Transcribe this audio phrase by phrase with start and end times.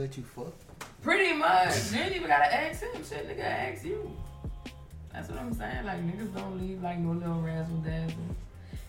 [0.00, 0.52] let you fuck.
[1.02, 1.90] Pretty much.
[1.92, 3.04] you ain't even gotta ask him.
[3.04, 4.08] Shit, nigga, ask you.
[5.12, 5.86] That's what I'm saying.
[5.86, 8.16] Like niggas don't leave like no little razzle dazzle.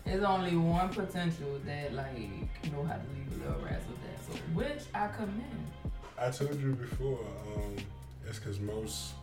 [0.04, 2.16] There's only one potential that like
[2.70, 5.42] know how to leave a little razzle dazzle, which I commend.
[6.16, 7.18] I told you before,
[7.56, 7.74] um,
[8.28, 9.14] it's because most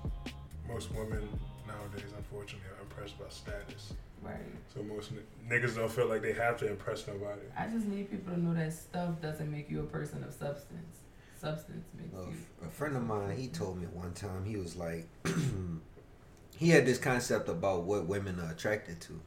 [0.68, 1.26] most women
[1.66, 3.94] nowadays, unfortunately, are impressed by status.
[4.22, 4.36] Right.
[4.76, 7.44] So most n- niggas don't feel like they have to impress nobody.
[7.58, 10.98] I just need people to know that stuff doesn't make you a person of substance.
[11.40, 12.34] Substance makes A, you.
[12.66, 15.08] a friend of mine, he told me one time, he was like,
[16.58, 19.20] he had this concept about what women are attracted to.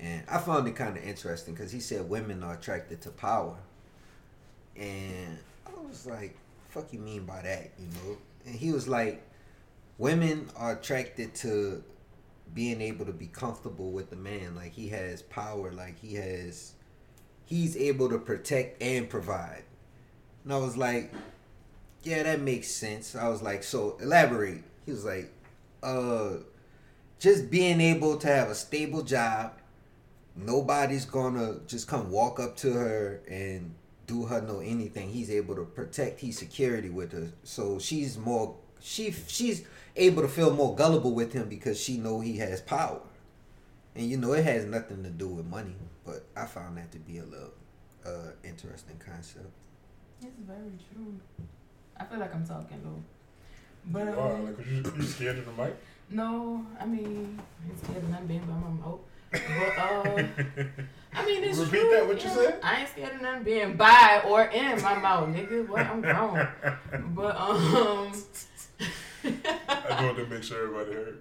[0.00, 3.56] And I found it kind of interesting because he said women are attracted to power.
[4.76, 6.36] And I was like,
[6.70, 8.16] fuck you mean by that, you know?
[8.46, 9.22] And he was like,
[9.98, 11.84] women are attracted to
[12.52, 14.54] being able to be comfortable with the man.
[14.56, 16.72] Like he has power, like he has,
[17.44, 19.64] he's able to protect and provide.
[20.44, 21.12] And I was like,
[22.02, 23.16] yeah, that makes sense.
[23.16, 24.62] I was like, so elaborate.
[24.84, 25.32] He was like,
[25.82, 26.34] uh,
[27.18, 29.52] just being able to have a stable job.
[30.36, 33.74] Nobody's gonna just come walk up to her and
[34.06, 35.10] do her no anything.
[35.10, 39.64] He's able to protect his security with her, so she's more she she's
[39.96, 43.00] able to feel more gullible with him because she know he has power,
[43.94, 45.76] and you know it has nothing to do with money.
[46.04, 47.54] But I found that to be a little
[48.04, 49.46] uh interesting concept.
[50.26, 51.14] It's very true.
[51.98, 53.02] I feel like I'm talking low.
[53.86, 55.76] But You are, like, you, you scared of the mic?
[56.10, 59.00] no, I mean, it's scared of not being by my mouth.
[59.32, 60.22] But uh,
[61.14, 61.90] I mean, it's Repeat true.
[61.92, 62.34] that, what you yeah.
[62.36, 62.60] said?
[62.62, 65.68] I ain't scared of nothing being by or in my mouth, nigga.
[65.68, 66.48] What I'm grown.
[67.14, 68.12] But um,
[69.24, 71.20] I just wanted to make sure everybody heard.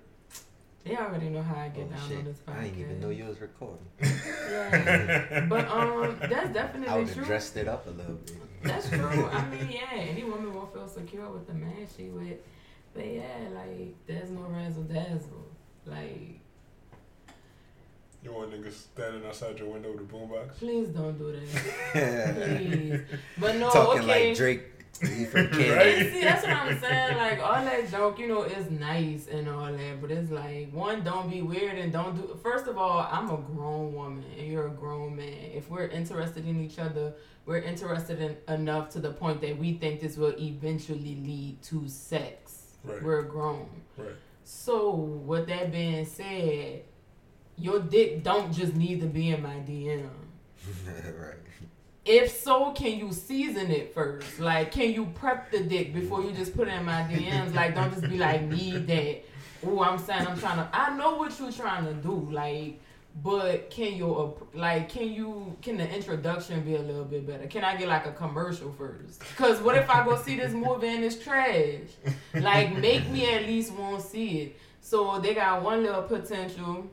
[0.86, 2.18] they already know how I get Oh, down shit.
[2.20, 2.58] on this podcast.
[2.60, 3.86] I didn't even know you was recording.
[4.02, 5.46] Yeah.
[5.50, 7.26] but um, that's definitely I definitely would have true.
[7.26, 8.36] dressed it up a little bit.
[8.64, 9.26] That's true.
[9.28, 12.38] I mean, yeah, any woman won't feel secure with the man she with.
[12.94, 15.46] But yeah, like there's no razzle dazzle.
[15.86, 16.40] Like,
[18.24, 20.58] You want niggas standing outside your window with a boombox?
[20.60, 22.36] please don't do that.
[22.60, 23.00] Please.
[23.38, 24.28] But no, Talking okay.
[24.30, 24.64] like Drake.
[25.02, 25.76] He from Canada.
[25.76, 26.12] Right?
[26.14, 27.18] See, that's what I'm saying.
[27.18, 31.04] Like all that joke, you know, is nice and all that, but it's like one,
[31.04, 32.40] don't be weird and don't do.
[32.44, 35.34] First of all, I'm a grown woman and you're a grown man.
[35.54, 37.14] If we're interested in each other,
[37.46, 41.88] we're interested in enough to the point that we think this will eventually lead to
[41.88, 42.78] sex.
[42.84, 43.02] Right.
[43.04, 43.70] We're grown.
[43.98, 44.16] Right.
[44.46, 46.84] So, with that being said,
[47.58, 50.10] your dick don't just need to be in my DM.
[51.20, 51.36] right.
[52.06, 54.40] If so, can you season it first?
[54.40, 57.56] Like, can you prep the dick before you just put it in my DMs?
[57.56, 59.24] Like, don't just be like, need that.
[59.66, 60.70] Oh, I'm saying I'm trying to.
[60.74, 62.30] I know what you're trying to do.
[62.30, 62.82] Like,
[63.22, 67.48] but can you like can you can the introduction be a little bit better?
[67.48, 69.22] Can I get like a commercial first?
[69.36, 71.82] Cause what if I go see this movie and it's trash?
[72.34, 74.58] Like, make me at least want to see it.
[74.82, 76.90] So they got one little potential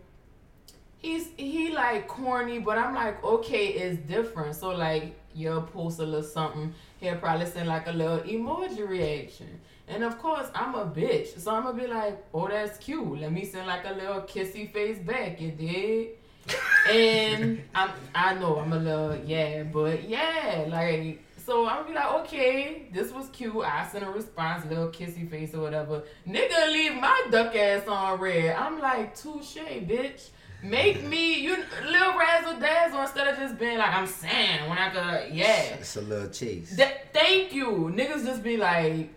[1.01, 4.55] he's he like corny, but I'm like, okay, it's different.
[4.57, 9.61] So like you'll post a little something, he'll probably send like a little emoji reaction.
[9.89, 11.39] And of course I'm a bitch.
[11.39, 13.21] So I'm gonna be like, oh that's cute.
[13.21, 16.09] Let me send like a little kissy face back, you dig?
[16.91, 21.95] and I'm I know I'm a little yeah, but yeah, like so I'm gonna be
[21.95, 23.57] like, okay, this was cute.
[23.65, 26.03] I sent a response, little kissy face or whatever.
[26.29, 28.55] Nigga leave my duck ass on red.
[28.55, 30.29] I'm like, touche, bitch.
[30.63, 31.57] Make me you
[31.87, 35.75] little razzle dazzle instead of just being like I'm saying when I could yeah.
[35.75, 36.77] It's a little chase.
[36.77, 37.91] Th- thank you.
[37.95, 39.09] Niggas just be like,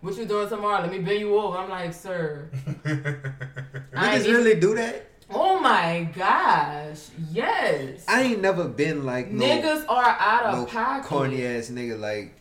[0.00, 0.80] what you doing tomorrow?
[0.82, 1.58] Let me bend you over.
[1.58, 2.48] I'm like, sir.
[2.84, 3.14] I ain't
[3.94, 5.06] Niggas even- really do that?
[5.28, 7.08] Oh my gosh.
[7.32, 8.04] Yes.
[8.06, 11.06] I ain't never been like no, Niggas are out of no pocket.
[11.08, 12.32] corny ass nigga like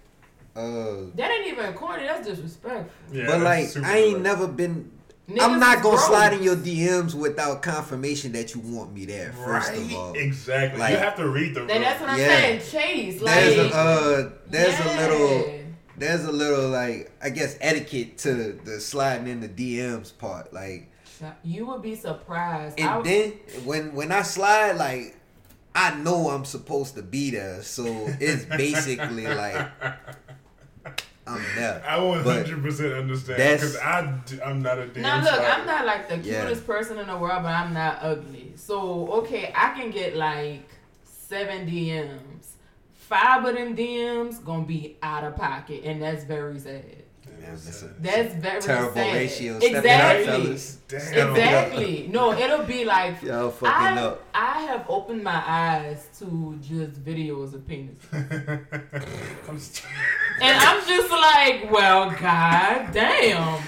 [0.55, 2.03] uh That ain't even corny.
[2.03, 2.85] That's disrespectful.
[3.11, 4.21] Yeah, but that's like I ain't right.
[4.21, 4.91] never been
[5.29, 6.05] Niggas I'm not gonna gross.
[6.07, 9.79] slide in your DMs without confirmation that you want me there, first right?
[9.79, 10.13] of all.
[10.13, 10.79] Exactly.
[10.79, 12.27] Like- you have to read the Then that's what I'm Yeah.
[12.27, 12.61] saying.
[12.71, 13.21] Chase.
[13.21, 14.87] Like There's a uh there's yeah.
[14.87, 15.59] a little
[15.97, 20.53] there's a little like I guess etiquette to the sliding in the DMs part.
[20.53, 20.91] Like
[21.43, 22.79] You would be surprised.
[22.79, 23.33] and I- then
[23.63, 25.15] when when I slide like
[25.73, 27.83] I know I'm supposed to be there, so
[28.21, 29.67] it's basically like
[31.27, 31.83] I'm there.
[31.87, 35.01] I 100 But percent understand that's- because I'm not a damn.
[35.03, 35.43] Now look, slider.
[35.47, 36.41] I'm not like the Yeah.
[36.41, 38.53] cutest person in the world, but I'm not ugly.
[38.55, 40.69] So okay, I can get like
[41.03, 42.51] seven DMs.
[42.93, 47.03] Five of them DMs gonna be out of pocket, and that's very sad.
[47.45, 49.13] Man, that's a That's very terrible sad.
[49.13, 49.59] ratio.
[49.59, 50.57] Stepping up, Exactly.
[50.87, 51.29] Damn.
[51.31, 52.07] Exactly.
[52.11, 54.23] No, it'll be like Y'all fucking I, up.
[54.33, 57.95] I have opened my eyes to just videos of penis.
[60.41, 63.63] And I'm just like, well, god damn.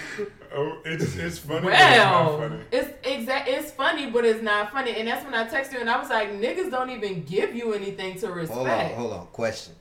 [0.54, 1.62] oh, it's it's funny.
[1.62, 2.60] but it's not Well, funny.
[2.72, 3.48] it's exact.
[3.48, 4.96] It's funny, but it's not funny.
[4.98, 7.74] And that's when I text you, and I was like, niggas don't even give you
[7.74, 8.58] anything to respect.
[8.58, 9.28] Hold on, hold on.
[9.28, 9.76] Question: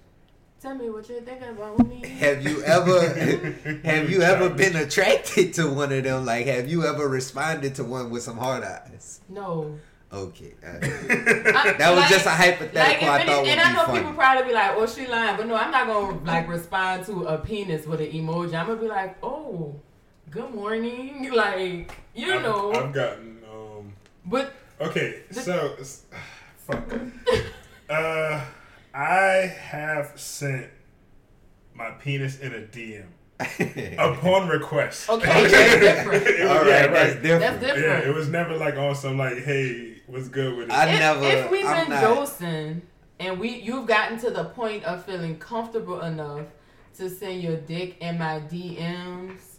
[0.61, 2.07] Tell me what you're thinking about me.
[2.19, 3.09] Have you ever,
[3.85, 6.25] have you ever been attracted to one of them?
[6.25, 9.21] Like, have you ever responded to one with some hard eyes?
[9.29, 9.79] No.
[10.13, 12.79] Okay, uh, I- that was like- just a Like, hypothetical.
[12.79, 13.99] if I any- thought would and be I know funny.
[13.99, 17.27] people probably be like, "Oh, she lying," but no, I'm not gonna like respond to
[17.27, 18.55] a penis with an emoji.
[18.55, 19.75] I'm gonna be like, "Oh,
[20.31, 22.73] good morning," like you I've- know.
[22.73, 23.93] I've gotten um.
[24.25, 25.77] but Okay, The- so
[26.59, 26.85] fuck.
[27.91, 28.41] uh,
[28.97, 30.69] I have sent
[31.75, 33.05] my penis in a DM
[33.99, 35.09] upon request.
[35.11, 36.27] Okay, that's different.
[36.27, 37.41] It was- All right, yeah, that's different.
[37.41, 37.85] that's different.
[38.05, 40.73] Yeah, it was never like on some like, hey, what's good with it?
[40.73, 42.83] I if, never- if we've I'm been not- josing
[43.21, 46.47] and we you've gotten to the point of feeling comfortable enough
[46.97, 49.56] to send your dick in my DMs,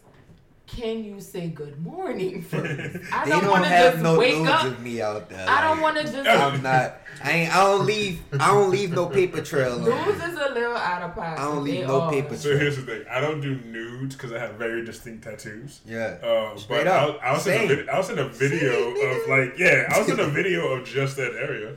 [0.67, 2.99] can you say good morning first?
[3.11, 4.65] I They don't, don't want to have just no wake up.
[4.65, 5.49] of me out there.
[5.49, 6.27] I don't like, want to just.
[6.29, 6.97] I'm not.
[7.23, 7.55] I ain't.
[7.55, 8.21] I don't leave.
[8.39, 9.73] I don't leave no paper trail.
[9.73, 10.25] on Dudes me.
[10.25, 11.39] is a little out of pocket.
[11.39, 12.11] I don't leave They no are.
[12.11, 15.79] paper so here's the thing: I don't do nudes because I have very distinct tattoos.
[15.85, 16.17] Yeah.
[16.21, 17.19] Uh, Straight but up.
[17.23, 17.67] I, I was in a Same.
[17.69, 19.23] vid- I was in a video Same, nigga.
[19.23, 21.75] of like yeah, I was in a video of just that area,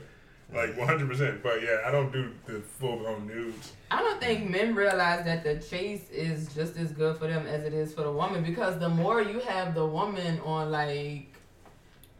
[0.53, 1.07] like 100.
[1.07, 3.73] percent But yeah, I don't do the full blown nudes.
[3.89, 7.63] I don't think men realize that the chase is just as good for them as
[7.63, 11.27] it is for the woman because the more you have the woman on like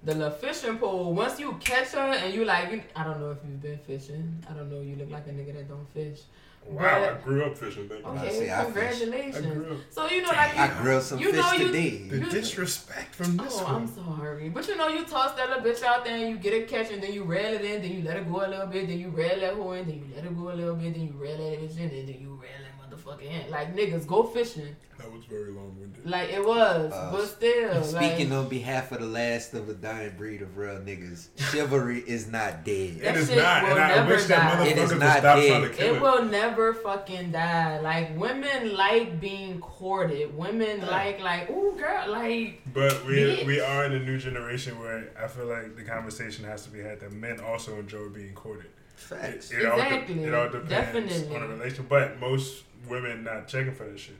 [0.04, 3.62] the fishing pole, once you catch her and you like, I don't know if you've
[3.62, 4.44] been fishing.
[4.50, 4.82] I don't know.
[4.82, 6.22] You look like a nigga that don't fish.
[6.66, 7.90] Wow, But- I grew up fishing.
[7.90, 8.12] Thank you.
[8.12, 9.46] Okay, see, congratulations.
[9.46, 9.78] I grew up.
[9.90, 11.90] So you know, like you, I grilled some you fish know you- today.
[12.08, 13.76] The You- disrespect from this Oh, one.
[13.76, 14.50] I'm sorry.
[14.50, 16.92] But you know, you toss that little bitch out there and you get a catch
[16.92, 19.00] and then you reel it in, then you let it go a little bit, then
[19.00, 21.14] you reel that hoe in, then you let it go a little bit, then you
[21.18, 23.50] reel that bitch in, and then you reel that motherfucker in.
[23.52, 24.76] Like, niggas, go fishing.
[24.98, 26.06] That was very long winded.
[26.08, 26.92] Like, it was.
[26.94, 27.84] Uh, but still.
[27.84, 32.04] Speaking like, on behalf of the last of a dying breed of real niggas, chivalry
[32.06, 33.00] is not dead.
[33.02, 34.64] It is shit not, will and I never wish that die.
[34.66, 35.50] motherfucker It is would not stop dead.
[35.50, 36.02] trying to kill It it.
[36.02, 37.80] will never fucking die.
[37.80, 40.38] Like women like being courted.
[40.38, 43.46] Women like like ooh girl like But we Bitch.
[43.48, 46.80] we are in a new generation where I feel like the conversation has to be
[46.80, 48.68] had that men also enjoy being courted.
[49.02, 49.52] Facts.
[49.52, 50.24] It, it all de- Exactly.
[50.24, 51.36] it all depends Definitely.
[51.36, 51.86] on a relation.
[51.90, 54.16] But most women not checking for this shit.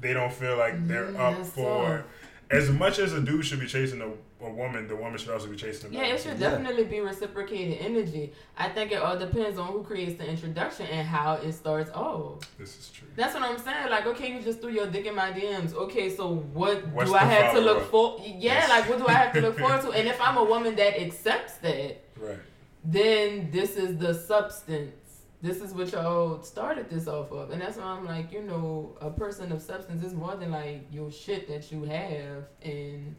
[0.00, 2.06] They don't feel like they're Mm, up for tough.
[2.50, 4.08] as much as a dude should be chasing a,
[4.44, 4.88] a woman.
[4.88, 6.02] The woman should also be chasing a man.
[6.08, 6.50] Yeah, it should Yeah.
[6.50, 8.32] definitely be reciprocated energy.
[8.56, 12.38] I think it all depends on who creates the introduction and how it starts off.
[12.58, 13.08] This is true.
[13.14, 13.90] That's what I'm saying.
[13.90, 15.74] Like, okay, you just threw your dick in my DMs.
[15.74, 18.18] Okay, so what What's do I have to look for?
[18.24, 19.90] Yeah, like what do I have to look forward to?
[19.98, 22.38] And if I'm a woman that accepts that, Right.
[22.84, 24.94] Then this is the substance.
[25.42, 27.50] This is what y'all started this off of.
[27.50, 30.86] And that's why I'm like, you know, a person of substance is more than like
[30.90, 33.16] your shit that you have and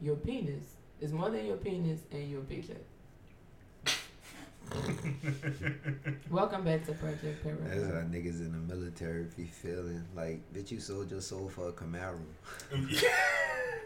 [0.00, 0.76] your penis.
[1.00, 2.82] It's more than your penis and your paycheck.
[6.30, 7.68] Welcome back to Project Paragon.
[7.68, 10.04] That's how niggas in the military be feeling.
[10.16, 12.18] Like, bitch, you sold your soul for a Camaro.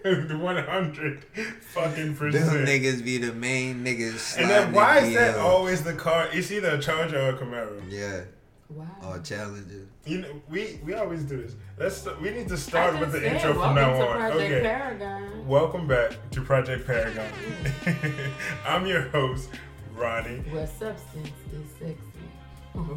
[0.04, 1.24] the one hundred
[1.60, 2.68] fucking Them percent.
[2.68, 4.38] niggas be the main niggas.
[4.38, 5.42] And then why is that DL.
[5.42, 6.28] always the car?
[6.32, 7.82] It's either a Charger or a Camaro.
[7.88, 8.22] Yeah,
[8.70, 8.86] Wow.
[9.04, 9.86] or Challenger.
[10.04, 11.54] You know, we we always do this.
[11.78, 14.16] Let's st- we need to start with the said, intro from welcome now to on.
[14.30, 14.60] Project Okay.
[14.62, 15.46] Paragon.
[15.48, 17.26] Welcome back to Project Paragon.
[18.66, 19.50] I'm your host,
[19.96, 20.38] Ronnie.
[20.50, 22.02] Where substance is sexy.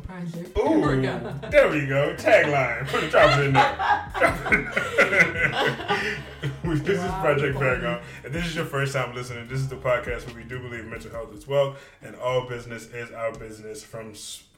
[0.05, 0.81] Project Ooh,
[1.49, 2.13] there we go.
[2.17, 2.85] Tagline.
[2.87, 3.75] Put drop it in there.
[6.63, 7.57] This is Project.
[7.57, 8.01] Paragon.
[8.23, 10.85] If this is your first time listening, this is the podcast where we do believe
[10.85, 13.83] mental health is well, and all business is our business.
[13.83, 14.13] From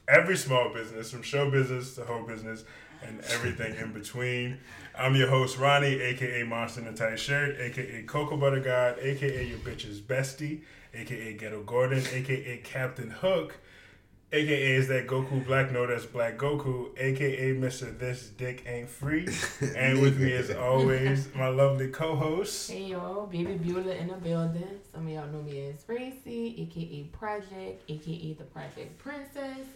[0.08, 2.64] every small business, from show business to whole business,
[3.06, 4.58] and everything in between.
[4.98, 9.44] I'm your host, Ronnie, aka Monster in a Tight Shirt, aka Cocoa Butter God, aka
[9.44, 10.60] your bitch's bestie,
[10.94, 13.56] aka Ghetto Gordon, aka Captain Hook.
[14.34, 17.98] AKA is that Goku Black No, that's Black Goku, aka Mr.
[17.98, 19.28] This Dick Ain't Free.
[19.76, 22.70] And with me as always, my lovely co-host.
[22.70, 24.80] Hey y'all, Baby Beulah in the building.
[24.90, 29.66] Some of y'all know me as Racy, aka Project, aka the Project Princess,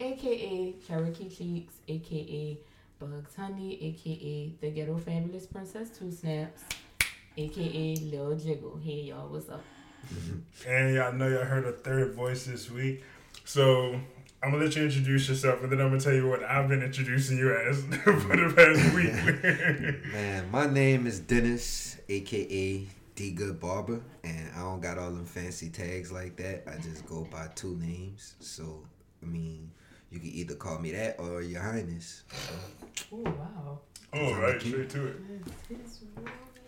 [0.00, 2.58] aka Cherokee Cheeks, aka
[2.98, 6.62] Bugs Honey, aka the Ghetto Fabulous Princess Two Snaps,
[7.36, 8.80] aka Lil Jiggle.
[8.82, 9.62] Hey y'all, what's up?
[10.12, 10.70] Mm-hmm.
[10.70, 13.04] And y'all know y'all heard a third voice this week.
[13.44, 14.00] So
[14.42, 16.82] I'm gonna let you introduce yourself, and then I'm gonna tell you what I've been
[16.82, 20.12] introducing you as for the past week.
[20.12, 25.26] Man, my name is Dennis, aka D Good Barber, and I don't got all them
[25.26, 26.64] fancy tags like that.
[26.66, 28.34] I just go by two names.
[28.40, 28.82] So,
[29.22, 29.70] I mean,
[30.10, 32.22] you can either call me that or Your Highness.
[33.12, 33.80] Oh wow.
[34.14, 35.16] All right, straight to it.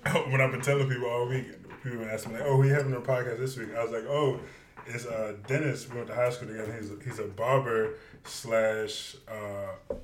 [0.28, 1.46] when I've been telling people all week,
[1.82, 4.40] people ask me like, "Oh, we having a podcast this week?" I was like, "Oh,
[4.86, 5.88] it's uh, Dennis.
[5.88, 6.72] We went to high school together.
[6.72, 7.94] He's a, he's a barber
[8.24, 9.94] slash uh,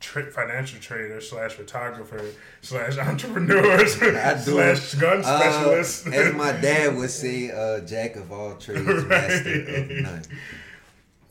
[0.00, 2.24] tra- financial trader slash photographer
[2.62, 8.54] slash entrepreneur slash gun Uh, specialist." as my dad would say, uh, jack of all
[8.56, 10.22] trades, master of none.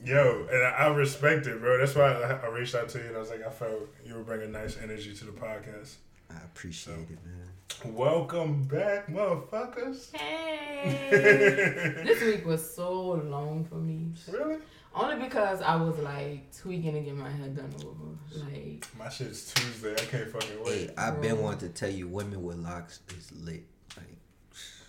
[0.03, 1.77] Yo, and I, I respect it, bro.
[1.77, 4.15] That's why I, I reached out to you and I was like, I felt you
[4.15, 5.93] were bringing nice energy to the podcast.
[6.39, 7.95] I appreciate it, man.
[7.95, 10.15] Welcome back, motherfuckers.
[10.15, 11.09] Hey.
[12.05, 14.13] this week was so long for me.
[14.31, 14.57] Really?
[14.93, 18.45] Only because I was like tweaking to get my hair done over.
[18.45, 19.93] Like My shit's Tuesday.
[19.93, 20.89] I can't fucking wait.
[20.89, 23.63] Hey, I've been wanting to tell you, women with locks is lit.
[23.97, 24.17] Like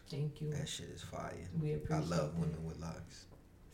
[0.09, 0.51] thank you.
[0.51, 1.33] that shit is fire.
[1.61, 1.97] We appreciate.
[1.97, 2.41] I love that.
[2.41, 3.27] women with locks.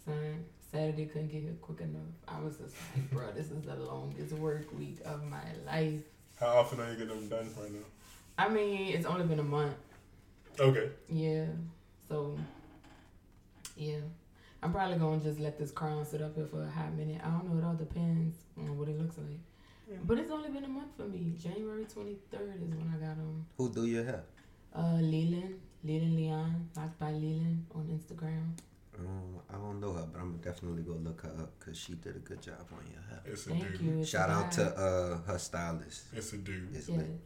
[0.04, 2.02] Son, Saturday couldn't get here quick enough.
[2.28, 6.02] I was just like, bro, this is the longest work week of my life.
[6.38, 7.86] How often are you getting them done right now?
[8.38, 9.74] I mean, it's only been a month.
[10.60, 10.90] Okay.
[11.08, 11.46] Yeah.
[12.08, 12.38] So,
[13.76, 13.98] yeah.
[14.62, 17.20] I'm probably going to just let this crown sit up here for a hot minute.
[17.24, 17.58] I don't know.
[17.58, 19.40] It all depends on what it looks like.
[19.90, 19.96] Yeah.
[20.04, 21.32] But it's only been a month for me.
[21.38, 23.46] January 23rd is when I got them.
[23.56, 24.22] Who do your hair?
[24.74, 25.58] Uh, Leland.
[25.82, 26.68] Leland Leon.
[26.76, 28.52] Locked by Leland on Instagram.
[28.98, 32.16] Um, I don't know her, but I'm definitely gonna look her up because she did
[32.16, 33.20] a good job on your hair.
[33.26, 33.80] It's a Thank dude.
[33.80, 33.98] you.
[34.00, 34.56] It's a Shout out guy.
[34.56, 36.04] to uh her stylist.
[36.12, 36.74] It's a dude.
[36.74, 36.98] It's Yes.
[36.98, 37.20] lit.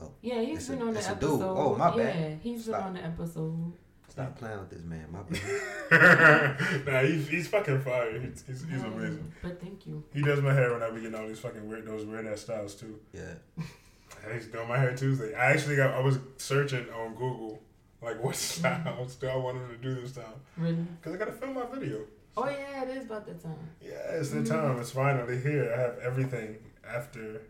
[0.00, 1.24] Oh, Yeah, he's it's been a- on the it's a dude.
[1.30, 1.56] episode.
[1.56, 2.38] Oh, my yeah, bad.
[2.42, 3.72] he's been on the episode.
[4.08, 5.22] Stop playing with this man, my
[5.90, 6.86] bad.
[6.86, 8.12] nah, he's, he's fucking fire.
[8.20, 9.32] He's, he's, he's Yeah, amazing.
[9.42, 10.04] But thank you.
[10.12, 12.42] He does my hair when I be getting all these fucking weird, those weird ass
[12.42, 12.98] styles too.
[13.12, 13.34] Yeah.
[13.56, 15.34] And he's doing my hair Tuesday.
[15.34, 17.60] I actually got, I was searching on Google,
[18.04, 20.24] like what styles do I want him to do this time?
[20.56, 20.86] Really?
[21.00, 22.00] Because I gotta film my video.
[22.36, 23.70] Oh yeah, it is about the time.
[23.80, 24.78] Yeah, it's the time.
[24.80, 25.72] It's finally here.
[25.74, 26.56] I have everything
[26.86, 27.42] after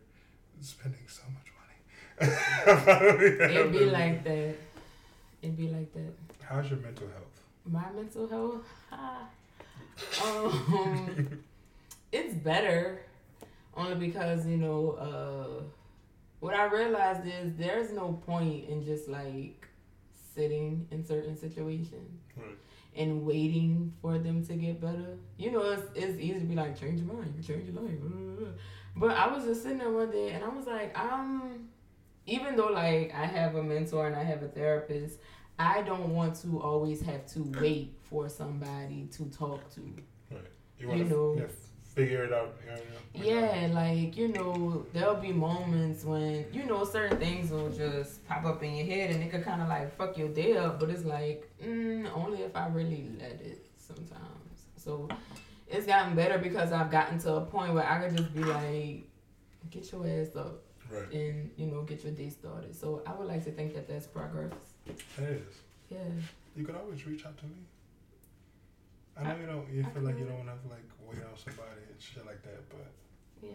[0.60, 2.36] spending so much money.
[2.66, 4.54] I finally have It'd be like that.
[5.42, 6.12] It'd be like that.
[6.42, 7.40] How's your mental health?
[7.66, 8.66] My mental health,
[10.22, 11.40] um,
[12.12, 13.00] it's better,
[13.74, 15.62] only because you know, uh,
[16.40, 19.66] what I realized is there's no point in just like
[20.34, 22.56] sitting in certain situations Right.
[22.96, 25.16] and waiting for them to get better.
[25.36, 27.94] You know, it's, it's easy to be like, change your mind, you change your life.
[28.96, 31.68] But I was just sitting there one day and I was like, um,
[32.26, 35.18] even though like I have a mentor and I have a therapist,
[35.58, 39.80] I don't want to always have to wait for somebody to talk to.
[40.30, 40.40] Right.
[40.78, 41.34] You You to know.
[41.38, 41.44] yeah,
[41.94, 42.54] figure it out.
[43.14, 47.70] You know, Yeah, like, you know, there'll be moments when, you know, certain things will
[47.70, 50.56] just pop up in your head and it could kind of like fuck your day
[50.56, 54.66] up, but it's like, mm, only if I really let it sometimes.
[54.76, 55.08] So
[55.68, 59.04] it's gotten better because I've gotten to a point where I could just be like,
[59.70, 60.60] get your ass up
[60.90, 61.10] Right.
[61.12, 62.74] and, you know, get your day started.
[62.76, 64.52] So I would like to think that that's progress.
[64.86, 65.42] It is.
[65.88, 65.98] Yeah.
[66.56, 67.54] You could always reach out to me.
[69.16, 69.68] I know you don't.
[69.72, 72.42] You I feel like you don't want to like wait on somebody and shit like
[72.42, 72.90] that, but
[73.42, 73.54] Yeah.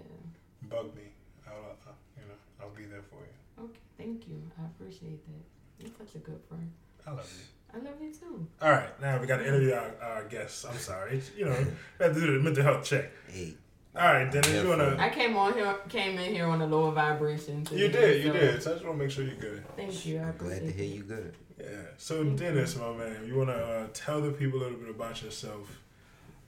[0.70, 1.04] bug me.
[1.48, 3.64] I'll, uh, you know, I'll be there for you.
[3.66, 3.80] Okay.
[3.98, 4.42] Thank you.
[4.62, 5.44] I appreciate that.
[5.84, 6.72] You're such a good friend.
[7.06, 7.46] I love you.
[7.74, 8.48] I love you too.
[8.62, 10.66] All right, now we got to interview our, our guests.
[10.66, 11.52] I'm sorry, It's, you know,
[12.00, 13.12] we have to do the mental health check.
[13.28, 13.54] Hey,
[13.96, 14.96] All right, Dennis, you wanna?
[15.00, 17.66] I came on here, came in here on a lower vibration.
[17.66, 18.64] Today, You did, you so did.
[18.64, 19.64] So I just want to make sure you're good.
[19.76, 20.20] Thank you.
[20.20, 21.34] I I'm glad to hear you good.
[21.60, 21.66] Yeah.
[21.98, 25.80] So Dennis, my man, you wanna uh, tell the people a little bit about yourself?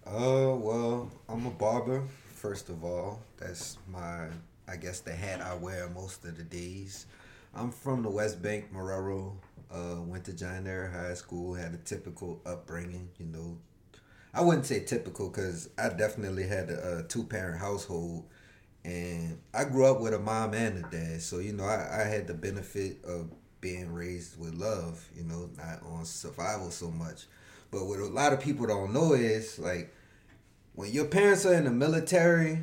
[0.06, 2.04] Uh, well, I'm a barber.
[2.36, 4.28] First of all, that's my,
[4.68, 7.08] I guess, the hat I wear most of the days.
[7.56, 9.34] I'm from the West Bank, Marrero.
[9.72, 11.54] Uh, went to John Ehret High School.
[11.56, 13.58] Had a typical upbringing, you know.
[14.34, 18.26] I wouldn't say typical because I definitely had a, a two parent household,
[18.86, 21.22] and I grew up with a mom and a dad.
[21.22, 25.08] So you know, I, I had the benefit of being raised with love.
[25.16, 27.26] You know, not on survival so much.
[27.72, 29.94] But what a lot of people don't know is like
[30.74, 32.60] when your parents are in the military,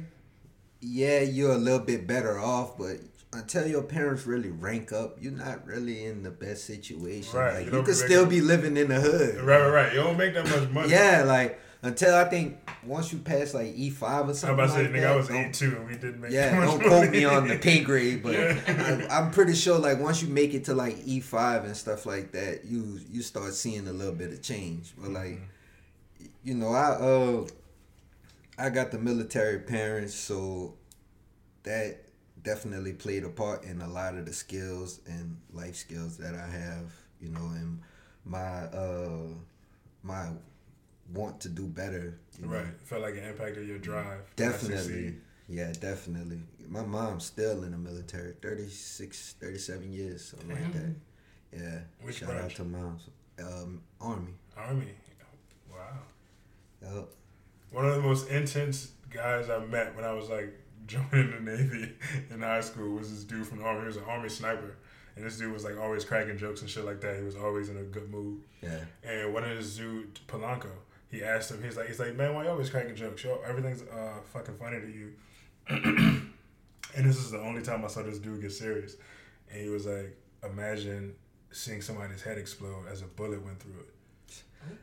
[0.81, 2.97] yeah, you're a little bit better off, but
[3.33, 7.39] until your parents really rank up, you're not really in the best situation.
[7.39, 9.37] Right, Like you you, could still making- be living in the hood.
[9.43, 9.93] Right, right, right.
[9.93, 10.91] You don't make that much money.
[10.91, 14.55] Yeah, like until I think once you pass like E five or I'm something.
[14.55, 16.33] about to say, like nigga, that, I was eight two, and we didn't make.
[16.33, 19.07] yeah, that much don't quote me on the pay grade, but Yeah.
[19.11, 22.07] I, I'm pretty sure like once you make it to like E five and stuff
[22.07, 24.93] like that, you you start seeing a little bit of change.
[24.99, 26.27] But like, Mm-hmm.
[26.45, 27.47] you know, I uh,
[28.59, 30.75] I got the military parents, so
[31.63, 32.08] that
[32.43, 36.47] definitely played a part in a lot of the skills and life skills that I
[36.47, 36.93] have.
[37.21, 37.81] You know, and
[38.25, 39.29] my uh
[40.03, 40.29] my
[41.13, 42.19] want to do better.
[42.39, 42.55] You know?
[42.55, 42.81] Right.
[42.85, 44.21] Felt like it impacted your drive.
[44.37, 45.17] Definitely.
[45.49, 46.41] Yeah, definitely.
[46.69, 50.95] My mom's still in the military, 36, 37 years, something like that.
[51.53, 51.79] Yeah.
[52.03, 52.53] Which Shout branch?
[52.53, 53.09] out to mom's
[53.41, 54.35] um, army.
[54.57, 54.93] Army.
[55.71, 55.79] Wow.
[56.83, 57.13] Yup.
[57.71, 60.53] One of the most intense guys I met when I was like
[60.89, 61.93] joining the Navy
[62.31, 63.83] in high school was this dude from the Army.
[63.83, 64.77] He was an Army sniper.
[65.15, 67.17] And this dude was like always cracking jokes and shit like that.
[67.17, 68.41] He was always in a good mood.
[68.63, 68.81] Yeah.
[69.05, 70.71] And one of his dude, Polanco,
[71.11, 73.23] he asked him, he's like, he's like, man, why you always cracking jokes?
[73.23, 75.13] Yo, everything's uh, fucking funny to you.
[75.69, 78.97] and this is the only time I saw this dude get serious.
[79.51, 81.15] And he was like, imagine
[81.51, 83.95] seeing somebody's head explode as a bullet went through it.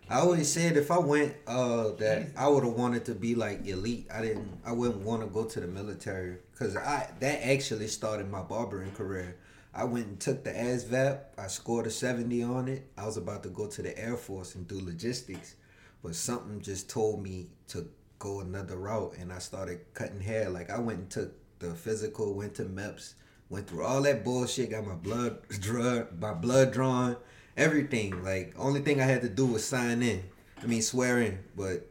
[0.10, 3.66] I always said if I went uh that I would have wanted to be like
[3.66, 4.08] elite.
[4.14, 4.50] I didn't.
[4.66, 8.92] I wouldn't want to go to the military because I that actually started my barbering
[8.92, 9.38] career.
[9.74, 11.20] I went and took the ASVAB.
[11.38, 12.88] I scored a seventy on it.
[12.98, 15.56] I was about to go to the Air Force and do logistics,
[16.04, 17.88] but something just told me to
[18.20, 20.50] go another route, and I started cutting hair.
[20.50, 23.16] Like I went and took the physical, went to MEPS,
[23.50, 27.18] went through all that bullshit, got my blood drug, my blood drawn,
[27.58, 28.24] everything.
[28.24, 30.24] Like only thing I had to do was sign in.
[30.62, 31.40] I mean swear in.
[31.56, 31.88] But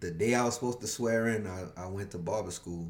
[0.00, 2.88] the day I was supposed to swear in, I, I went to barber school,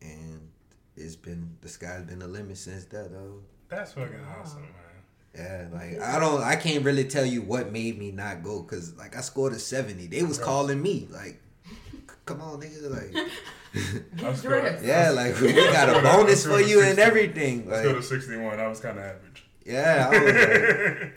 [0.00, 0.48] and
[0.96, 3.40] it's been the sky's been the limit since that though.
[3.68, 4.36] That's fucking Wow.
[4.42, 4.70] awesome, man.
[5.34, 8.94] Yeah, like I don't, I can't really tell you what made me not go, cause
[8.96, 10.06] like I scored a seventy.
[10.06, 10.44] They was Right.
[10.44, 11.40] calling me like,
[12.26, 13.14] "Come on, nigga!" Like,
[13.72, 17.66] Get yeah, like we got a bonus for you and everything.
[17.66, 18.60] Let's go to Like, 61.
[18.60, 19.46] I was kind of average.
[19.66, 21.12] Yeah, I was like,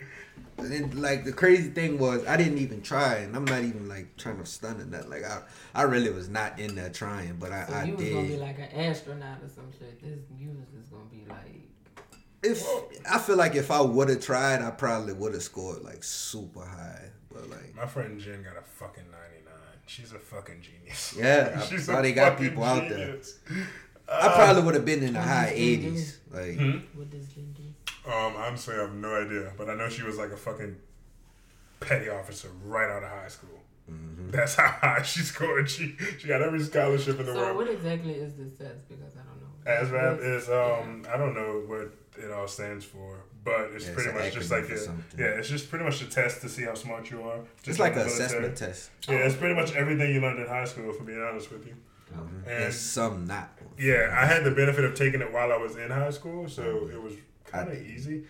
[0.58, 3.88] and then, like the crazy thing was I didn't even try, and I'm not even
[3.88, 5.10] like trying to stun or nothing.
[5.10, 5.42] Like I,
[5.74, 8.28] I really was not in there trying, but I, So I you was gonna be
[8.28, 8.40] did.
[8.40, 10.00] like an astronaut or some shit.
[10.02, 11.62] This you was just gonna be like.
[12.42, 12.64] If
[13.10, 16.64] I feel like if I would have tried, I probably would have scored like super
[16.64, 17.10] high.
[17.32, 19.52] But like, My friend Jen got a fucking 99.
[19.86, 21.14] She's a fucking genius.
[21.18, 23.06] Yeah, I She's saw a they got fucking people out there.
[23.06, 23.38] genius.
[24.08, 25.62] I probably would have been in the high does Jen do?
[25.88, 26.18] eighties.
[26.30, 26.78] Like, Hmm?
[26.94, 27.62] What does Jen do?
[28.06, 30.76] Um, honestly, I have no idea, but I know she was like a fucking
[31.80, 33.58] petty officer right out of high school.
[33.90, 34.30] mhm.
[34.30, 35.68] That's how high she scored.
[35.68, 37.56] She she got every scholarship in the So world.
[37.56, 38.88] what exactly is this test?
[38.88, 39.52] Because I don't know.
[39.66, 43.94] ASVAB What's- is um I don't know what it all stands for, but it's Yeah,
[43.94, 45.20] pretty an much just like a, something.
[45.20, 47.40] yeah, it's just pretty much a test to see how smart you are.
[47.56, 48.90] it's Just like in an assessment test.
[49.08, 50.92] Yeah, it's pretty much everything you learned in high school.
[50.92, 51.74] For being honest with you.
[52.14, 52.46] Mhm.
[52.46, 53.50] And- And some not.
[53.78, 56.88] Yeah, I had the benefit of taking it while I was in high school, so
[56.92, 57.12] it was
[57.46, 58.24] kind of easy.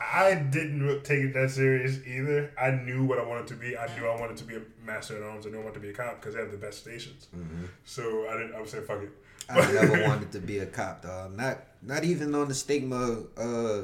[0.00, 2.52] I didn't take it that serious either.
[2.60, 3.76] I knew what I wanted to be.
[3.76, 5.46] I knew I wanted to be a master at arms.
[5.46, 7.28] I knew I wanted to be a cop because they have the best stations.
[7.36, 7.68] Mhm.
[7.84, 8.54] So I didn't.
[8.54, 9.10] I would say fuck it.
[9.48, 11.36] I never wanted to be a cop, dog.
[11.36, 13.82] Not not even on the stigma, uh,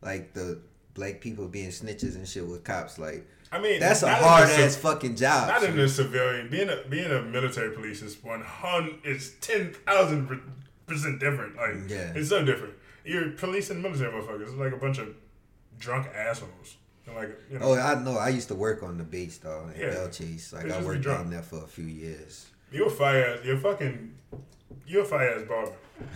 [0.00, 0.60] like the
[0.94, 2.98] black people being snitches and shit with cops.
[2.98, 5.48] Like I mean, that's a hard ass civ- fucking job.
[5.48, 6.48] Not in the civilian.
[6.50, 8.94] Being a being a military police is one hundred.
[9.02, 10.40] It's ten thousand
[10.86, 11.56] percent different.
[11.56, 12.12] Like Yeah.
[12.14, 12.74] it's so different.
[13.08, 14.42] You're policing military motherfuckers.
[14.42, 15.08] It's like a bunch of
[15.78, 16.76] drunk assholes.
[17.06, 17.66] And like you know.
[17.70, 18.18] Oh, I know.
[18.18, 19.90] I used to work on the beach, dog, in Yeah.
[19.90, 20.52] Belle Chasse.
[20.52, 22.46] Like I worked down there for a few years.
[22.70, 23.44] You're a fire ass.
[23.44, 24.14] You're fucking.
[24.86, 25.72] You're a fire ass barber.
[25.98, 26.08] When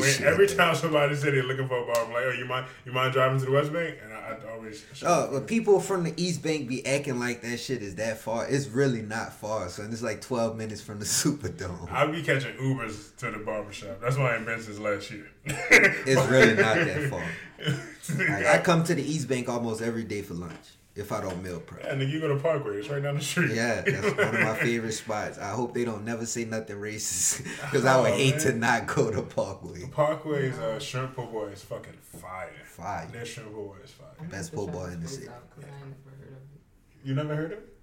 [0.00, 0.56] Appreciate every that.
[0.56, 3.12] time somebody said they're looking for a barber, I'm like, oh, you mind you mind
[3.12, 3.96] driving to the West Bank?
[4.02, 4.84] And I, I always.
[5.02, 8.46] Oh, but people from the East Bank be acting like that shit is that far.
[8.48, 9.90] It's really not far, son.
[9.92, 11.90] It's like 12 minutes from the Superdome.
[11.90, 14.00] I'll be catching Ubers to the barbershop.
[14.00, 15.30] That's why I invented this last year.
[15.44, 17.24] It's really not that far.
[18.16, 20.54] Like, I I, come to the East Bank almost every day for lunch
[20.98, 21.84] if I don't meal prep.
[21.84, 22.76] And then you go to Parkway.
[22.78, 23.52] It's right down the street.
[23.54, 25.38] Yeah, that's one of my favorite spots.
[25.38, 28.40] I hope they don't never say nothing racist because I would Oh, hate man.
[28.40, 29.80] to not go to Parkway.
[29.82, 32.50] The Parkway's uh, shrimp po' boy is fucking fire.
[32.66, 33.06] Fire.
[33.12, 34.28] Their shrimp po' boy is fire.
[34.28, 35.28] Best po' boy in the city.
[35.28, 37.08] out 'cause I never heard of it.
[37.08, 37.74] You never heard of it?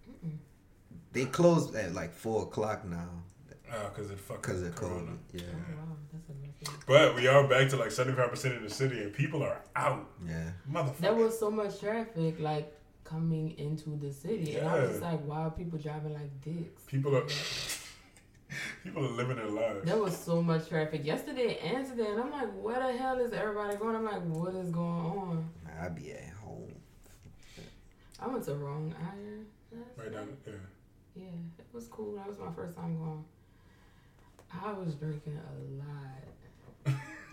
[1.13, 3.09] They closed at like four o'clock now
[3.73, 5.11] Oh, because it fucking because of corona.
[5.11, 5.17] COVID.
[5.33, 6.85] Yeah, Oh wow, that's a message.
[6.85, 10.05] But we are back to like 75% of the city and people are out.
[10.27, 10.51] yeah.
[10.71, 10.97] Motherfucker.
[10.99, 12.71] There was so much traffic like
[13.05, 16.83] coming into the city, and I was just like, why are people driving like dicks?
[16.83, 17.25] people are
[18.83, 19.85] people are living their lives.
[19.85, 23.31] There was so much traffic yesterday and today, and I'm like, where the hell is
[23.31, 23.95] everybody going?
[23.95, 25.49] I'm like, what is going on?
[25.81, 26.73] I be at home.
[28.19, 29.45] I went to Wrong Iron.
[29.71, 30.37] last Right down, night.
[30.47, 30.53] yeah.
[31.15, 31.23] Yeah,
[31.59, 32.15] it was cool.
[32.15, 33.23] That was my first time going.
[34.51, 36.24] I was drinking a lot.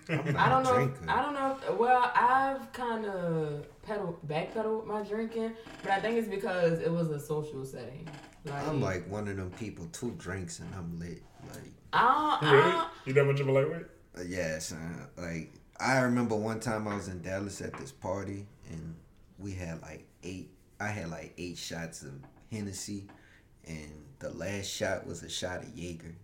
[0.08, 0.74] I'm not I don't know.
[0.74, 1.04] drinker.
[1.04, 1.58] If, I don't know.
[1.68, 6.90] If, well, I've kind of pedal backpedaled my drinking, but I think it's because it
[6.90, 8.08] was a social setting.
[8.44, 11.22] Like, I'm like one of them people, two drinks and I'm lit.
[11.52, 13.86] Like, I don't, I don't, You that much of a lightweight?
[14.18, 15.06] uh, yeah, son.
[15.16, 18.96] Like, I remember one time I was in Dallas at this party and
[19.38, 20.50] we had like eight.
[20.80, 22.12] I had like eight shots of
[22.50, 23.06] Hennessy,
[23.66, 26.14] and the last shot was a shot of Jaeger.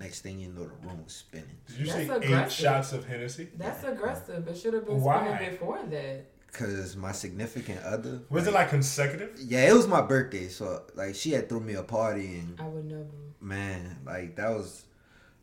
[0.00, 1.56] And next thing you know, the room was spinning.
[1.66, 3.48] Did you That's say eight shots of Hennessy?
[3.56, 4.46] that's aggressive.
[4.48, 5.26] It should have been Why?
[5.36, 6.26] spinning before that.
[6.52, 9.38] Cause my significant other Was it like consecutive?
[9.38, 12.66] Yeah, it was my birthday, so like she had threw me a party and I
[12.66, 13.04] would never.
[13.40, 14.84] man, like that was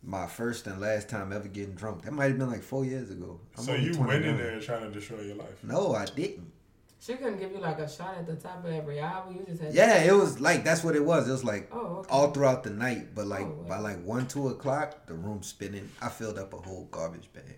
[0.03, 2.03] my first and last time ever getting drunk.
[2.03, 3.39] That might have been like four years ago.
[3.57, 5.63] I'm so only you went in there trying to destroy your life.
[5.63, 6.51] No, I didn't.
[6.99, 9.31] She couldn't give you like a shot at the top of every hour.
[9.31, 9.73] You just had.
[9.73, 11.27] Yeah, it was like that's what it was.
[11.27, 12.10] It was like Oh, okay.
[12.10, 15.89] all throughout the night, but like Oh, by like one, two o'clock, the room spinning.
[16.01, 17.57] I filled up a whole garbage bag.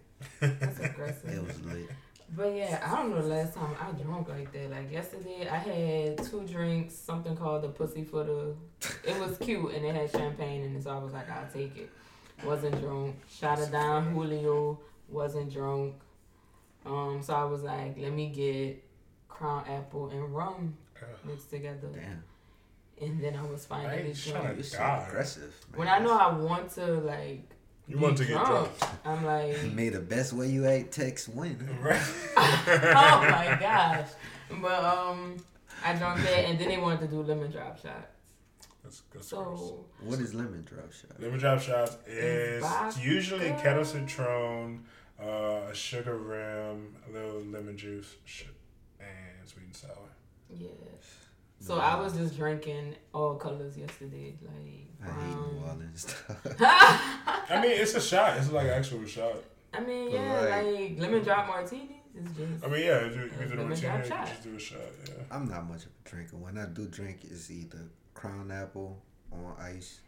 [0.59, 1.29] That's aggressive.
[1.29, 1.89] It was lit.
[2.35, 4.69] But yeah, I don't know the last time I drunk like that.
[4.69, 8.55] Like yesterday, I had two drinks, something called the Pussy for the.
[9.03, 11.75] It was cute and it had champagne in it, so I was like, I'll take
[11.77, 11.89] it.
[12.45, 13.15] Wasn't drunk.
[13.29, 14.79] Shot it down Julio.
[15.07, 15.95] Wasn't drunk.
[16.85, 18.83] Um, so I was like, let me get
[19.39, 20.75] Crown Apple and rum
[21.25, 22.21] mixed together, Damn,
[23.01, 24.55] and then I was I finally ain't tryna drunk.
[24.55, 25.07] you're so God.
[25.07, 25.53] aggressive.
[25.71, 25.79] Man.
[25.79, 27.49] When I know I want to like,
[27.87, 28.69] You want to get drunk.
[29.05, 31.57] I'm like, May the best way you ate text win.
[31.81, 32.01] Right.
[32.37, 34.09] oh my gosh.
[34.61, 35.37] But um
[35.85, 38.07] I drank that and then they wanted to do lemon drop shots.
[38.83, 39.59] That's, that's gross.
[39.59, 41.11] So What is lemon drop shot?
[41.21, 42.99] Lemon drop shots is vodka.
[43.01, 44.79] usually Ketel Citroen,
[45.21, 48.53] uh, a sugar rim, a little lemon juice, sh- and
[49.49, 50.09] sweet and sour.
[50.49, 50.67] yeah.
[51.61, 55.63] So I was just drinking all colors yesterday, like I hate New brown.
[55.67, 56.15] Orleans.
[56.61, 58.37] I mean, it's a shot.
[58.37, 59.35] It's like an actual shot.
[59.73, 63.11] I mean, But yeah, like- like lemon drop martinis is just I mean, yeah, you,
[63.11, 64.27] you Yeah, do the lemon routine, drop you shot.
[64.27, 64.79] just do a shot.
[65.05, 65.13] Yeah.
[65.31, 66.37] I'm not much of a drinker.
[66.37, 67.79] When I do drink, it's either
[68.13, 69.99] Crown Apple on ice,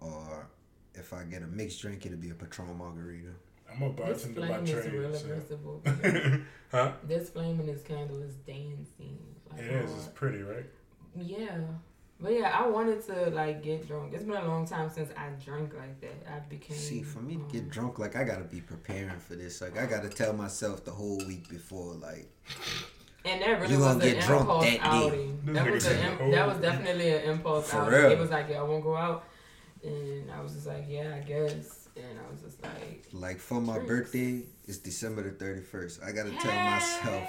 [0.00, 0.48] or
[0.94, 3.30] if I get a mixed drink, it'll be a Patron Margarita.
[3.74, 5.14] I'm a this bartender by flame is real trade.
[5.14, 5.26] So.
[5.26, 5.66] aggressive.
[5.66, 6.46] over here.
[6.70, 6.92] huh?
[7.06, 9.18] this flame in this candle is dancing.
[9.50, 9.90] Like, It is.
[9.92, 10.66] It's pretty, right?
[11.16, 11.58] Yeah.
[12.20, 14.12] But yeah, I wanted to like get drunk.
[14.14, 16.14] It's been a long time since I drank like that.
[16.32, 19.34] I became See, for me to get um, drunk, like I gotta be preparing for
[19.34, 19.60] this.
[19.60, 22.30] Like I gotta tell myself the whole week before, like
[23.24, 24.78] And that really You was gonna an get drunk impulse that day.
[24.82, 25.40] outing.
[25.46, 27.94] That was, said a, the im- whole that was definitely an impulse For outing.
[27.98, 28.10] real.
[28.12, 29.24] It was like, yeah, I won't go out.
[29.82, 31.81] And I was just like, yeah, I guess.
[31.96, 33.88] And I was just like, like for my Drinks.
[33.88, 36.00] birthday, it's December the thirty first.
[36.02, 37.28] I gotta tell myself.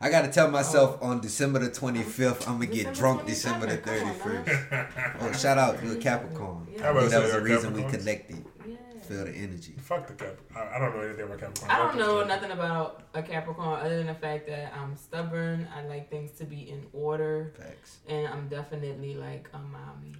[0.00, 1.08] I gotta tell myself oh.
[1.08, 4.08] on December the twenty fifth, I'm gonna get December drunk December the 27th, thirty come
[4.08, 4.70] on, first.
[4.70, 4.86] man.
[5.20, 6.66] Oh, shout out to a Capricorn.
[6.72, 6.88] Yeah.
[6.88, 8.44] I about knew that was the you're a reason we connected.
[8.66, 8.76] Yeah.
[9.02, 9.74] Feel the energy.
[9.78, 10.34] Fuck the Cap.
[10.54, 11.70] I, I don't know anything about Capricorn.
[11.70, 15.68] I don't know this nothing about a Capricorn other than the fact that I'm stubborn.
[15.76, 17.52] I like things to be in order.
[17.58, 17.98] Facts.
[18.08, 20.14] And I'm definitely like a mommy.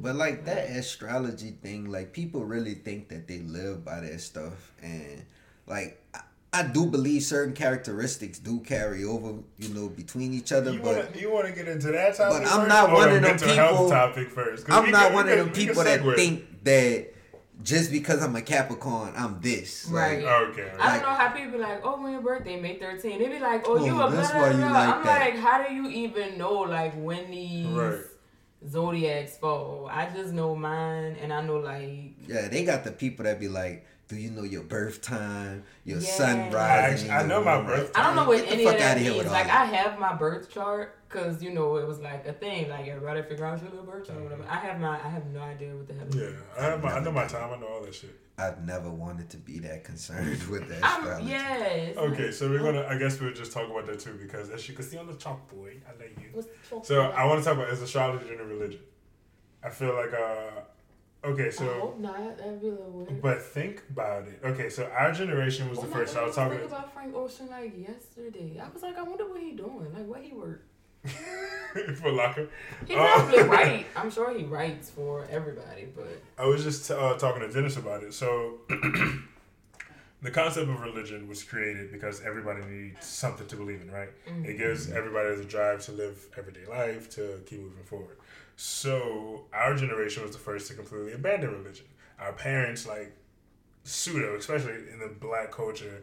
[0.00, 4.72] But like that astrology thing, like people really think that they live by that stuff,
[4.82, 5.24] and
[5.66, 6.20] like I,
[6.52, 10.72] I do believe certain characteristics do carry over, you know, between each other.
[10.72, 12.42] You but wanna, you want to get into that topic?
[12.44, 14.66] But I'm not one of them people- topic first.
[14.66, 17.08] 'Cause I'm not can- one we of them people that think that
[17.62, 19.86] just because I'm a Capricorn, I'm this.
[19.90, 20.24] Right.
[20.24, 20.72] Like, Okay.
[20.80, 23.18] I don't know how people be like, oh, when your birthday, May 13.
[23.18, 24.70] They be like, oh, you Oh, a blah, that's blah, why blah.
[24.70, 25.20] like I'm that.
[25.20, 28.00] like, how do you even know, like, when these Right.
[28.68, 29.88] Zodiacs fall?
[29.90, 33.48] I just know mine, and I know, like, yeah, they got the people that be
[33.48, 36.10] like, "Do you know your birth time, your Yeah.
[36.10, 39.00] sunrise?" I I know my moon?" birth I don't know what Get any of that
[39.00, 39.26] means.
[39.26, 42.68] Like, I have my birth chart, because, you know, it was like a thing.
[42.68, 44.42] Like, everybody figure out your little birth chart or whatever.
[44.44, 44.52] Mm-hmm.
[44.52, 46.36] I have my, I have no idea what the hell Yeah.
[46.58, 47.50] I, have my, I know my time.
[47.52, 48.16] I know all that shit.
[48.40, 51.30] I've never wanted to be that concerned with that I'm, astrology.
[51.30, 51.64] yeah.
[51.64, 52.86] it's Okay, so we're gonna.
[52.88, 55.14] I guess we'll just talk about that too because as you can see on the
[55.14, 56.28] chalkboard, I like you.
[56.32, 58.80] what's the fuck So I want to talk about is astrology and a religion.
[59.62, 62.38] I feel like uh, okay, I so hope not.
[62.38, 63.20] That'd be a little weird.
[63.20, 64.40] but think about it.
[64.44, 66.14] Okay, so our generation was Oh the first.
[66.14, 66.62] God, I was talking.
[66.62, 68.60] about Frank Ocean like yesterday.
[68.64, 69.92] I was like, I wonder what he doing.
[69.92, 70.64] Like, what he work?
[71.96, 72.48] For locker.
[72.86, 72.98] He Oh.
[72.98, 73.86] probably write.
[73.96, 76.08] I'm sure he writes for everybody, but
[76.38, 78.12] I was just uh, talking to Dennis about it.
[78.14, 78.58] So,
[80.22, 84.10] the concept of religion was created because everybody needs something to believe in, right?
[84.28, 84.44] Mm.
[84.46, 88.16] It gives everybody the drive to live everyday life, to keep moving forward.
[88.56, 91.86] So, our generation was the first to completely abandon religion.
[92.18, 93.16] Our parents, like,
[93.84, 96.02] pseudo, especially in the black culture,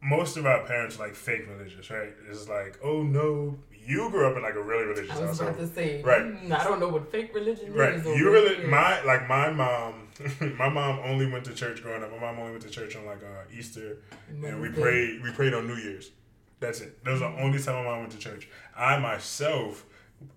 [0.00, 2.10] most of our parents like fake religious, right?
[2.30, 5.58] It's like, oh no, you grew up in like a really religious I was household.
[5.58, 6.22] to say, Right.
[6.22, 7.94] mm, I don't know what fake religion Right.
[7.94, 8.04] is.
[8.06, 10.08] You really my like my mom
[10.58, 12.10] my mom only went to church growing up.
[12.10, 15.54] My mom only went to church on like uh, Easter and we prayed we prayed
[15.54, 16.10] on New Year's.
[16.58, 17.04] That's it.
[17.04, 18.48] That was the only time my mom went to church.
[18.76, 19.84] I myself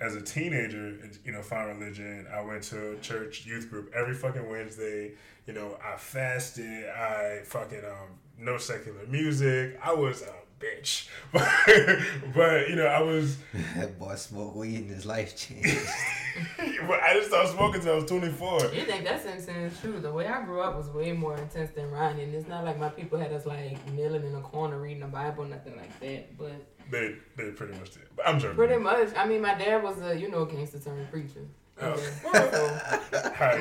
[0.02, 2.28] as a teenager, you know, found religion.
[2.34, 5.14] I went to church youth group every fucking Wednesday.
[5.48, 6.90] You know, I fasted.
[6.90, 9.80] I fucking um no secular music.
[9.82, 11.48] I was a bitch, but,
[12.36, 13.38] but you know, I was.
[13.76, 15.88] that boy smoked weed and his life changed.
[16.88, 18.62] but I just started smoking until I was twenty four.
[18.74, 19.80] You think that's intense?
[19.80, 20.00] True.
[20.00, 22.20] The way I grew up was way more intense than Ryan.
[22.20, 25.08] And it's not like my people had us like kneeling in a corner reading the
[25.08, 26.38] Bible, nothing like that.
[26.38, 26.54] But
[26.92, 28.04] they they pretty much did.
[28.16, 28.56] But I'm joking.
[28.56, 29.10] Pretty much.
[29.16, 31.46] I mean, my dad was a you know gangster turned preacher.
[31.82, 32.02] Okay.
[32.22, 32.82] so,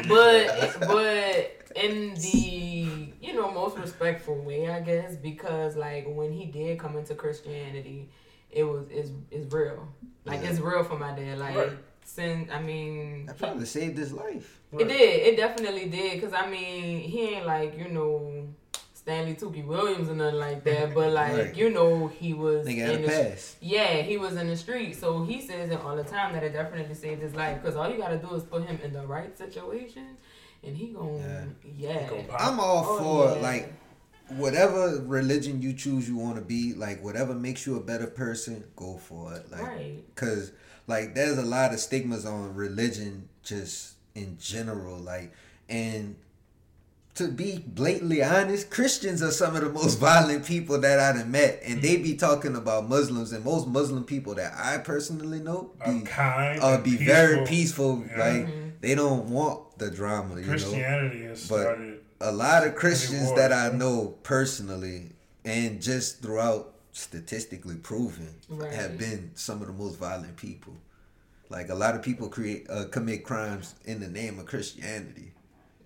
[0.09, 6.47] but but in the you know most respectful way, I guess, because like when he
[6.47, 8.11] did come into Christianity,
[8.51, 9.89] it was is is real.
[10.25, 10.51] Like yeah.
[10.51, 11.39] it's real for my dad.
[11.39, 11.57] Like.
[11.57, 11.73] Right.
[12.05, 14.63] Since I mean, that probably he, saved his life.
[14.73, 15.27] It did.
[15.27, 16.23] It definitely did.
[16.23, 18.49] Cause I mean, he ain't like you know
[19.09, 21.57] Stanley Tookie Williams or nothing like that, but like right.
[21.57, 23.57] you know he was Nigga in the pass.
[23.62, 26.53] yeah he was in the street, so he says it all the time that it
[26.53, 29.37] definitely saved his life because all you gotta do is put him in the right
[29.38, 30.18] situation,
[30.62, 32.11] and he gonna yeah.
[32.11, 32.23] yeah.
[32.38, 33.42] I'm all oh, for yeah.
[33.42, 33.73] like
[34.37, 38.62] whatever religion you choose you want to be like whatever makes you a better person
[38.77, 40.03] go for it like right.
[40.16, 40.53] cuz
[40.87, 45.33] like there's a lot of stigmas on religion just in general like
[45.71, 46.14] and
[47.19, 51.61] to be blatantly honest, Christians are some of the most violent people that I've met,
[51.65, 56.03] and they be talking about Muslims, and most Muslim people that I personally know be
[56.03, 57.07] kind, uh, be peaceful.
[57.07, 58.05] very peaceful.
[58.09, 58.19] Yeah.
[58.19, 58.69] Like mm-hmm.
[58.81, 60.39] they don't want the drama.
[60.39, 61.29] You Christianity know?
[61.31, 62.01] has started.
[62.21, 65.11] But a lot of Christians that I know personally,
[65.45, 68.73] and just throughout statistically proven, right.
[68.73, 70.75] have been some of the most violent people.
[71.51, 75.33] Like a lot of people create uh, commit crimes in the name of Christianity.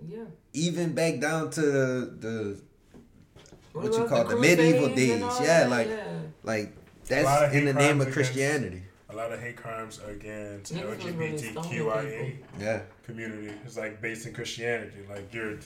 [0.08, 0.24] Yeah.
[0.52, 2.60] Even back down to the, the
[3.72, 5.20] what, what you call the, the medieval days.
[5.40, 6.04] Yeah, like yeah.
[6.42, 6.74] like
[7.06, 8.82] that's in the name of Christianity.
[9.08, 12.80] A lot of hate crimes against LGBTQIA yeah.
[13.04, 13.52] community.
[13.64, 15.00] It's like based in Christianity.
[15.08, 15.58] Like you're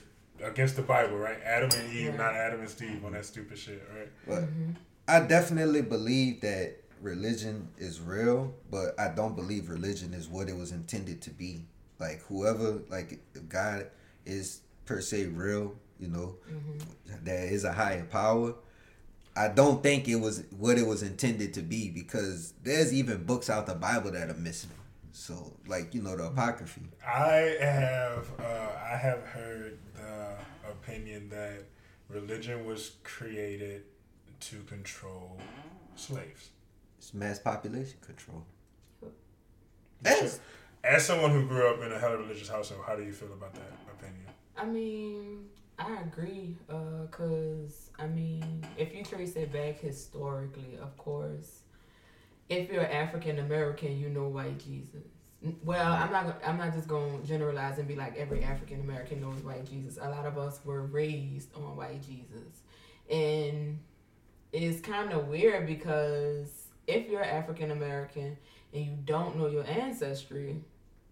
[0.43, 1.39] against the Bible, right?
[1.45, 2.17] Adam and Eve, yeah.
[2.17, 4.09] not Adam and Steve on that stupid shit, right?
[4.27, 4.73] But mm-hmm.
[5.09, 10.57] I definitely believe that religion is real, but I don't believe religion is what it
[10.57, 11.65] was intended to be.
[11.99, 13.87] Like whoever, like God
[14.27, 17.25] is per se real, you know, mm-hmm.
[17.25, 18.55] there is a higher power.
[19.37, 23.51] I don't think it was what it was intended to be because there's even books
[23.51, 24.71] out the Bible that are missing.
[25.13, 26.83] So, like you know, the apocryphy.
[27.07, 30.35] I have uh, I have heard the
[30.71, 31.65] opinion that
[32.09, 33.85] religion was created
[34.41, 35.39] to control
[35.97, 36.51] slaves.
[36.99, 38.45] It's mass population control.
[40.05, 40.41] As,
[40.85, 43.55] as someone who grew up in a hella religious household, how do you feel about
[43.55, 43.73] that?
[44.57, 45.47] I mean,
[45.79, 51.61] I agree, uh, cause I mean, if you trace it back historically, of course,
[52.49, 55.05] if you're African American, you know white Jesus.
[55.63, 56.41] Well, I'm not.
[56.45, 59.99] I'm not just to generalize and be like every African American knows white Jesus.
[60.01, 62.63] A lot of us were raised on white Jesus,
[63.11, 63.79] and
[64.53, 68.37] it's kind of weird because if you're African American
[68.73, 70.57] and you don't know your ancestry,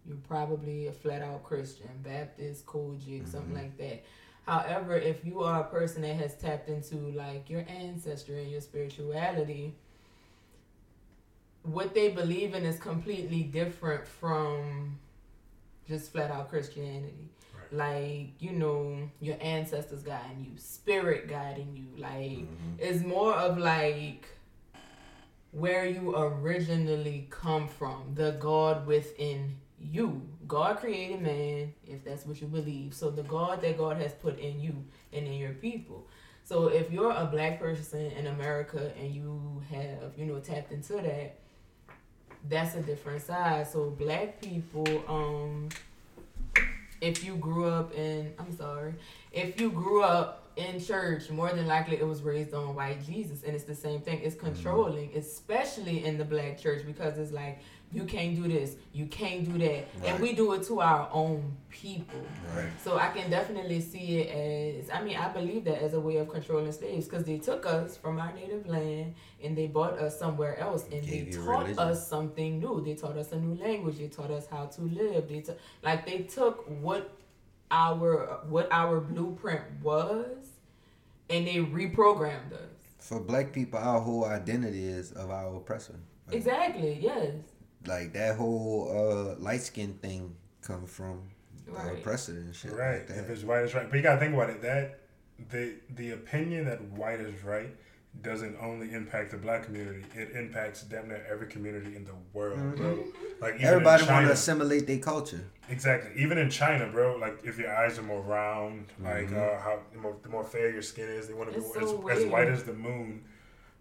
[0.07, 3.31] you're probably a flat out Christian, Baptist, COGIC, mm-hmm.
[3.31, 4.05] something like that.
[4.47, 8.61] However, if you are a person that has tapped into like your ancestry and your
[8.61, 9.75] spirituality,
[11.62, 14.99] what they believe in is completely different from
[15.88, 17.31] just flat out Christianity.
[17.73, 17.95] Right.
[18.03, 22.03] Like, you know, your ancestors guiding you, spirit guiding you.
[22.03, 22.75] Like, mm-hmm.
[22.79, 24.27] it's more of like
[25.53, 30.23] where you originally come from, the God within you.
[30.47, 32.94] God created man, if that's what you believe.
[32.94, 36.07] So the God that God has put in you and in your people.
[36.44, 40.94] So if you're a black person in America and you have, you know, tapped into
[40.94, 41.38] that,
[42.49, 43.66] that's a different side.
[43.66, 45.68] So black people, um,
[47.01, 48.94] if you grew up in, I'm sorry,
[49.33, 53.42] if you grew up in church, more than likely it was raised on white Jesus,
[53.42, 54.20] and it's the same thing.
[54.23, 54.47] It's mm-hmm.
[54.47, 55.18] controlling, mm-hmm.
[55.18, 57.61] especially in the black church, because it's like
[57.94, 59.88] you can't do this, you can't do that, right.
[60.05, 62.20] and we do it to our own people.
[62.55, 62.68] Right.
[62.83, 66.16] So I can definitely see it as I mean I believe that as a way
[66.16, 70.18] of controlling slaves because they took us from our native land and they brought us
[70.18, 71.79] somewhere else and Gave they taught religion.
[71.79, 72.83] us something new.
[72.85, 73.99] They taught us a new language.
[73.99, 75.29] They taught us how to live.
[75.29, 77.16] They took like they took what
[77.70, 80.37] our what our blueprint was
[81.31, 82.61] and they reprogrammed us.
[82.99, 86.01] For black people, our whole identity is of our oppressor.
[86.27, 86.37] Right?
[86.37, 86.99] Exactly.
[87.01, 87.54] Yes
[87.87, 88.88] like that whole
[89.37, 91.23] uh, light skin thing come from
[91.68, 92.03] right.
[92.03, 92.73] precedent and shit.
[92.73, 93.09] Right.
[93.09, 94.62] Like if it's white is right, but you gotta think about it.
[94.62, 95.01] That
[95.51, 97.70] the the opinion that white is right
[98.23, 102.59] doesn't only impact the black community; it impacts damn near every community in the world,
[102.59, 102.77] Mhm.
[102.77, 103.05] bro.
[103.40, 105.44] Like even Everybody in want to assimilate their culture.
[105.68, 106.12] exactly.
[106.23, 107.16] Even in China, bro.
[107.16, 109.37] Like if your eyes are more round, like Mhm.
[109.37, 111.77] uh, how the more, the more fair your skin is, they want to be It's
[111.77, 112.31] as, so as weird.
[112.31, 113.25] white as the moon.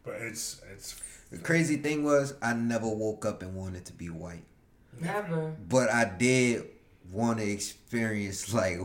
[0.04, 1.00] But it's it's
[1.34, 4.44] The crazy thing was, I never woke up and wanted to be white,
[5.02, 5.56] Never.
[5.68, 6.68] but I did
[7.12, 8.78] want to experience like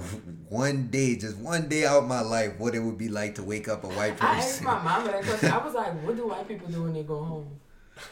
[0.48, 3.42] one day, just one day out of my life, what it would be like to
[3.42, 4.34] wake up a white person.
[4.34, 5.50] I asked my mama that question.
[5.50, 7.60] I was like, what do white people do when they go home?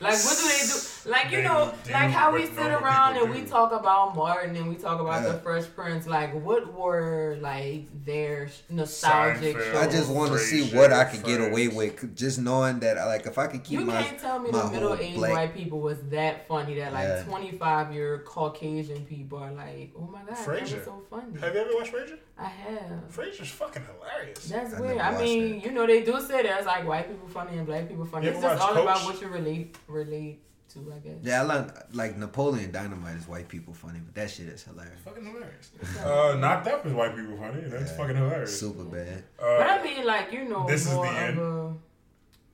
[0.01, 1.11] Like, what do they do?
[1.11, 4.57] Like, you They know, like how we sit around people and we talk about Martin
[4.57, 6.07] and we talk about the Fresh Prince.
[6.07, 9.73] Like, what were, like, their nostalgic Seinfeld.
[9.73, 9.77] shows?
[9.77, 13.27] I just want to see what I could get away with, just knowing that, like,
[13.27, 15.55] if I could keep You my can't tell me the middle whole aged black- white
[15.55, 17.23] people was that funny that like Yeah.
[17.25, 21.39] 25 year Caucasian people are like, oh my god, that was so funny.
[21.41, 22.19] Have you ever watched Frasier?
[22.39, 23.09] I have.
[23.11, 24.49] Frasier's fucking hilarious.
[24.49, 24.97] That's I weird.
[24.97, 27.67] never I watched mean, you know, they do say there's like white people funny and
[27.67, 28.27] black people funny.
[28.27, 30.41] You It's just all watch about what you relate relate
[30.75, 31.15] to, I guess.
[31.23, 35.01] Yeah, I like, like Napoleon Dynamite is white people funny, but that shit is hilarious.
[35.03, 35.71] fucking hilarious.
[36.05, 37.63] Uh, knocked up is white people funny.
[37.63, 37.97] That's Yeah.
[37.97, 38.63] fucking hilarious.
[38.63, 39.19] Superbad.
[39.39, 41.39] Uh, But I mean, like you know, This is more the end?
[41.39, 41.75] of a.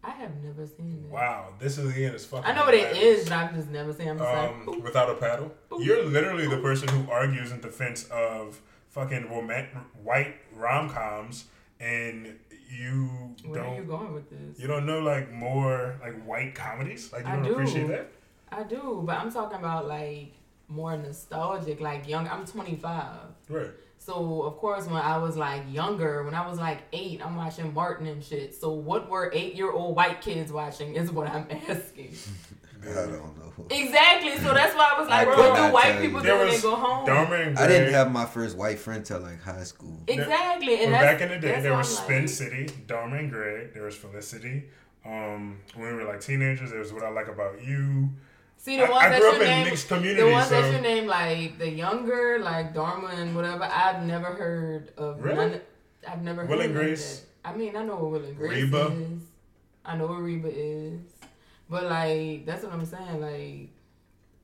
[0.04, 1.10] I have never seen it.
[1.12, 2.14] Wow, this is the end.
[2.14, 2.44] It's fucking.
[2.48, 4.08] I know what it is, but I've just never seen.
[4.08, 4.10] it.
[4.10, 4.78] I'm just like, Um, ooh.
[4.80, 5.82] without a paddle, Ooh.
[5.82, 8.60] you're literally the person who argues in defense of
[8.92, 11.46] fucking romantic white rom coms,
[11.80, 12.38] and
[12.70, 13.86] you where are you don't.
[13.88, 14.58] going with this?
[14.60, 17.12] You don't know like more like white comedies.
[17.12, 17.52] Like you I don't do.
[17.52, 18.12] appreciate that.
[18.50, 20.34] I do, but I'm talking about like
[20.68, 22.28] more nostalgic, like young.
[22.28, 23.06] I'm 25.
[23.48, 23.70] Right.
[23.98, 27.72] So of course, when I was like younger, when I was like eight, I'm watching
[27.72, 28.54] Martin and shit.
[28.54, 32.14] So what were eight year old white kids watching is what I'm asking.
[32.82, 33.66] I don't know.
[33.70, 34.36] exactly.
[34.38, 36.26] So that's why I was like, I what could do white people you.
[36.26, 37.06] do when they go home?
[37.06, 40.00] Dharma and I didn't have my first white friend till like high school.
[40.08, 40.82] Exactly.
[40.84, 43.72] And that's, back in the day, there was I'm Spin like, City, Dharma and Greg.
[43.74, 44.64] There was Felicity.
[45.04, 48.10] Um, when we were like teenagers, there was What I Like About You.
[48.56, 50.64] See the ones I that grew you up in name, mixed the communities, ones that
[50.64, 53.64] so- you name like the younger, like Dharma and whatever.
[53.64, 55.36] I've never heard of Really?
[55.36, 55.60] none.
[56.08, 57.20] I've never Will heard and of Grace?
[57.42, 57.48] that.
[57.50, 58.86] I mean, I know what Will and Grace Reba?
[58.92, 59.22] is.
[59.84, 61.00] I know what Reba is,
[61.72, 63.20] but like that's what I'm saying.
[63.20, 63.70] Like,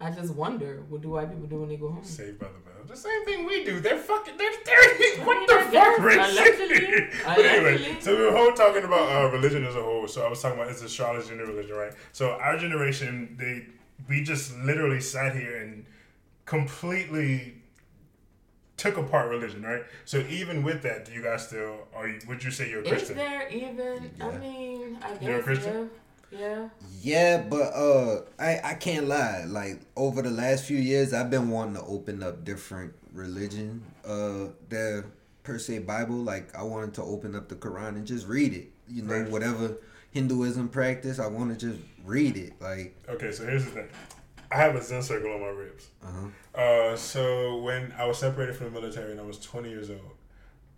[0.00, 2.02] I just wonder, what do white people do when they go home?
[2.02, 2.74] Saved by the Bell.
[2.86, 3.80] The same thing we do.
[3.80, 4.38] They're fucking.
[4.38, 4.50] They're.
[4.64, 5.98] they're what the fuck.
[5.98, 7.12] Rich?
[7.26, 10.08] But anyway, so we were whole talking about uh, religion as a whole.
[10.08, 11.92] So I was talking about it's a astrology and religion, right?
[12.12, 13.66] So our generation, they
[14.08, 15.84] we just literally sat here and
[16.46, 17.56] completely
[18.78, 19.82] took apart religion, right?
[20.06, 22.08] So even with that, do you guys still are?
[22.08, 23.16] You, would you say you're a Is Christian?
[23.18, 24.10] there even?
[24.18, 25.74] I mean, I guess You're a Christian?
[25.74, 25.98] yeah.
[26.30, 26.68] Yeah.
[27.00, 29.44] Yeah, but uh, I I can't lie.
[29.46, 33.82] Like over the last few years, I've been wanting to open up different religion.
[34.04, 35.04] Uh, the
[35.42, 36.16] per se Bible.
[36.16, 38.70] Like I wanted to open up the Quran and just read it.
[38.88, 39.30] You know, Right.
[39.30, 39.76] whatever
[40.10, 42.54] Hinduism practice, I want to just read it.
[42.60, 43.88] Like, Okay, so here's the thing.
[44.50, 45.88] I have a Zen circle on my ribs.
[46.02, 46.60] uh-huh.
[46.60, 50.16] Uh, so when I was separated from the military and I was 20 years old,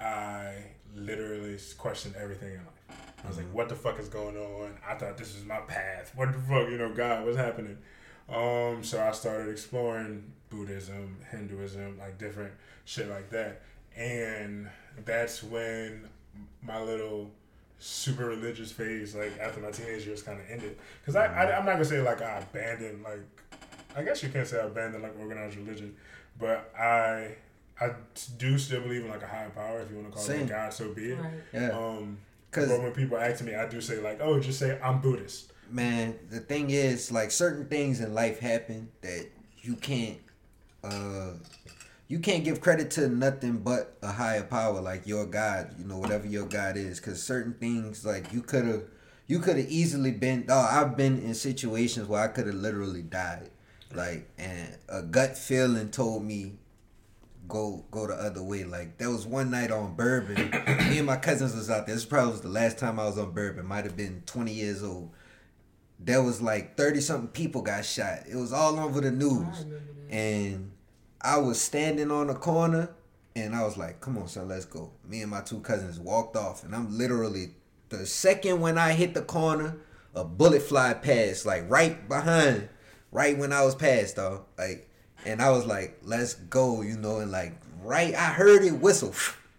[0.01, 0.55] I
[0.97, 2.80] literally questioned everything in life.
[3.25, 4.77] I was like, what the fuck is going on?
[4.87, 6.13] I thought this was my path.
[6.15, 7.79] What the fuck, you know, God, what's happening?
[8.29, 12.53] Um, so I started exploring Buddhism, Hinduism, like different
[12.85, 13.63] shit like that.
[13.97, 14.69] And
[15.05, 16.09] that's when
[16.63, 17.31] my little
[17.79, 20.79] super religious phase, like after my teenage years, kind of ended.
[21.01, 23.21] Because I, I, I'm not gonna say like I abandoned, like
[23.97, 25.97] I guess you can't say I abandoned like organized religion,
[26.39, 27.35] but I
[27.81, 27.91] I
[28.39, 30.43] do still believe in like a higher power, if you want to call Same.
[30.43, 31.19] it God, so be it.
[31.19, 31.31] Right.
[31.53, 32.19] Yeah, Um,
[32.51, 35.53] because but when people ask me, I do say like, oh, just say I'm Buddhist.
[35.71, 39.27] man, the thing is, like certain things in life happen that
[39.63, 40.19] you can't,
[40.83, 41.33] uh,
[42.09, 45.75] you can't give credit to nothing but a higher power, like your God.
[45.79, 48.83] You know, whatever your God is, because certain things, like you could have,
[49.29, 50.47] you could have easily been.
[50.49, 53.51] Oh, I've been in situations where I could have literally died,
[53.95, 56.55] like, and a gut feeling told me.
[57.51, 58.65] Go go the other way.
[58.65, 60.51] Like there was one night on Bourbon.
[60.89, 61.95] me and my cousins was out there.
[61.95, 63.67] This probably was the last time I was on Bourbon.
[63.67, 65.11] Might have been twenty years old
[66.03, 68.21] there was like 30 something people got shot.
[68.29, 69.65] It was all over the news.
[69.67, 69.83] that.
[70.09, 70.73] And
[71.21, 72.91] I was standing on the corner
[73.37, 74.93] and I was like, come on, son, let's go.
[75.07, 76.65] Me and my two cousins walked off.
[76.65, 77.55] And I'm literally,
[77.91, 79.77] the second when I hit the corner,
[80.15, 82.69] a bullet fly past, like right behind,
[83.13, 84.47] right when I was past, though.
[84.59, 84.90] Like,
[85.25, 87.53] and I was like, let's go, you know, and like,
[87.83, 89.15] right, I heard it whistle.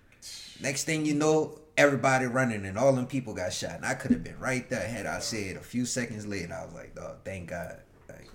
[0.61, 3.75] Next thing you know, everybody running and all them people got shot.
[3.75, 6.53] And I could have been right there had I said a few seconds later.
[6.53, 7.79] I was like, oh, thank God.
[8.09, 8.29] Like,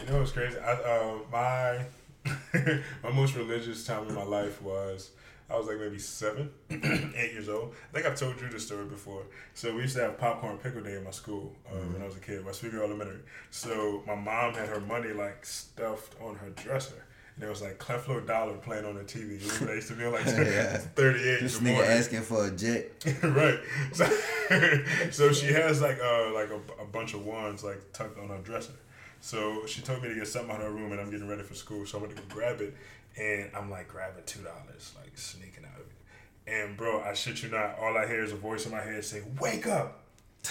[0.00, 0.58] You know what's crazy?
[0.58, 1.84] I, uh, my
[3.02, 5.10] my most religious time in my life was
[5.48, 7.74] I was like maybe seven, eight years old.
[7.90, 9.22] I think I've told you this story before.
[9.54, 11.92] So we used to have popcorn pickle day in my school uh, mm-hmm.
[11.92, 13.20] when I was a kid, Westfield Elementary.
[13.50, 17.04] So my mom had her money like stuffed on her dresser.
[17.34, 19.40] And there was like Creflo Dollar playing on the TV.
[19.40, 20.78] Remember that used to be like yeah.
[20.78, 21.40] 38.
[21.40, 21.90] This nigga morning.
[21.92, 23.04] asking for a jet.
[23.22, 23.60] right.
[23.92, 24.06] So,
[25.10, 28.38] so she has like uh like a, a bunch of wands like tucked on her
[28.38, 28.72] dresser.
[29.20, 31.42] So she told me to get something out of her room, and I'm getting ready
[31.42, 31.86] for school.
[31.86, 32.74] So I went to go grab it,
[33.16, 36.52] and I'm like grabbing two dollars, like sneaking out of it.
[36.52, 39.04] And bro, I shit you not, all I hear is a voice in my head
[39.04, 40.04] say, "Wake up!"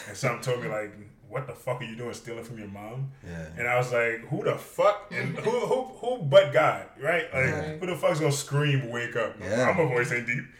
[0.07, 0.93] And something told me like,
[1.29, 3.47] "What the fuck are you doing, stealing from your mom?" Yeah.
[3.57, 5.11] And I was like, "Who the fuck?
[5.11, 7.33] And who who who but God, right?
[7.33, 7.79] Like, right.
[7.79, 9.35] who the fuck's gonna scream, wake up?
[9.39, 9.69] Yeah.
[9.69, 10.43] I'm a voice ain't deep."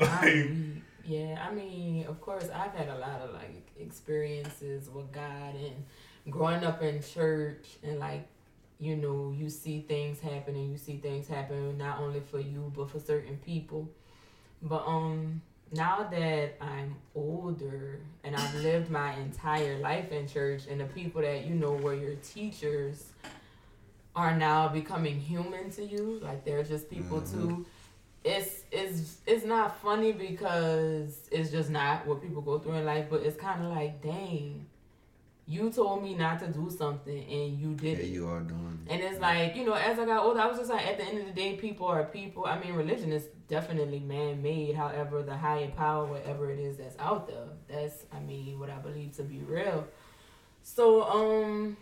[0.00, 0.46] Like,
[1.04, 5.84] yeah, I mean, of course, I've had a lot of like experiences with God and
[6.32, 8.26] growing up in church and like
[8.82, 12.72] you know you see things happen and you see things happen not only for you
[12.76, 13.88] but for certain people
[14.60, 20.80] but um now that i'm older and i've lived my entire life in church and
[20.80, 23.12] the people that you know were your teachers
[24.16, 27.48] are now becoming human to you like they're just people mm-hmm.
[27.48, 27.66] too
[28.24, 33.06] it's it's it's not funny because it's just not what people go through in life
[33.08, 34.66] but it's kind of like dang
[35.46, 38.10] you told me not to do something and you did yeah, it.
[38.10, 38.92] you are doing it.
[38.92, 41.04] And it's like, you know, as I got older, I was just like, at the
[41.04, 42.46] end of the day, people are people.
[42.46, 44.76] I mean, religion is definitely man made.
[44.76, 48.78] However, the higher power, whatever it is that's out there, that's, I mean, what I
[48.78, 49.86] believe to be real.
[50.62, 51.76] So, um,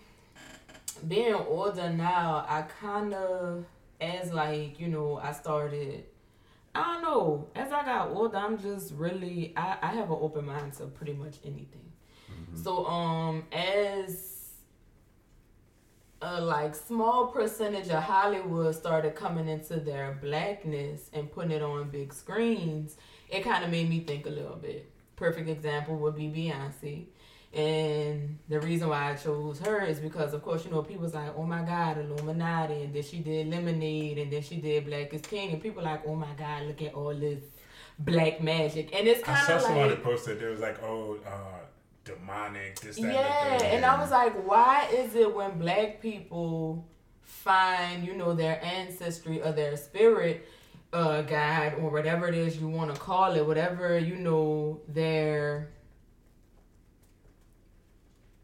[1.07, 3.67] being older now, I kind of,
[4.01, 6.05] as like, you know, I started,
[6.75, 10.47] I don't know, as I got older, I'm just really, I, I have an open
[10.47, 11.90] mind to pretty much anything.
[12.53, 12.63] Mm-hmm.
[12.63, 14.31] So um as
[16.23, 21.89] a like small percentage of Hollywood started coming into their blackness and putting it on
[21.91, 22.97] big screens,
[23.29, 24.91] it kind of made me think a little bit.
[25.17, 27.07] Perfect example would be Beyonce.
[27.53, 31.35] And the reason why I chose her is because, of course, you know, people's like,
[31.37, 32.83] oh my God, Illuminati.
[32.83, 34.19] And then she did Lemonade.
[34.19, 35.53] And then she did Black is King.
[35.53, 37.43] And people like, oh my God, look at all this
[37.99, 38.95] black magic.
[38.95, 39.57] And it's kind of like.
[39.57, 41.60] I saw somebody posted, there was like, oh, uh,
[42.05, 42.81] demonic.
[42.81, 46.87] This, that, yeah, and, and I was like, why is it when black people
[47.23, 50.47] find, you know, their ancestry or their spirit
[50.93, 55.71] uh, guide or whatever it is you want to call it, whatever you know their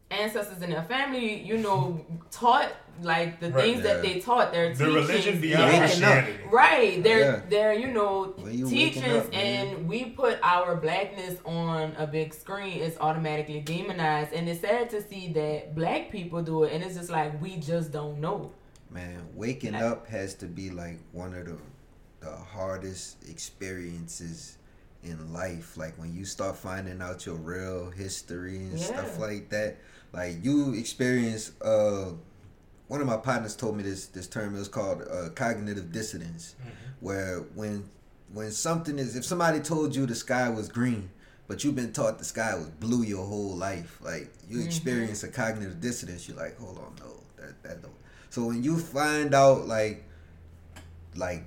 [0.09, 3.93] ancestors in their family, you know, taught like the right, things yeah.
[3.93, 5.79] that they taught their the religion beyond yeah.
[5.79, 6.39] Christianity.
[6.51, 6.95] Right.
[6.97, 7.41] Oh, they're yeah.
[7.49, 12.81] they're, you know, you teachings up, and we put our blackness on a big screen,
[12.81, 14.33] it's automatically demonized.
[14.33, 17.57] And it's sad to see that black people do it and it's just like we
[17.57, 18.51] just don't know.
[18.89, 21.57] Man, waking like, up has to be like one of the
[22.19, 24.57] the hardest experiences
[25.03, 25.77] in life.
[25.77, 29.77] Like when you start finding out your real history and stuff like that.
[30.13, 32.11] Like you experience uh
[32.87, 36.69] one of my partners told me this this term is called uh, cognitive dissonance, mm-hmm.
[37.01, 37.89] where when
[38.31, 41.09] when something is if somebody told you the sky was green,
[41.47, 44.67] but you've been taught the sky was blue your whole life, like you mm-hmm.
[44.67, 46.27] experience a cognitive dissonance.
[46.27, 47.93] You're like, hold on, no, that that don't.
[48.29, 50.05] So when you find out like
[51.15, 51.43] like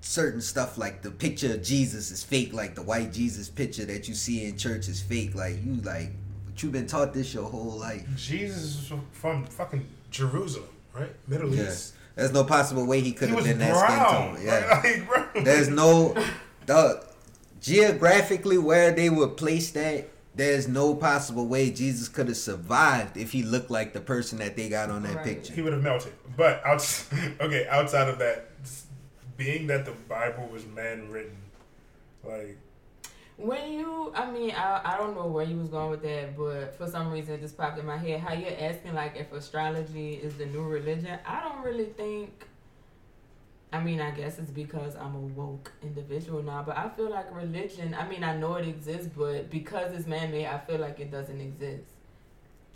[0.00, 4.08] certain stuff like the picture of Jesus is fake, like the white Jesus picture that
[4.08, 6.12] you see in church is fake, like you like
[6.58, 8.04] but you've been taught this your whole life.
[8.16, 11.14] Jesus is from fucking Jerusalem, right?
[11.28, 11.68] Middle yeah.
[11.68, 11.94] East.
[12.16, 14.44] There's no possible way he could have been that skin tone.
[14.44, 15.04] Yeah.
[15.34, 16.16] Like, There's no
[16.66, 17.04] the
[17.60, 20.08] geographically where they would place that.
[20.34, 24.56] There's no possible way Jesus could have survived if he looked like the person that
[24.56, 25.24] they got on that right.
[25.24, 25.52] picture.
[25.52, 26.12] He would have melted.
[26.36, 27.04] But out,
[27.40, 28.50] okay, outside of that,
[29.36, 31.36] being that the Bible was man written,
[32.24, 32.58] like
[33.38, 36.76] when you, I mean, I, I don't know where you was going with that, but
[36.76, 38.20] for some reason it just popped in my head.
[38.20, 41.18] How you're asking like if astrology is the new religion?
[41.24, 42.46] I don't really think.
[43.72, 47.32] I mean, I guess it's because I'm a woke individual now, but I feel like
[47.32, 47.94] religion.
[47.96, 51.12] I mean, I know it exists, but because it's man made, I feel like it
[51.12, 51.97] doesn't exist.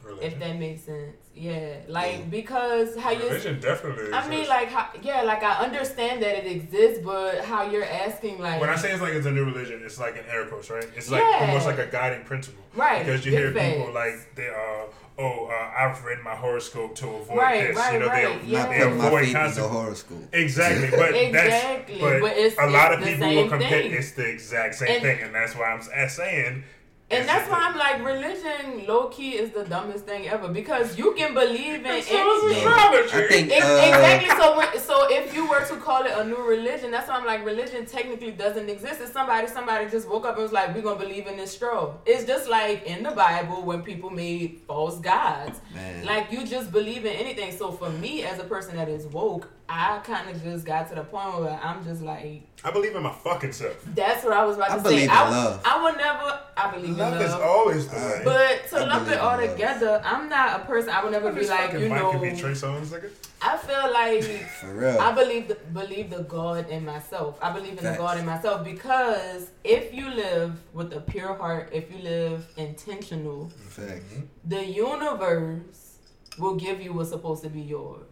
[0.04, 0.32] Religion?
[0.32, 1.76] If that makes sense, yeah.
[1.88, 4.06] Like because how you religion definitely.
[4.06, 4.26] Exists.
[4.26, 8.40] I mean, like how, yeah, like I understand that it exists, but how you're asking
[8.40, 10.70] like when I say it's like it's a new religion, it's like an air quotes,
[10.70, 10.86] right?
[10.96, 11.46] It's like yeah.
[11.46, 13.04] almost like a guiding principle, right?
[13.04, 14.86] Because you hear people like they are.
[15.18, 17.76] Oh, uh, I've read my horoscope to avoid right, this.
[17.76, 18.42] Right, you know, right.
[18.42, 18.66] they, yeah.
[18.66, 20.24] they avoid constant horoscope.
[20.32, 22.00] Exactly, but exactly.
[22.00, 23.82] That's, but, but it's, a lot of people will compare.
[23.82, 26.64] It's the exact same and, thing, and that's why I'm saying
[27.12, 31.12] And that's why I'm like, religion, low key, is the dumbest thing ever because you
[31.14, 32.14] can believe in It's so
[32.46, 32.66] anything.
[33.12, 34.30] I think Ex- uh, exactly.
[34.30, 37.26] So, when, so if you were to call it a new religion, that's why I'm
[37.26, 39.00] like, religion technically doesn't exist.
[39.00, 41.94] It's somebody, somebody just woke up and was like, we're gonna believe in this straw.
[42.06, 45.60] It's just like in the Bible when people made false gods.
[45.74, 46.04] Man.
[46.04, 47.52] Like you just believe in anything.
[47.52, 50.94] So for me, as a person that is woke, I kind of just got to
[50.94, 53.76] the point where I'm just like, I believe in my fucking self.
[53.94, 55.04] that's what I was about I to believe say.
[55.04, 55.62] in I, love.
[55.64, 56.38] I would never.
[56.56, 57.40] I believe Love in is love.
[57.42, 58.18] always the Alright.
[58.18, 58.24] way.
[58.24, 59.50] But to I lump it all in love.
[59.56, 60.90] together, I'm not a person.
[60.90, 62.12] I would never be like, you mic know.
[62.20, 63.10] be Trey Songz, nigga.
[63.40, 64.22] I feel like
[64.60, 64.98] For real.
[65.00, 67.36] I believe the, believe the God in myself.
[67.42, 71.70] I believe in the God in myself because if you live with a pure heart,
[71.72, 73.88] if you live intentional, Facts.
[74.14, 74.20] Mm-hmm.
[74.44, 75.96] the universe
[76.38, 78.06] will give you what's supposed to be yours.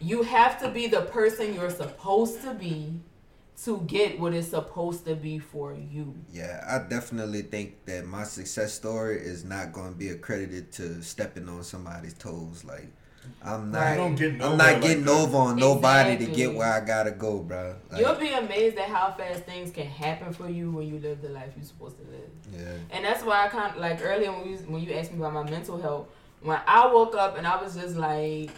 [0.00, 3.00] You have to be the person you're supposed to be
[3.64, 6.14] to get what is supposed to be for you.
[6.32, 11.02] Yeah, I definitely think that my success story is not going to be accredited to
[11.02, 12.64] stepping on somebody's toes.
[12.64, 12.88] Like,
[13.44, 13.78] I'm not.
[13.80, 13.96] Right.
[13.96, 15.10] don't get I'm not like getting that.
[15.12, 17.76] over on nobody to get where I gotta go, bro.
[17.90, 21.22] Like, You'll be amazed at how fast things can happen for you when you live
[21.22, 22.30] the life you're supposed to live.
[22.52, 25.18] yeah, And that's why I kind of like earlier when you when you asked me
[25.18, 26.08] about my mental health,
[26.40, 28.50] when I woke up and I was just like,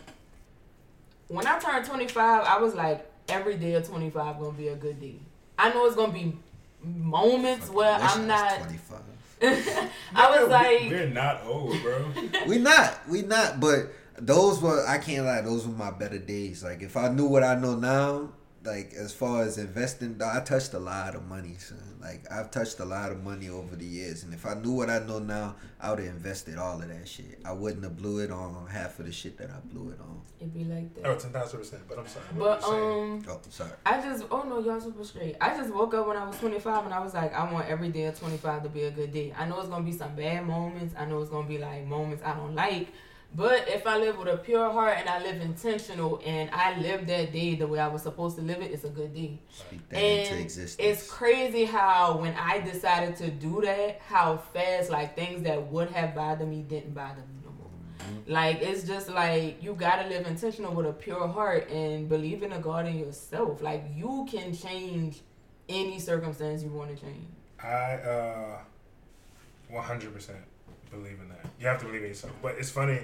[1.28, 5.00] when I turned 25, I was like, every day of 25 gonna be a good
[5.00, 5.16] day.
[5.58, 6.36] I know it's gonna be
[6.82, 8.56] moments where I I'm not.
[8.58, 8.98] 25.
[9.42, 12.06] I was Nigga, we- like, we're not old, bro.
[12.46, 13.60] we not, we not.
[13.60, 15.40] But those were I can't lie.
[15.42, 16.62] Those were my better days.
[16.64, 18.30] Like if I knew what I know now,
[18.64, 21.56] like as far as investing, I touched a lot of money.
[21.58, 21.78] Son.
[22.00, 24.90] Like I've touched a lot of money over the years, and if I knew what
[24.90, 27.40] I know now, I would have invested all of that shit.
[27.44, 30.20] I wouldn't have blew it on half of the shit that I blew it on.
[30.40, 31.20] it'd be like Oh, that.
[31.20, 31.82] ten thousand percent.
[31.88, 32.24] But I'm sorry.
[32.34, 33.12] What But were you saying?
[33.30, 33.70] um, Oh, sorry.
[33.86, 35.36] I just oh no, y'all super straight.
[35.40, 37.88] I just woke up when I was 25 and I was like, I want every
[37.90, 39.32] day of 25 to be a good day.
[39.36, 40.94] I know it's gonna be some bad moments.
[40.98, 42.88] I know it's gonna be like moments I don't like.
[43.36, 47.06] But if I live with a pure heart and I live intentional and I live
[47.08, 49.40] that day the way I was supposed to live it, it's a good day.
[49.50, 50.76] Speak that into existence.
[50.78, 55.90] it's crazy how when I decided to do that, how fast like things that would
[55.90, 57.70] have bothered me didn't bother me no more.
[57.98, 58.32] Mm-hmm.
[58.32, 62.52] Like it's just like you gotta live intentional with a pure heart and believe in
[62.52, 63.60] a God in yourself.
[63.60, 65.22] Like you can change
[65.68, 67.26] any circumstance you want to change.
[67.60, 68.58] I uh,
[69.72, 70.34] 100%
[70.94, 71.44] believe in that.
[71.60, 72.32] You have to believe in yourself.
[72.42, 73.00] But it's funny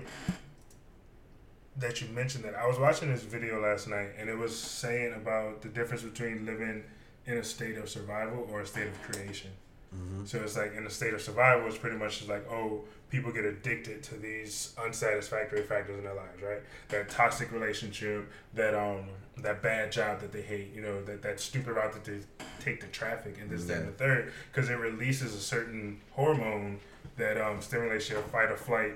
[1.76, 2.54] that you mentioned that.
[2.54, 6.44] I was watching this video last night, and it was saying about the difference between
[6.44, 6.84] living
[7.26, 9.50] in a state of survival or a state of creation.
[9.94, 10.26] Mhm.
[10.26, 13.32] So it's like in a state of survival, it's pretty much just like, oh, people
[13.32, 16.60] get addicted to these unsatisfactory factors in their lives, right?
[16.88, 19.06] That toxic relationship, that um,
[19.42, 22.18] that bad job that they hate, you know, that that stupid route that they
[22.60, 26.78] take to traffic, and this, that, and the third, because it releases a certain hormone
[27.16, 28.92] that um stimulates your fight or flight,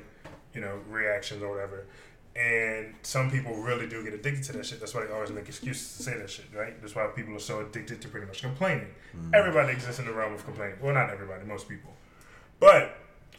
[0.54, 1.86] you know, reactions or whatever.
[2.36, 4.80] And some people really do get addicted to that shit.
[4.80, 6.80] That's why they always make excuses to say that shit, right?
[6.80, 8.88] That's why people are so addicted to pretty much complaining.
[9.32, 10.78] Everybody exists in the realm of complaining.
[10.82, 11.92] Well, not everybody, most people.
[12.58, 12.98] But,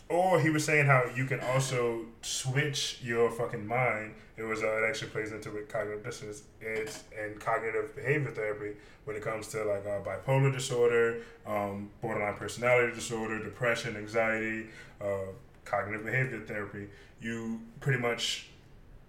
[0.10, 4.14] or he was saying how you can also switch your fucking mind.
[4.38, 8.76] It was, uh, it actually plays into with cognitive dissonance it's, and cognitive behavior therapy
[9.06, 14.68] when it comes to like uh, bipolar disorder, um, borderline personality disorder, depression, anxiety,
[15.02, 15.32] uh,
[15.64, 16.88] cognitive behavior therapy.
[17.22, 18.50] You pretty much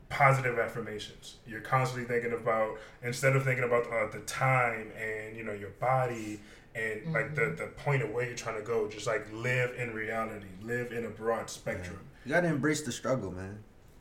[0.08, 1.36] positive affirmations.
[1.46, 5.70] You're constantly thinking about instead of thinking about uh, the time and you know your
[5.70, 6.40] body
[6.76, 8.88] and like the the point of where you're trying to go.
[8.88, 11.98] Just like live in reality, live in a broad spectrum.
[12.24, 13.58] You gotta embrace the struggle, man.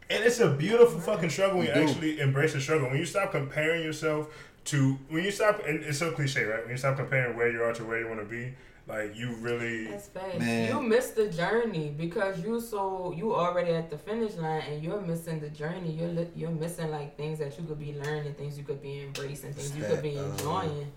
[0.09, 2.89] And it's a beautiful fucking struggle when you You actually embrace the struggle.
[2.89, 4.27] When you stop comparing yourself
[4.65, 6.61] to when you stop and it's so cliche, right?
[6.61, 8.53] When you stop comparing where you are to where you want to be,
[8.87, 10.37] like you really That's fast.
[10.37, 10.69] Man.
[10.69, 15.01] You miss the journey because you so you already at the finish line and you're
[15.01, 15.91] missing the journey.
[15.91, 19.03] You're li- you're missing like things that you could be learning, things you could be
[19.03, 20.91] embracing, things you could be That, uh, enjoying.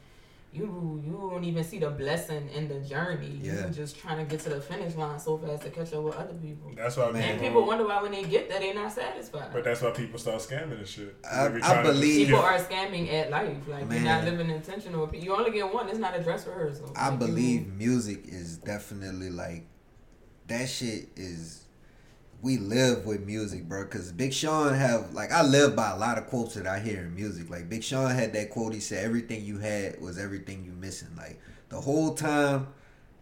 [0.59, 3.39] You you won't even see the blessing in the journey.
[3.41, 3.67] Yeah.
[3.67, 6.17] You just trying to get to the finish line so fast to catch up with
[6.17, 6.73] other people.
[6.77, 7.23] that's why Man.
[7.23, 9.51] And people wonder why when they get there they're not satisfied.
[9.53, 11.15] But that's why people start scamming and shit.
[11.25, 13.57] I- I believe- People are scamming at life.
[13.69, 15.09] Like you're not living intentional.
[15.15, 15.89] You only get one.
[15.89, 16.93] It's not a dress rehearsal.
[16.97, 19.67] I Like, you- believe music is definitely like
[20.49, 21.65] that shit is
[22.41, 23.85] we live with music, bro.
[23.87, 27.01] Cause Big Sean have like I live by a lot of quotes that I hear
[27.01, 27.51] in music.
[27.51, 28.75] Like Big Sean had that quote.
[28.75, 32.69] He said, "Everything you had was everything you missing." Like the whole time.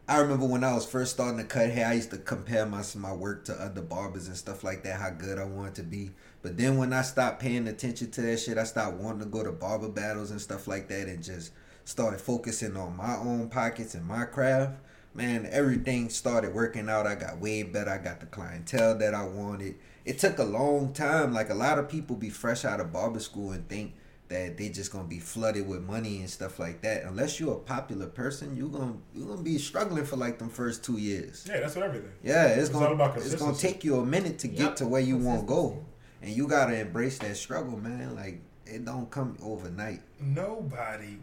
[0.08, 2.84] I remember when I was first starting to cut hair, I used to compare my
[2.94, 5.00] my work to other barbers and stuff like that.
[5.00, 6.12] How good I wanted to be.
[6.42, 9.42] But then when I stopped paying attention to that shit, I stopped wanting to go
[9.42, 11.50] to barber battles and stuff like that, and just
[11.84, 14.78] started focusing on my own pockets and my craft.
[15.16, 17.06] Man, everything started working out.
[17.06, 17.90] I got way better.
[17.90, 19.76] I got the clientele that I wanted.
[20.04, 21.32] It took a long time.
[21.32, 23.94] Like a lot of people be fresh out of barber school and think
[24.28, 27.04] that they just gonna be flooded with money and stuff like that.
[27.04, 30.84] Unless you're a popular person, you gonna you gonna be struggling for like them first
[30.84, 31.44] two years.
[31.48, 32.10] Yeah, that's what everything.
[32.22, 34.56] Yeah, it's, It's gonna about it's gonna take you a minute to Yep.
[34.58, 35.84] get to where you want to go,
[36.22, 38.14] and you gotta embrace that struggle, man.
[38.16, 40.02] Like it don't come overnight.
[40.20, 41.18] Nobody,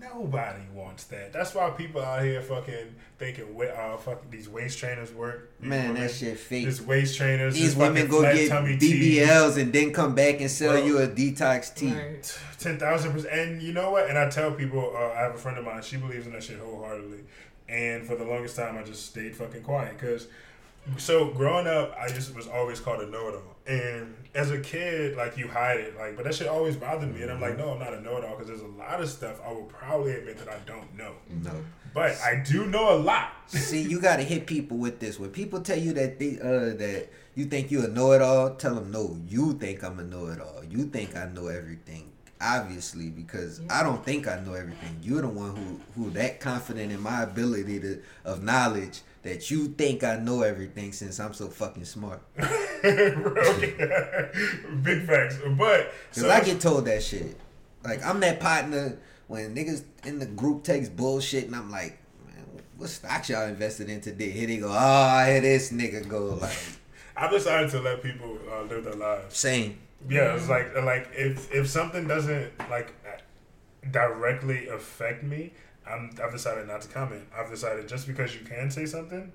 [0.00, 1.32] nobody wants that.
[1.32, 5.50] That's why people out here fucking thinking, wa- uh, fucking these waist trainers work.
[5.60, 6.64] These Man, women- that shit fake.
[6.66, 7.54] These waist trainers.
[7.54, 9.56] These women go get tummy tees.
[9.56, 10.84] And then come back and sell Bro.
[10.84, 11.92] you a detox tea.
[11.92, 12.38] Right.
[12.58, 13.32] Ten thousand percent.
[13.32, 14.08] And you know what?
[14.08, 15.82] And I tell people, uh, I have a friend of mine.
[15.82, 17.20] She believes in that shit wholeheartedly.
[17.68, 20.28] And for the longest time, I just stayed fucking quiet because.
[20.98, 25.36] So growing up, I just was always called a know-it-all, and as a kid, like
[25.36, 26.16] you hide it, like.
[26.16, 28.46] But that shit always bothered me, and I'm like, no, I'm not a know-it-all because
[28.48, 31.12] there's a lot of stuff I will probably admit that I don't know,
[31.42, 31.52] No.
[31.94, 33.30] but I do know a lot.
[33.46, 35.18] See, you gotta hit people with this.
[35.18, 38.54] When people tell you that they uh that you think you a know it all,
[38.56, 39.16] tell them no.
[39.28, 40.62] You think I'm a know it all.
[40.64, 42.10] You think I know everything.
[42.38, 44.98] Obviously, because I don't think I know everything.
[45.02, 49.68] You're the one who who that confident in my ability to of knowledge that you
[49.68, 52.22] think I know everything since I'm so fucking smart.
[52.36, 52.48] Big
[55.06, 57.36] facts, but Cause so I get told that shit.
[57.84, 62.44] Like I'm that partner when niggas in the group takes bullshit and I'm like, man,
[62.76, 64.30] what stocks y'all invested in today?
[64.30, 64.68] Here they go.
[64.70, 66.38] Oh, here this nigga go.
[67.16, 69.36] Like I've decided to let people uh, live their lives.
[69.36, 69.78] same.
[70.08, 72.92] Yeah, it's like like if if something doesn't like
[73.90, 75.52] directly affect me,
[75.88, 77.22] I'm I've decided not to comment.
[77.36, 79.32] I've decided just because you can say something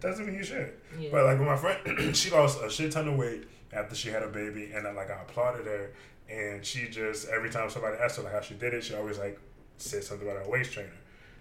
[0.00, 0.72] doesn't mean you should.
[0.98, 1.08] Yeah.
[1.10, 4.22] But like with my friend, she lost a shit ton of weight after she had
[4.22, 5.90] a baby, and I like I applauded her,
[6.30, 9.18] and she just every time somebody asked her like how she did it, she always
[9.18, 9.38] like
[9.78, 10.92] said something about her waist trainer.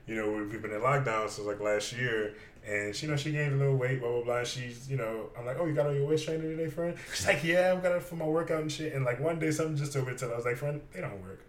[0.07, 2.33] You know, we- we've been in lockdown since like last year,
[2.65, 4.37] and she you know she gained a little weight, blah blah blah.
[4.37, 6.95] And she's you know I'm like, oh, you got on your waist trainer today, friend?
[7.13, 8.93] She's like, yeah, I got it for my workout and shit.
[8.93, 10.81] And like one day something just told me to tell her, I was like, friend,
[10.93, 11.41] they don't work.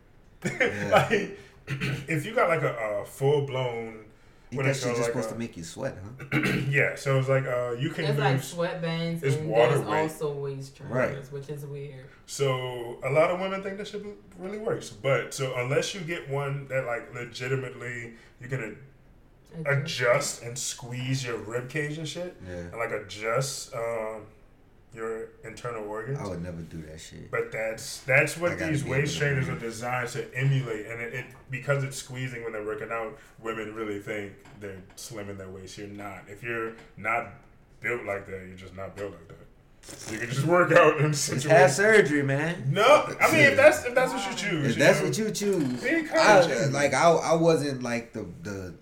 [0.45, 1.07] Yeah.
[1.11, 1.39] like
[2.09, 4.05] if you got like a, a full blown.
[4.51, 5.95] You What that it's just like supposed a- to make you sweat,
[6.33, 6.39] huh?
[6.71, 8.55] yeah, so it's like uh, you can There's like lose.
[8.55, 10.01] sweatbands It's and water there's weight.
[10.05, 10.95] also waist trainers,
[11.27, 11.33] Right.
[11.35, 12.07] which is weird.
[12.25, 14.03] So a lot of women think that shit
[14.39, 18.79] really works, but so unless you get one that like legitimately you can
[19.67, 22.55] adjust and squeeze your rib cage and shit, Yeah.
[22.55, 24.23] and like adjust um,
[24.95, 26.19] your internal organs.
[26.19, 27.31] I would never do that shit.
[27.31, 31.85] But that's that's what these waist trainers are designed to emulate, and it, it because
[31.85, 33.19] it's squeezing when they're working out.
[33.43, 35.79] Women really think they're slimming their waist.
[35.79, 36.23] You're not.
[36.29, 37.29] If you're not
[37.81, 39.49] built like that, you're just not built like that.
[40.13, 42.71] You can just work out in Just have surgery, man.
[42.71, 45.31] No, I mean if that's if that's what you choose, If that's know, what you
[45.31, 48.75] choose, Be I, like I, I wasn't like the the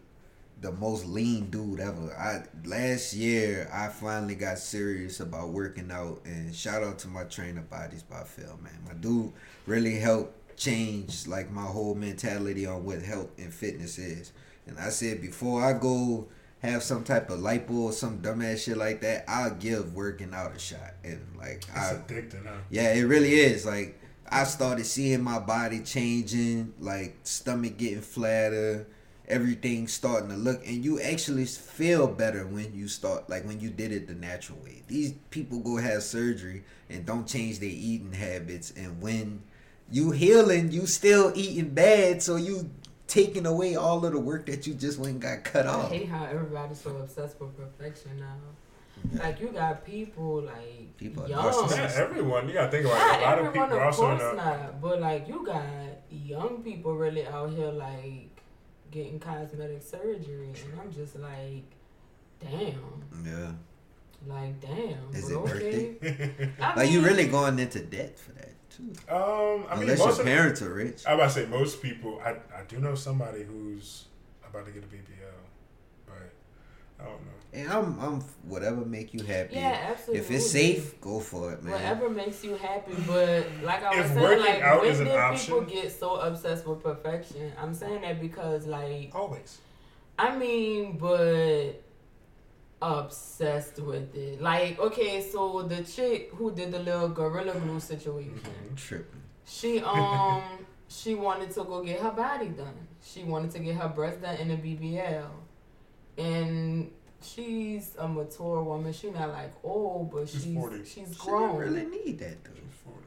[0.61, 2.15] the most lean dude ever.
[2.17, 7.25] I last year I finally got serious about working out, and shout out to my
[7.25, 8.79] trainer, Bodies by Phil, man.
[8.87, 9.33] My dude
[9.67, 14.33] really helped change like my whole mentality on what health and fitness is.
[14.67, 16.27] And I said before I go
[16.61, 20.57] have some type of lipo or some dumbass shit like that, I'll give working out
[20.57, 20.95] a shot.
[21.05, 22.57] And like it's I addicting, huh?
[22.71, 23.67] yeah, it really is.
[23.67, 28.87] Like I started seeing my body changing, like stomach getting flatter,
[29.29, 33.71] everything starting to look and you actually feel better when you start like when you
[33.71, 34.83] did it the natural way.
[34.87, 39.43] These people go have surgery and don't change their eating habits and when
[39.91, 42.71] you healing, you still eating bad, so you
[43.07, 45.91] taking away all of the work that you just went and got cut I off.
[45.93, 48.35] hate how everybody's so obsessed with perfection now.
[49.23, 51.45] Like you got people like People are young.
[51.45, 51.77] narcissists.
[51.77, 52.49] Not everyone.
[52.49, 53.23] You gotta think about Not it.
[53.23, 54.81] A lot of everyone, people of also in course the, not.
[54.83, 55.63] But like you got
[56.11, 58.36] young people really out here like
[58.91, 61.65] getting cosmetic surgery, and I'm just like,
[62.41, 63.53] damn, Yeah.
[64.27, 65.15] like damn.
[65.15, 65.97] Is but it worth okay.
[66.01, 66.51] it?
[66.61, 68.93] I Like you mean, really going into debt for that too.
[69.13, 71.03] Um, I mean, Unless most your of, parents are rich.
[71.07, 72.21] I about to say most people.
[72.25, 74.05] I I do know somebody who's
[74.49, 75.41] about to get a BBL,
[76.07, 76.31] but
[77.01, 77.33] I don't know.
[77.53, 79.55] And I'm, I'm whatever make you happy.
[79.55, 80.21] Yeah, absolutely.
[80.21, 81.73] If it's safe, go for it, man.
[81.73, 85.07] Whatever makes you happy, but like I was If saying, like out when is an
[85.07, 87.53] did option- people get so obsessed with perfection?
[87.59, 89.59] I'm saying that because like Always.
[90.19, 91.83] I mean, but
[92.83, 94.41] obsessed with it.
[94.41, 98.41] Like, okay, so the chick who did the little gorilla glue situation,
[98.77, 99.23] Tripping.
[99.47, 100.43] she um
[100.89, 102.87] she wanted to go get her body done.
[103.03, 105.27] She wanted to get her breast done in a BBL,
[106.19, 106.91] and
[107.23, 108.93] she's a mature woman.
[108.93, 110.85] She's not like old, but She's she's 40.
[110.85, 111.57] she's She grown.
[111.57, 112.51] really need that though.
[112.55, 113.03] She's forty.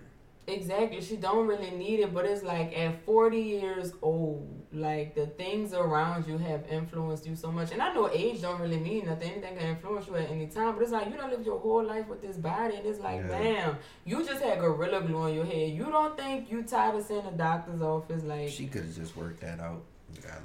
[0.47, 0.99] Exactly.
[1.01, 5.73] She don't really need it, but it's like at 40 years old, like the things
[5.75, 7.71] around you have influenced you so much.
[7.71, 9.31] And I know age don't really mean nothing.
[9.31, 11.83] Anything can influence you at any time, but it's like you don't live your whole
[11.83, 13.37] life with this body, and it's like, Yeah.
[13.39, 15.69] damn, you just had gorilla glue on your head.
[15.71, 18.49] You don't think you tired of seeing the doctor's office, like.
[18.49, 19.83] She could have just worked that out.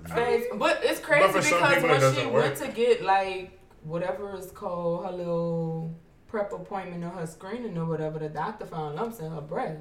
[0.07, 0.47] Facts.
[0.55, 4.51] But it's crazy some because it when she doesn't went to get like whatever is
[4.51, 5.95] called her little
[6.27, 9.81] prep appointment or her screening or whatever, the doctor found lumps in her breast.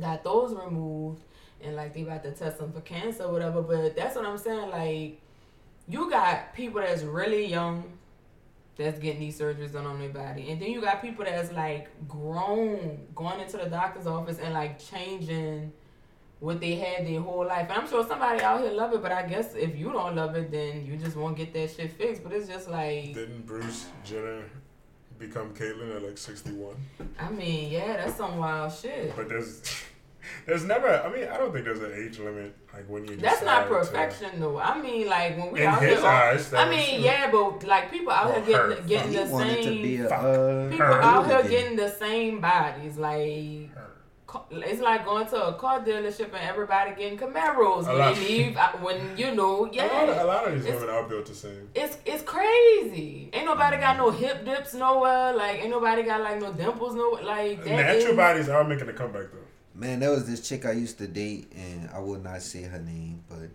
[0.00, 1.22] Got those removed
[1.62, 3.62] and like they about to test them for cancer or whatever.
[3.62, 4.70] But that's what I'm saying.
[4.70, 5.20] Like
[5.88, 7.84] you got people that's really young
[8.76, 10.50] that's getting these surgeries done on their body.
[10.50, 14.78] And then you got people that's like grown going into the doctor's office and like
[14.84, 15.72] changing
[16.44, 17.68] what they had their whole life.
[17.70, 20.36] And I'm sure somebody out here love it, but I guess if you don't love
[20.36, 22.22] it, then you just won't get that shit fixed.
[22.22, 24.42] But it's just like, Didn't Bruce Jenner
[25.18, 26.76] become Caitlyn at like 61?
[27.18, 29.16] I mean, yeah, that's some wild shit.
[29.16, 29.62] But there's
[30.46, 30.88] there's never.
[30.88, 33.16] I mean, I don't think there's an age limit like when you.
[33.16, 34.58] That's not decide to- though.
[34.58, 37.02] I mean, like when we In out his here, all- eyes, that I was- mean,
[37.02, 38.68] yeah, but like people out Well, here her.
[38.68, 40.06] getting getting he the wanted to be same.
[40.06, 41.02] a uh, People her.
[41.02, 43.63] out here getting the same bodies, like.
[44.34, 44.40] Her.
[44.40, 48.14] ca- It's like going to a car dealership and everybody getting Camaros when lot.
[48.16, 48.56] they leave.
[48.56, 51.26] uh, When you know, A lot, of, a lot of these It's- women are built
[51.26, 51.68] the same.
[51.74, 53.30] it's it's crazy.
[53.32, 55.32] Ain't nobody got no hip dips nowhere.
[55.34, 57.70] Like ain't nobody got like no dimples no like that.
[57.70, 59.38] Natural is- bodies are making a comeback though.
[59.76, 62.78] Man, there was this chick I used to date, and I will not say her
[62.78, 63.48] name, but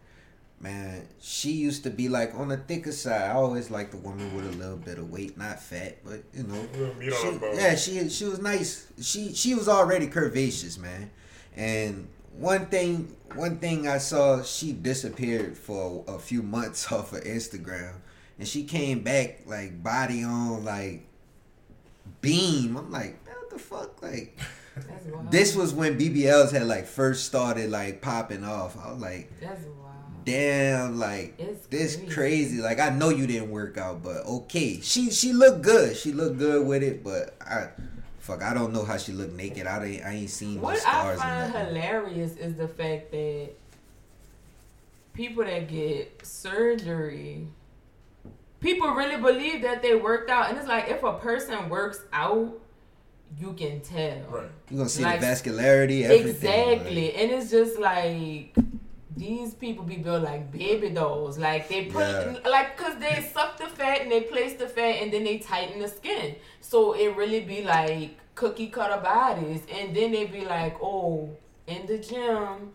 [0.62, 3.30] man, she used to be like on the thicker side.
[3.32, 6.44] I always liked the woman with a little bit of weight, not fat, but you
[6.44, 8.88] know, Little meat she, yeah, she she was nice.
[9.02, 11.12] She she was already curvaceous, man.
[11.56, 12.08] And
[12.38, 17.96] one thing one thing I saw, she disappeared for a few months off of Instagram,
[18.38, 21.06] and she came back like body on like
[22.22, 22.78] beam.
[22.78, 24.38] I'm like, man, what the fuck, like.
[24.76, 25.30] That's wild.
[25.30, 28.78] This was when BBLs had like first started like popping off.
[28.78, 29.89] I was like, That's wild.
[30.26, 32.12] Damn, like It's this crazy.
[32.14, 32.62] crazy.
[32.62, 34.80] Like I know you didn't work out, but okay.
[34.82, 35.96] She she looked good.
[35.96, 37.70] She looked good with it, but I
[38.20, 39.68] fuck I don't know how she looked naked.
[39.68, 41.68] I ain't I ain't seen no What I stars in find that.
[41.68, 43.50] hilarious is the fact that
[45.14, 47.48] people that get surgery,
[48.62, 52.58] people really believe that they worked out, and it's like if a person works out,
[53.38, 54.18] you can tell.
[54.30, 54.50] Right.
[54.70, 56.28] You gonna see like- the vascularity, everything.
[56.30, 58.56] Exactly, like- and it's just like
[59.18, 61.38] these people be built like baby dolls.
[61.38, 62.38] Like they put Yeah.
[62.50, 65.80] like cause they suck the fat and they place the fat and then they tighten
[65.80, 66.36] the skin.
[66.62, 71.30] So it really be like cookie cutter bodies, and then they be like, oh,
[71.68, 72.72] in the gym.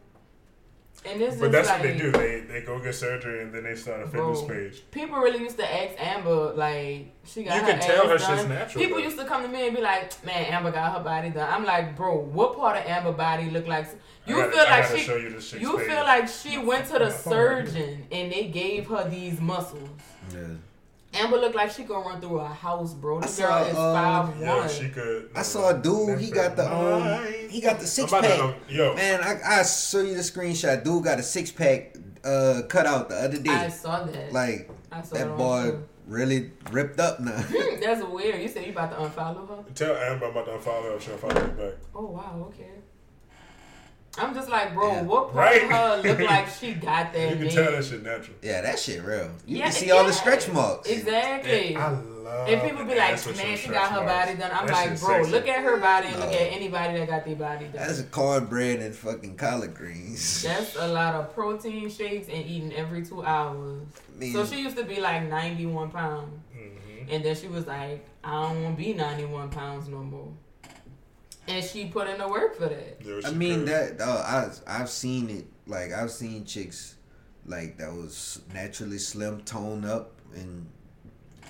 [1.06, 2.10] And this But is that's like, what they do.
[2.12, 4.48] They they go get surgery and then they start a fitness Bro.
[4.56, 4.82] page.
[4.90, 8.26] People really used to ask Amber like she got You her can tell ass her
[8.28, 8.36] done.
[8.38, 9.04] shit's natural, People though.
[9.04, 11.64] used to come to me and be like, "Man, Amber got her body done." I'm
[11.64, 13.86] like, "Bro, what part of Amber body look like?"
[14.26, 17.04] You gotta, feel like she show you this you feel like she went to the
[17.06, 19.88] My phone right surgeon and they gave her these muscles.
[20.32, 20.40] Yeah.
[21.14, 23.20] Amber looked like she gonna run through a house, bro.
[23.20, 24.68] This I girl saw, is uh, five Yo, one.
[24.68, 25.30] she could.
[25.34, 26.18] I saw a dude.
[26.20, 27.48] He got the um.
[27.50, 28.22] He got the six pack.
[28.22, 30.82] to- um, yo, Man, I I show you the screenshot.
[30.84, 33.50] Dude got a six pack uh cut out the other day.
[33.50, 34.32] I saw that.
[34.32, 37.32] Like I saw it that on boy really ripped up now.
[37.32, 38.42] Hmm, That's weird.
[38.42, 39.64] You said you about to unfollow her?
[39.74, 41.00] tell Amber I'm about to unfollow her.
[41.00, 41.74] She'll follow me back.
[41.94, 42.70] Oh wow, okay.
[44.18, 45.02] I'm just like, bro, Yeah.
[45.02, 45.62] what part Right.
[45.64, 47.30] of her look like she got that?
[47.30, 47.52] You can made?
[47.52, 48.36] tell that shit natural.
[48.42, 49.30] Yeah, that shit real.
[49.46, 50.88] You Yeah, can see all the stretch marks.
[50.88, 51.74] Exactly.
[51.74, 52.48] And I love.
[52.48, 54.12] And people be like, man, she got her marks.
[54.26, 54.50] body done.
[54.54, 55.30] I'm That like, bro, sexy.
[55.32, 57.74] look at her body and look at anybody that got their body done.
[57.76, 60.42] That's a cornbread and fucking collard greens.
[60.42, 63.82] That's a lot of protein shakes and eating every two hours.
[64.16, 66.38] Man, So she used to be like 91 pounds.
[66.56, 67.06] Mhm.
[67.14, 70.28] And then she was like, I don't want to be 91 pounds no more.
[71.46, 73.00] And she put in the work for that.
[73.04, 73.98] Yo, I mean could.
[73.98, 75.46] that uh, I I've seen it.
[75.66, 76.96] Like I've seen chicks
[77.46, 80.66] like that was naturally slim, toned up, and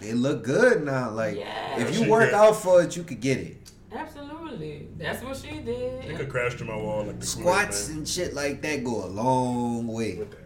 [0.00, 1.10] they look good now.
[1.10, 1.78] Like Yeah.
[1.78, 3.56] if She you work could- out for it, you could get it.
[3.92, 4.88] Absolutely.
[4.98, 6.16] That's what she You did.
[6.16, 9.86] could crash through my wall like the Squats and shit like that go a long
[9.86, 9.94] man.
[9.94, 10.16] way.
[10.16, 10.38] With that.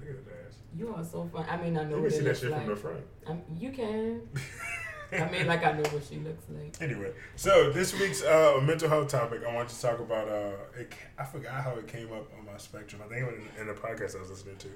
[0.00, 0.54] Look at that ass.
[0.76, 1.46] You are so fun.
[1.48, 2.60] I mean, I know You can see that shit like.
[2.66, 3.00] from the front.
[3.26, 4.28] Um, you can.
[5.12, 6.76] I mean, like I know what she looks like.
[6.80, 10.28] Anyway, so this week's uh, mental health topic, I want to talk about.
[10.28, 13.02] Uh, it, I forgot how it came up on my spectrum.
[13.04, 14.68] I think it was in, in the podcast I was listening to,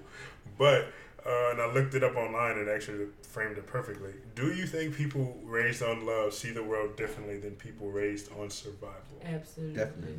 [0.59, 0.89] but
[1.26, 4.12] uh, and I looked it up online and actually framed it perfectly.
[4.34, 8.51] Do you think people raised on love see the world differently than people raised on
[8.51, 9.01] survival?
[9.24, 9.76] Absolutely.
[9.76, 10.18] Definitely.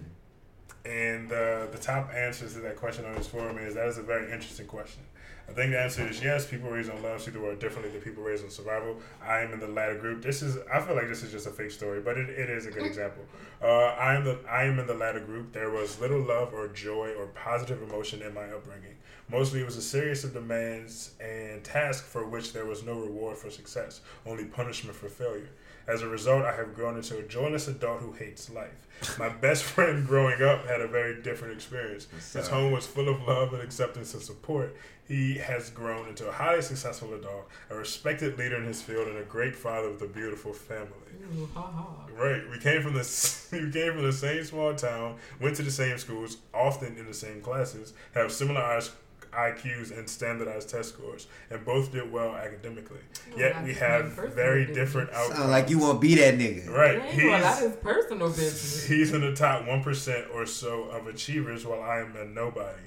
[0.86, 4.04] and the the top answers to that question on this forum is that is a
[4.04, 5.04] very interesting question.
[5.50, 6.46] I think the answer is yes.
[6.46, 8.98] People raised on love see the world differently than people raised on survival.
[9.26, 10.22] I am in the latter group.
[10.22, 12.66] This is I feel like this is just a fake story, but it, it is
[12.66, 13.24] a good example.
[13.62, 15.54] Uh, I am the I am in the latter group.
[15.54, 18.96] There was little love or joy or positive emotion in my upbringing.
[19.30, 23.38] Mostly, it was a series of demands and tasks for which there was no reward
[23.38, 25.50] for success, only punishment for failure.
[25.88, 29.18] As a result, I have grown into a joyless adult who hates life.
[29.18, 32.08] My best friend growing up had a very different experience.
[32.34, 34.76] His home was full of love and acceptance and support.
[35.08, 39.18] He has grown into a highly successful adult, a respected leader in his field, and
[39.18, 40.90] a great father with a beautiful family.
[41.38, 42.08] Ooh, ha, ha.
[42.14, 45.72] Right, we came from the we came from the same small town, went to the
[45.72, 48.92] same schools, often in the same classes, have similar eyes-
[49.38, 52.98] IQs and standardized test scores, and both did well academically.
[53.36, 54.78] You Yet we have to name have personal very business.
[54.78, 55.38] different outcomes.
[55.38, 56.70] Sound like you want to be that nigga.
[56.70, 58.86] Right, Dang, well, that he's is personal business.
[58.88, 62.82] he's in the top one percent or so of achievers, while I am a nobody.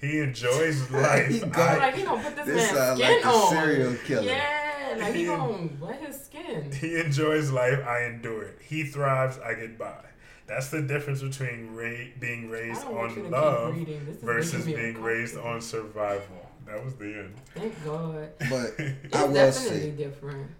[0.00, 1.26] He enjoys life.
[1.28, 3.50] He I- got- like he gonna put this, This man's skin like a on.
[3.50, 4.22] serial killer.
[4.22, 6.70] Yeah, like he gonna wet his skin.
[6.72, 7.84] He enjoys life.
[7.86, 8.58] I endure it.
[8.62, 9.38] He thrives.
[9.38, 10.04] I get by.
[10.46, 14.06] That's the difference between ra- being raised I don't want you on love keep reading.
[14.06, 16.48] This is versus being raised on survival.
[16.66, 17.34] That was the end.
[17.54, 18.28] Thank God.
[18.38, 20.50] But It's I will definitely say, different.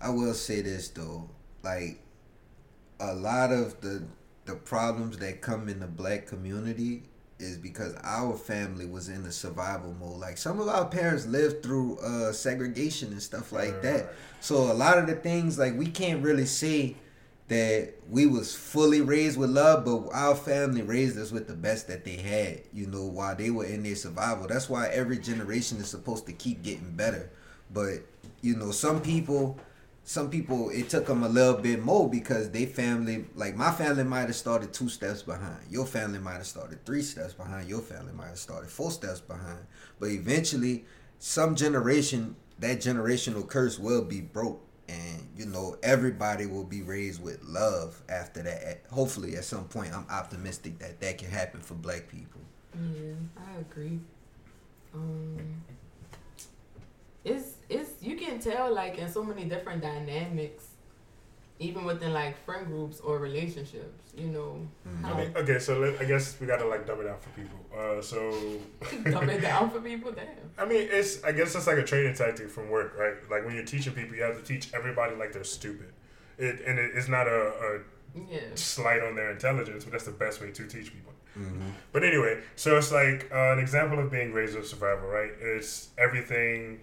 [0.00, 1.28] I will say this though,
[1.62, 2.00] like
[3.00, 4.04] a lot of the
[4.46, 7.02] the problems that come in the black community
[7.38, 10.18] is because our family was in the survival mode.
[10.18, 14.12] Like some of our parents lived through uh, segregation and stuff like that.
[14.40, 16.96] So a lot of the things like we can't really say
[17.48, 21.86] that we was fully raised with love, but our family raised us with the best
[21.88, 24.48] that they had, you know, while they were in their survival.
[24.48, 27.30] That's why every generation is supposed to keep getting better.
[27.72, 28.00] But,
[28.42, 29.58] you know, some people
[30.08, 34.04] some people it took them a little bit more because they family like my family
[34.04, 37.80] might have started two steps behind your family might have started three steps behind your
[37.80, 39.58] family might have started four steps behind
[39.98, 40.84] but eventually
[41.18, 47.22] some generation that generational curse will be broke and you know everybody will be raised
[47.22, 51.74] with love after that hopefully at some point i'm optimistic that that can happen for
[51.74, 52.40] black people
[52.74, 53.98] Yeah, I agree.
[54.94, 55.38] Um,
[57.24, 60.64] it's it's you can tell like in so many different dynamics,
[61.58, 64.02] even within like friend groups or relationships.
[64.16, 65.04] You know, Mhm.
[65.04, 67.58] I mean, okay, so let, I guess we gotta like dumb it down for people.
[67.76, 68.18] Uh, so
[69.10, 70.10] dumb it down for people.
[70.16, 70.26] Damn.
[70.58, 73.14] I mean, it's I guess it's like a training tactic from work, right?
[73.30, 75.92] Like when you're teaching people, you have to teach everybody like they're stupid.
[76.38, 77.80] It and it, it's not a,
[78.14, 78.38] Yeah.
[78.52, 81.12] a slight on their intelligence, but that's the best way to teach people.
[81.38, 81.68] mm-hmm.
[81.92, 85.32] But anyway, so it's like uh, an example of being raised with survival, right?
[85.40, 86.80] It's everything,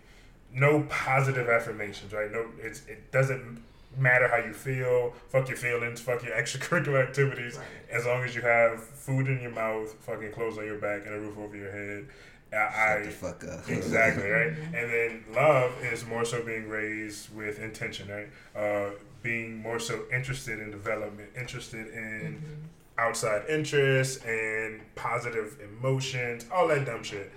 [0.51, 2.32] no positive affirmations, right?
[2.32, 3.63] No, it's it doesn't
[3.97, 5.13] matter how you feel.
[5.29, 5.99] Fuck your feelings.
[6.01, 7.57] Fuck your extracurricular activities.
[7.57, 7.65] Right.
[7.91, 11.15] As long as you have food in your mouth, fucking clothes on your back, and
[11.15, 12.07] a roof over your head.
[12.53, 14.53] I, Shut the fuck up Exactly, right?
[14.75, 18.29] And then love is more so being raised with intention, right?
[18.55, 18.91] Uh,
[19.23, 23.03] being more so interested in development, interested in Mhm.
[23.03, 27.31] outside interests and positive emotions, all that dumb shit.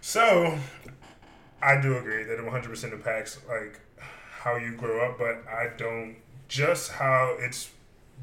[0.00, 0.56] So,
[1.60, 3.80] I do agree that it 100% impacts like
[4.48, 6.16] how you grow up, but I don't
[6.48, 7.70] just how it's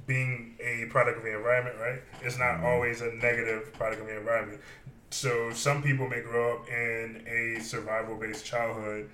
[0.08, 2.02] being a product of the environment, right?
[2.22, 4.62] It's not always a negative product of the environment.
[5.12, 9.10] So some people may grow up in a survival based childhood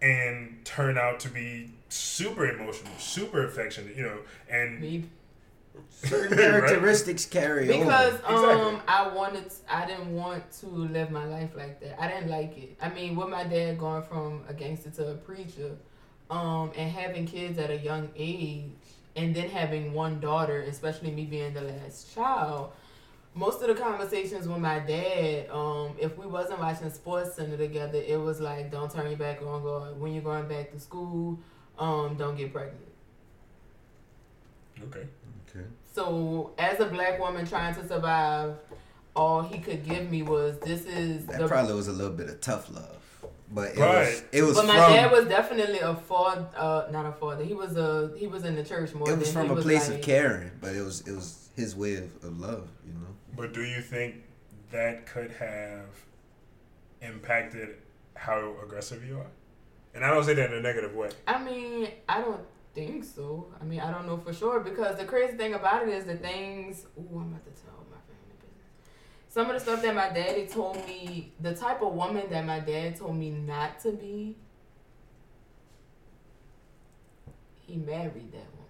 [0.00, 4.18] and turn out to be super emotional, super affectionate, you know,
[4.48, 5.04] and Me
[5.90, 6.38] certain Right?
[6.38, 8.82] characteristics carry because over um Exactly.
[8.88, 12.00] I wanted I didn't want to live my life like that.
[12.00, 12.76] I didn't like it.
[12.80, 15.76] I mean, with my dad going from a gangster to a preacher,
[16.30, 18.70] um, and having kids at a young age,
[19.16, 22.72] and then having one daughter, especially me being the last child.
[23.34, 28.18] Most of the conversations with my dad, um, if we wasn't watching SportsCenter together, it
[28.20, 30.00] was like, "Don't turn your back on God.
[30.00, 31.38] When you're going back to school,
[31.78, 32.80] um, don't get pregnant."
[34.88, 35.06] okay.
[35.48, 38.56] okay So, as a black woman trying to survive,
[39.14, 41.48] all he could give me was this is That the.
[41.48, 42.99] probably was a little bit of tough love,
[43.52, 47.06] but it was it was but my from dad was definitely a father, uh, not
[47.06, 47.44] a father.
[47.44, 49.10] He was a he was in the church more.
[49.10, 51.48] it was than from he a place like, of caring, but it was it was
[51.56, 53.06] his way of, of love, you know.
[53.36, 54.16] But do you think
[54.70, 55.86] that could have
[57.02, 57.76] impacted
[58.14, 59.30] how aggressive you are?
[59.94, 61.10] And I don't say that in a negative way.
[61.26, 62.44] I mean, I don't
[62.74, 63.48] think so.
[63.60, 66.16] I mean, I don't know for sure because the crazy thing about it is the
[66.16, 66.86] things.
[66.98, 68.09] Ooh, I'm about to tell my family business.
[69.32, 72.58] Some of the stuff that my daddy told me, the type of woman that my
[72.58, 74.34] dad told me not to be,
[77.64, 78.66] he married that woman.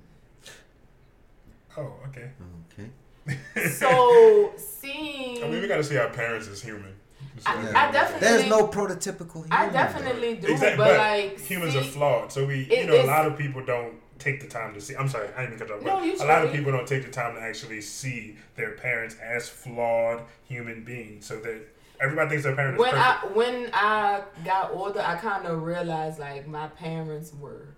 [1.79, 2.31] Oh, okay.
[2.79, 3.71] Okay.
[3.71, 6.95] so seeing, I mean, we got to see our parents as human.
[7.39, 7.89] So, I- Yeah.
[7.89, 9.47] I definitely- There's no prototypical.
[9.51, 12.33] I human, definitely do, Exactly, but, but like humans see, are flawed.
[12.33, 14.95] So we, you it- know, a lot of people don't take the time to see.
[14.95, 16.03] I'm sorry, I didn't mean to cut you off.
[16.03, 18.73] No, but you a lot of people don't take the time to actually see their
[18.73, 21.27] parents as flawed human beings.
[21.27, 21.61] So that
[22.01, 26.19] everybody thinks their parent is when I when I got older, I kind of realized
[26.19, 27.75] like my parents were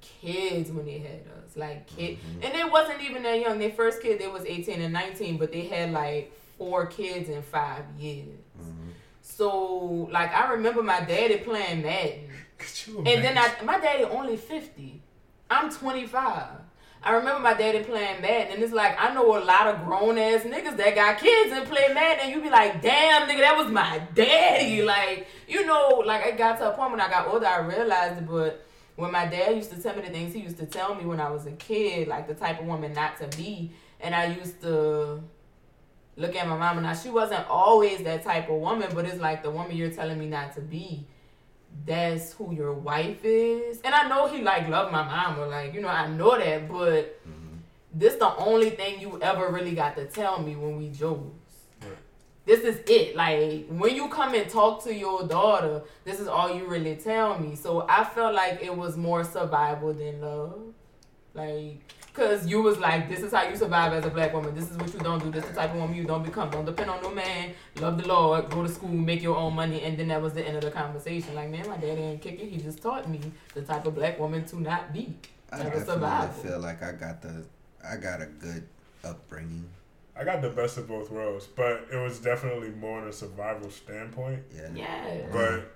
[0.00, 2.42] kids when they had us, like kid, Mm-hmm.
[2.44, 3.58] and they wasn't even that young.
[3.58, 7.42] Their first kid, they was eighteen and nineteen, but they had like four kids in
[7.42, 8.38] five years.
[8.60, 8.90] Mm-hmm.
[9.22, 12.28] So like I remember my daddy playing Madden.
[12.58, 13.38] Could you And then?
[13.38, 15.00] I, my daddy only 50.
[15.50, 16.46] I'm 25.
[17.02, 20.18] I remember my daddy playing Madden, and it's like, I know a lot of grown
[20.18, 23.56] ass niggas that got kids and play Madden, and you be like, damn, nigga, that
[23.56, 24.82] was my daddy.
[24.82, 28.18] Like, you know, like, it got to a point when I got older, I realized
[28.18, 28.64] it, but
[28.96, 31.20] when my dad used to tell me the things he used to tell me when
[31.20, 34.60] I was a kid, like the type of woman not to be, and I used
[34.60, 35.22] to
[36.16, 36.82] look at my mama.
[36.82, 40.18] Now, she wasn't always that type of woman, but it's like the woman you're telling
[40.18, 41.06] me not to be
[41.84, 43.80] that's who your wife is.
[43.82, 46.68] And I know he like loved my mom or like you know I know that,
[46.68, 47.56] but mm-hmm.
[47.94, 51.54] this the only thing you ever really got to tell me when we jokes.
[51.80, 51.90] Right.
[52.44, 53.16] This is it.
[53.16, 57.38] Like when you come and talk to your daughter, this is all you really tell
[57.38, 57.56] me.
[57.56, 60.60] So I felt like it was more survival than love.
[61.34, 61.80] Like
[62.20, 64.54] Cause you was like, this is how you survive as a black woman.
[64.54, 65.30] This is what you don't do.
[65.30, 66.50] This is the type of woman you don't become.
[66.50, 67.54] Don't depend on no man.
[67.80, 68.50] Love the Lord.
[68.50, 68.90] Go to school.
[68.90, 69.80] Make your own money.
[69.80, 71.34] And then that was the end of the conversation.
[71.34, 72.50] Like, man, my daddy ain't kicking.
[72.50, 73.20] He just taught me
[73.54, 75.14] the type of black woman to not be.
[75.50, 77.42] I definitely feel like I got the,
[77.82, 78.68] I got a good
[79.02, 79.70] upbringing.
[80.14, 83.70] I got the best of both worlds, but it was definitely more on a survival
[83.70, 84.42] standpoint.
[84.54, 84.68] Yeah.
[84.74, 85.26] Yeah.
[85.32, 85.72] But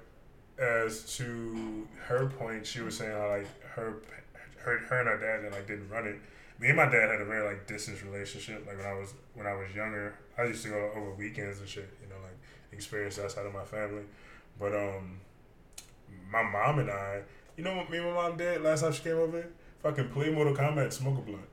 [0.62, 4.02] as to her point, she was saying how like her,
[4.58, 6.20] her, her and her dad and like didn't run it.
[6.60, 8.64] Me and my dad had a very like distant relationship.
[8.66, 11.68] Like when I was when I was younger, I used to go over weekends and
[11.68, 11.90] shit.
[12.02, 12.36] You know, like
[12.72, 14.02] experience outside of my family.
[14.58, 15.20] But um,
[16.30, 17.22] my mom and I,
[17.56, 19.46] you know what me and my mom did last time she came over?
[19.82, 21.44] Fucking play Mortal Kombat, smoke a blunt.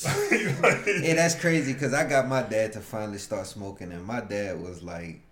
[1.02, 4.60] Yeah, that's crazy because I got my dad to finally start smoking, and my dad
[4.60, 5.22] was like,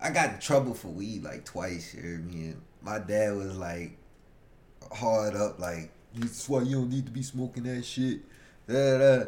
[0.00, 1.94] I got in trouble for weed like twice.
[1.94, 2.46] You me?
[2.48, 3.98] And my dad was like,
[4.92, 8.20] hard up, like, that's why you don't need to be smoking that shit.
[8.68, 9.24] Da, da.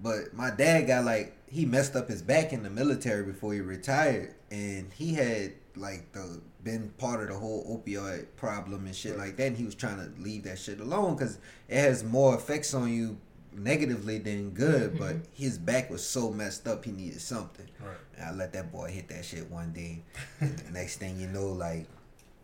[0.00, 3.60] But my dad got like, he messed up his back in the military before he
[3.60, 9.16] retired, and he had like the been part of the whole opioid problem and shit
[9.16, 9.46] like that.
[9.46, 12.92] And he was trying to leave that shit alone because it has more effects on
[12.92, 13.18] you
[13.52, 14.92] negatively than good.
[14.92, 14.98] Mm-hmm.
[14.98, 17.66] But his back was so messed up, he needed something.
[17.80, 17.96] Right.
[18.16, 20.02] And I let that boy hit that shit one day.
[20.40, 21.86] And the next thing you know, like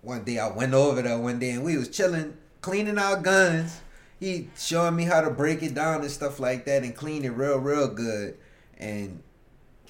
[0.03, 3.81] one day I went over there one day and we was chilling, cleaning our guns.
[4.25, 7.31] He showing me how to break it down and stuff like that and clean it
[7.31, 8.39] real, real good.
[8.79, 9.23] And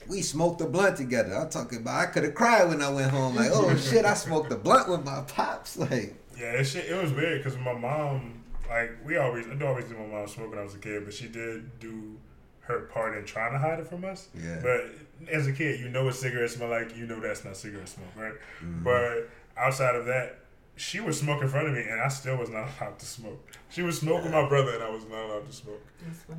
[0.08, 1.34] we smoked a blunt together.
[1.34, 3.36] I'm talking about I could have cried when I went home.
[3.36, 5.76] Like, oh shit, I smoked a blunt with my pops.
[5.84, 9.84] Like, Yeah, it, shit, it was weird because my mom, like, we always, I always
[9.84, 12.16] did my mom smoke when I was a kid, but she did do
[12.60, 14.28] her part in trying to hide it from us.
[14.34, 14.58] Yeah.
[14.62, 14.86] But
[15.30, 16.96] as a kid, you know what cigarettes smell like.
[16.96, 18.34] You know that's not cigarette smoke, right?
[18.62, 18.82] Mm-hmm.
[18.84, 20.40] But outside of that,
[20.76, 23.46] she would smoke in front of me, and I still was not allowed to smoke.
[23.70, 25.82] She would smoke with my brother, and I was not allowed to smoke.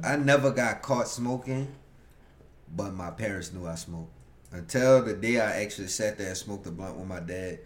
[0.04, 1.68] I never got caught smoking,
[2.76, 4.12] but my parents knew I smoked.
[4.52, 7.60] Until the day I actually sat there and smoked a blunt with my dad,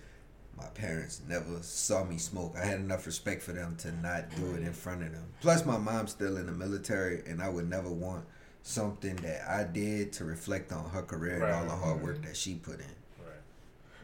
[0.57, 2.55] my parents never saw me smoke.
[2.57, 5.25] I had enough respect for them to not do it in front of them.
[5.41, 8.25] Plus, my mom's still in the military, and I would never want
[8.61, 12.25] something that I did to reflect on her career and all the hard work mm-hmm.
[12.25, 12.85] that she put in.
[13.25, 13.35] Right.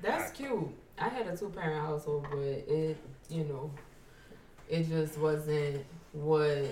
[0.02, 0.70] That's cute.
[0.98, 2.98] I had a two parent household, but it,
[3.30, 3.72] you know,
[4.70, 6.66] it just wasn't what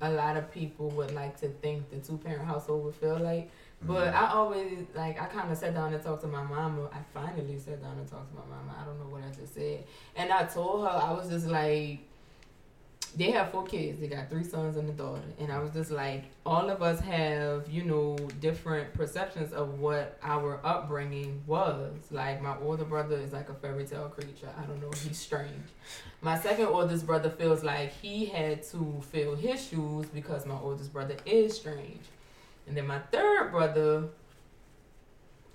[0.00, 3.50] a lot of people would like to think the two parent household would feel like.
[3.82, 4.24] But mm-hmm.
[4.24, 6.88] I always like I kind of sat down and talked to my mama.
[6.92, 8.76] I finally sat down and talked to my mama.
[8.80, 9.84] I don't know what I just said,
[10.16, 12.00] and I told her I was just like,
[13.16, 14.00] they have four kids.
[14.00, 17.00] They got three sons and a daughter, and I was just like, all of us
[17.00, 21.94] have you know different perceptions of what our upbringing was.
[22.10, 24.50] Like my older brother is like a fairy tale creature.
[24.56, 24.90] I don't know.
[24.90, 25.50] He's strange.
[26.20, 30.92] My second oldest brother feels like he had to fill his shoes because my oldest
[30.92, 32.02] brother is strange.
[32.66, 34.04] And then my third brother,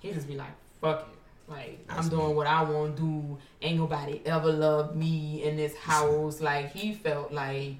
[0.00, 1.13] he just be like, fuck it.
[1.46, 2.34] Like, That's I'm doing me.
[2.34, 3.38] what I want to do.
[3.62, 6.40] Ain't nobody ever loved me in this house.
[6.40, 7.76] like, he felt like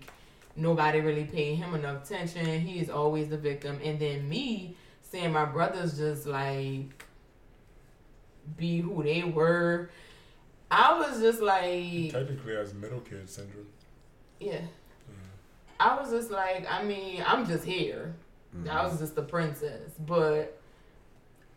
[0.57, 2.61] nobody really paid him enough attention.
[2.61, 3.79] He is always the victim.
[3.83, 7.05] And then me, seeing my brothers just like
[8.57, 9.91] be who they were,
[10.71, 13.67] I was just like, Technically, as middle kid syndrome.
[14.41, 14.59] yeah.
[14.59, 15.81] Mm-hmm.
[15.81, 18.15] I was just like, I mean, I'm just here.
[18.57, 18.71] Mm-hmm.
[18.71, 20.61] I was just the princess, but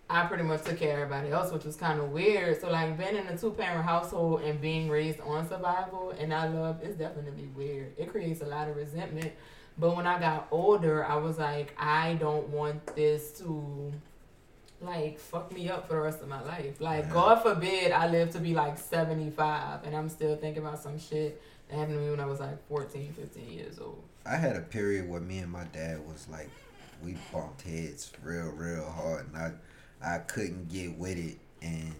[0.10, 2.62] I pretty much took care of everybody else, which was kind of weird.
[2.62, 6.48] So like being in a two parent household and being raised on survival and I
[6.48, 7.94] love is definitely weird.
[7.98, 9.34] It creates a lot of resentment.
[9.78, 13.94] But when I got older, I was like, I don't want this to
[14.80, 16.80] like fuck me up for the rest of my life.
[16.80, 17.14] Like Yeah.
[17.14, 21.42] God forbid I live to be like 75 and I'm still thinking about some shit
[21.68, 24.02] that happened to me when I was like 14, 15 years old.
[24.26, 26.50] I had a period where me and my dad was like,
[27.04, 29.52] we bumped heads real, real hard, and I,
[30.02, 31.94] I couldn't get with it, and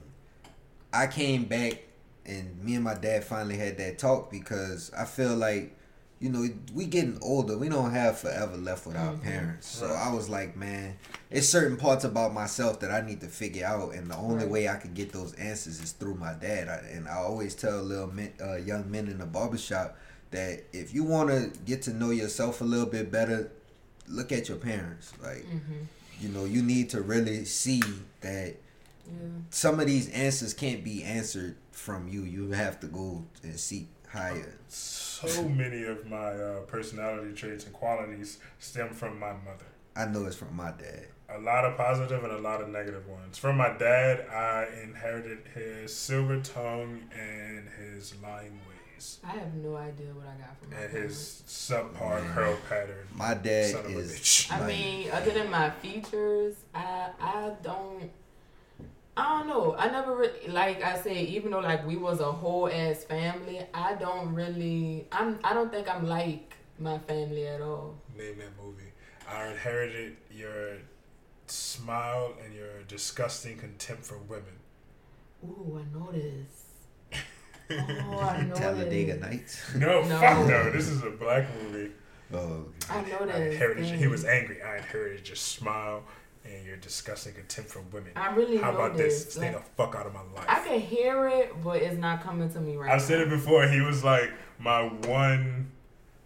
[0.94, 1.84] I came back,
[2.26, 5.76] and me and my dad finally had that talk because I feel like,
[6.20, 9.22] you know, we getting older, we don't have forever left with our Mhm.
[9.22, 10.08] parents, so Right.
[10.08, 10.96] I was like, man,
[11.30, 14.50] it's certain parts about myself that I need to figure out, and the only Right.
[14.50, 17.82] way I can get those answers is through my dad, I, and I always tell
[17.84, 19.96] little men, uh, young men in the barbershop
[20.32, 23.52] that if you want to get to know yourself a little bit better,
[24.08, 25.12] look at your parents.
[25.22, 25.84] Like, Mm-hmm.
[26.20, 27.82] You know, you need to really see
[28.22, 28.56] that
[29.08, 29.14] Yeah.
[29.50, 32.24] some of these answers can't be answered from you.
[32.24, 34.54] You have to go and seek higher.
[34.68, 39.66] So many of my uh, personality traits and qualities stem from my mother.
[39.96, 41.08] I know it's from my dad.
[41.30, 43.38] A lot of positive and a lot of negative ones.
[43.38, 48.77] From my dad, I inherited his silver tongue and his lying ways,
[49.24, 51.44] I have no idea what I got from my and parents.
[51.46, 53.08] his subpar curl pattern.
[53.16, 54.12] My dad Son of a is.
[54.14, 54.52] bitch.
[54.52, 58.10] I like- mean, other than my features, I I don't.
[59.16, 59.76] I don't know.
[59.76, 63.62] I never really, like I say, even though like we was a whole ass family,
[63.74, 65.08] I don't really.
[65.12, 65.40] I'm.
[65.44, 67.96] I don't think I'm like my family at all.
[68.16, 68.92] Name that movie.
[69.28, 70.78] I inherited your
[71.48, 74.58] smile and your disgusting contempt for women.
[75.44, 76.67] Ooh, I know this.
[77.70, 79.22] Oh, I know Talladega this.
[79.22, 79.62] Nights.
[79.76, 80.20] No, No.
[80.20, 80.72] fuck no.
[80.72, 81.92] This is a black movie.
[82.34, 83.90] Oh, I know I this.
[84.00, 84.62] He was angry.
[84.62, 86.04] I inherited your smile
[86.46, 88.12] and your disgusting contempt for women.
[88.16, 89.26] I really How about this.
[89.26, 89.34] this?
[89.36, 90.46] Stay Like, the fuck out of my life.
[90.48, 93.68] I can hear it, but it's not coming to me right I've said it before.
[93.68, 95.72] He was like my one,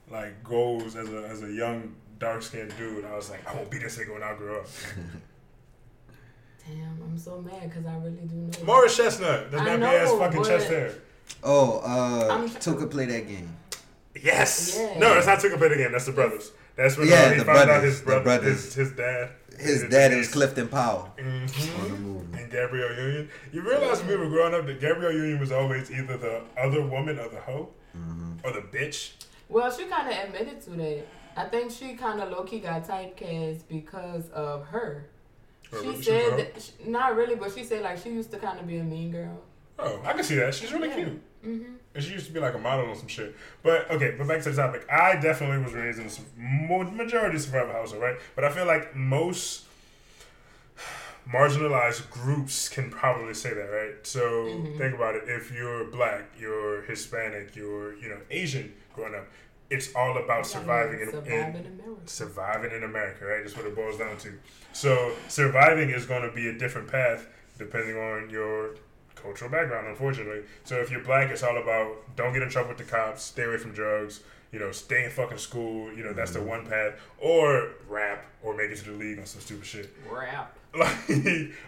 [0.10, 3.04] like goals as a as a young dark skinned dude.
[3.06, 4.68] I was like, I won't be this nigga when I grow up.
[6.68, 8.66] Damn, I'm so mad because I really do know.
[8.66, 10.94] Morris Chestnut, the I nappy ass fucking but- chest hair.
[11.44, 13.56] Oh, uh, I'm- Two Can Play That Game.
[14.22, 14.78] Yes.
[14.78, 15.00] Yeah.
[15.00, 15.92] No, it's not Tuka Pit game.
[15.92, 16.52] That's the brothers.
[16.76, 18.64] That's when Yeah, uh, he the found out brothers, his the brother, brothers.
[18.66, 19.30] his his dad.
[19.58, 20.28] His his dad is.
[20.32, 21.80] Clifton Powell Mhm.
[21.84, 22.38] on the movie.
[22.42, 23.30] And Gabrielle Union.
[23.52, 26.82] You realize when we were growing up that Gabrielle Union was always either the other
[26.82, 29.12] woman or the hoe hmm or the bitch.
[29.50, 31.06] Well, she kind of admitted to that.
[31.38, 35.06] I think she kind of low key got typecast because of her.
[35.72, 38.60] Or She said that, she, not really, but she said like she used to kind
[38.60, 39.42] of be a mean girl.
[39.82, 40.54] Oh, I can see that.
[40.54, 40.96] She's really Yeah.
[40.96, 41.22] cute.
[41.44, 41.64] hmm
[41.94, 43.36] And she used to be like a model or some shit.
[43.64, 44.86] But okay, but back to the topic.
[44.90, 48.18] I definitely was raised in a majority survival household, right?
[48.36, 49.66] But I feel like most
[51.30, 53.96] marginalized groups can probably say that, right?
[54.08, 54.78] So Mhm.
[54.78, 55.24] think about it.
[55.28, 59.28] If you're black, you're Hispanic, you're you know Asian growing up,
[59.70, 62.02] it's all about surviving in, surviving in America.
[62.08, 63.44] surviving in America, right?
[63.44, 64.34] That's what it boils down to.
[64.74, 67.28] So surviving is going to be a different path
[67.58, 68.72] depending on your
[69.22, 70.42] cultural background, unfortunately.
[70.64, 73.44] So if you're black, it's all about don't get in trouble with the cops, stay
[73.44, 75.92] away from drugs, you know, stay in fucking school.
[75.94, 76.94] You know, that's the one path.
[77.20, 79.90] Or rap or make it to the league on some stupid shit.
[80.10, 80.58] Rap.
[80.74, 81.10] Like,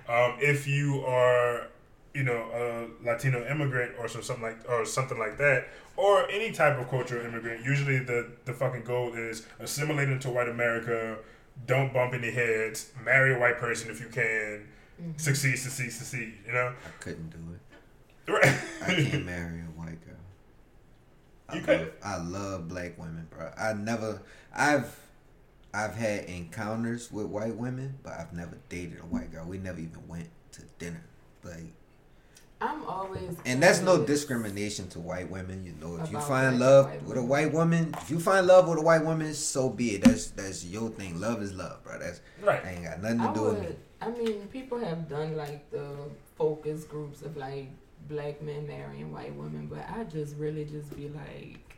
[0.07, 1.67] um, if you are,
[2.13, 6.53] you know, a Latino immigrant or so something like or something like that, or any
[6.53, 11.17] type of cultural immigrant, usually the the fucking goal is assimilate into white America.
[11.67, 12.91] Don't bump any heads.
[13.03, 14.69] Marry a white person if you can.
[15.03, 15.19] Mhm.
[15.19, 16.33] Succeed, succeed, succeed.
[16.45, 18.31] You know, I couldn't do it.
[18.31, 18.59] right?
[18.81, 20.15] I can't marry a white girl.
[21.49, 21.93] I You love, couldn't?
[22.03, 23.51] I love black women, bro.
[23.57, 24.21] I never,
[24.55, 24.95] I've,
[25.73, 29.45] I've had encounters with white women, but I've never dated a white girl.
[29.45, 31.03] We never even went to dinner,
[31.43, 31.73] like,
[32.61, 33.35] I'm always.
[33.45, 35.65] and that's no discrimination to white women.
[35.65, 38.69] You know, if you find love white with a white woman, if you find love
[38.69, 40.03] with a white woman, so be it.
[40.05, 41.19] That's that's your thing.
[41.19, 41.99] Love is love, bro.
[41.99, 42.65] That's right.
[42.65, 43.75] ain't got nothing to I do with me.
[44.07, 44.19] Would.
[44.19, 45.87] I mean, people have done like the
[46.37, 47.69] focus groups of like
[48.07, 51.77] black men marrying white women, but I just really just be like,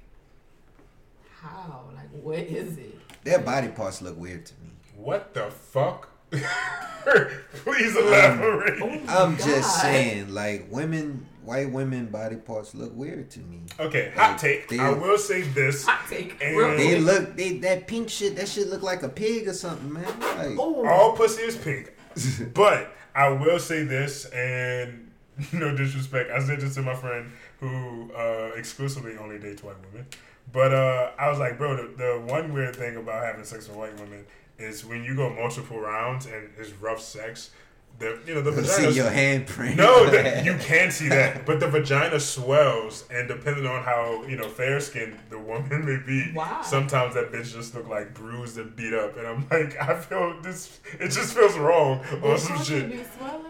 [1.39, 1.85] how?
[1.93, 2.95] Like, what is it?
[3.23, 4.69] Their body parts look weird to me.
[4.95, 6.09] What the fuck?
[6.31, 8.81] Please um, elaborate.
[8.81, 13.61] Oh I'm just saying, like women, white women body parts look weird to me.
[13.79, 14.67] Okay, hot Like, take.
[14.69, 15.85] they- I will say this.
[15.85, 16.37] Hot take.
[16.41, 18.35] And- They look, they that pink shit.
[18.37, 20.05] That shit look like a pig or something, man.
[20.19, 21.93] Like, Oh, All pussy is pink.
[22.53, 25.11] but I will say this, and
[25.53, 30.05] no disrespect, I said this to my friend who uh, exclusively only dates white women.
[30.51, 33.77] But uh, I was like, bro, the, the one weird thing about having sex with
[33.77, 34.25] white women
[34.57, 37.51] is when you go multiple rounds and it's rough sex.
[37.97, 38.91] The you know the You'll vagina.
[38.91, 39.77] see your handprint.
[39.77, 41.45] No, the, you can't see that.
[41.45, 45.97] But the vagina swells, and depending on how you know fair skinned the woman may
[46.05, 46.61] be, Wow.
[46.61, 49.15] sometimes that bitch just look like bruised and beat up.
[49.17, 50.79] And I'm like, I feel this.
[50.99, 52.91] It just feels wrong on some shit.
[52.91, 53.45] be swelling?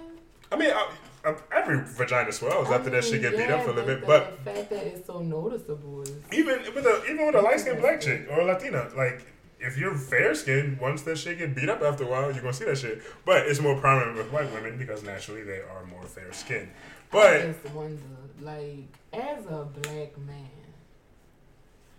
[0.52, 0.90] I mean, I,
[1.26, 3.96] I, every vagina swells I after that shit mean, get beat up for a little
[3.96, 4.06] bit.
[4.06, 7.60] But the fact that it's so noticeable is even with a even with a light
[7.62, 9.26] skinned black chick or a Latina, like
[9.66, 12.54] if you're fair skinned, once that shit get beat up after a while, you're gonna
[12.54, 13.02] see that shit.
[13.26, 16.70] But it's more prominent with white women because naturally they are more fair skinned.
[16.72, 18.02] I But just wonder,
[18.42, 20.50] like, as a black man,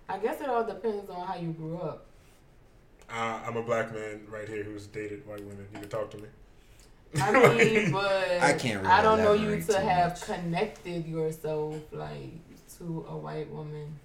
[0.09, 2.07] I guess it all depends on how you grew up.
[3.11, 5.67] uh, I'm a black man right here who's dated white women.
[5.73, 6.29] You can talk to me.
[7.21, 10.23] I mean, but I can't really I don't know you to have much.
[10.23, 12.33] connected yourself like
[12.79, 13.99] to a white woman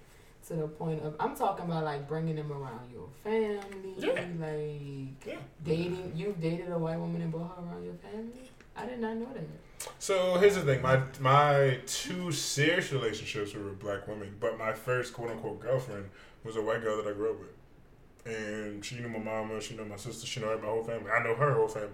[0.48, 4.24] to the point of I'm talking about like bringing them around your family, Yeah.
[4.40, 5.38] like Yeah.
[5.64, 6.12] dating.
[6.16, 8.50] You've dated a white woman and brought her around your family.
[8.76, 9.90] I did not know that.
[9.98, 14.72] So here's the thing: my my two serious relationships were with black women, but my
[14.72, 16.08] first quote unquote girlfriend
[16.44, 19.76] was a white girl that I grew up with, and she knew my mama, she
[19.76, 21.10] knew my sister, she knew my whole family.
[21.10, 21.88] I know her whole family.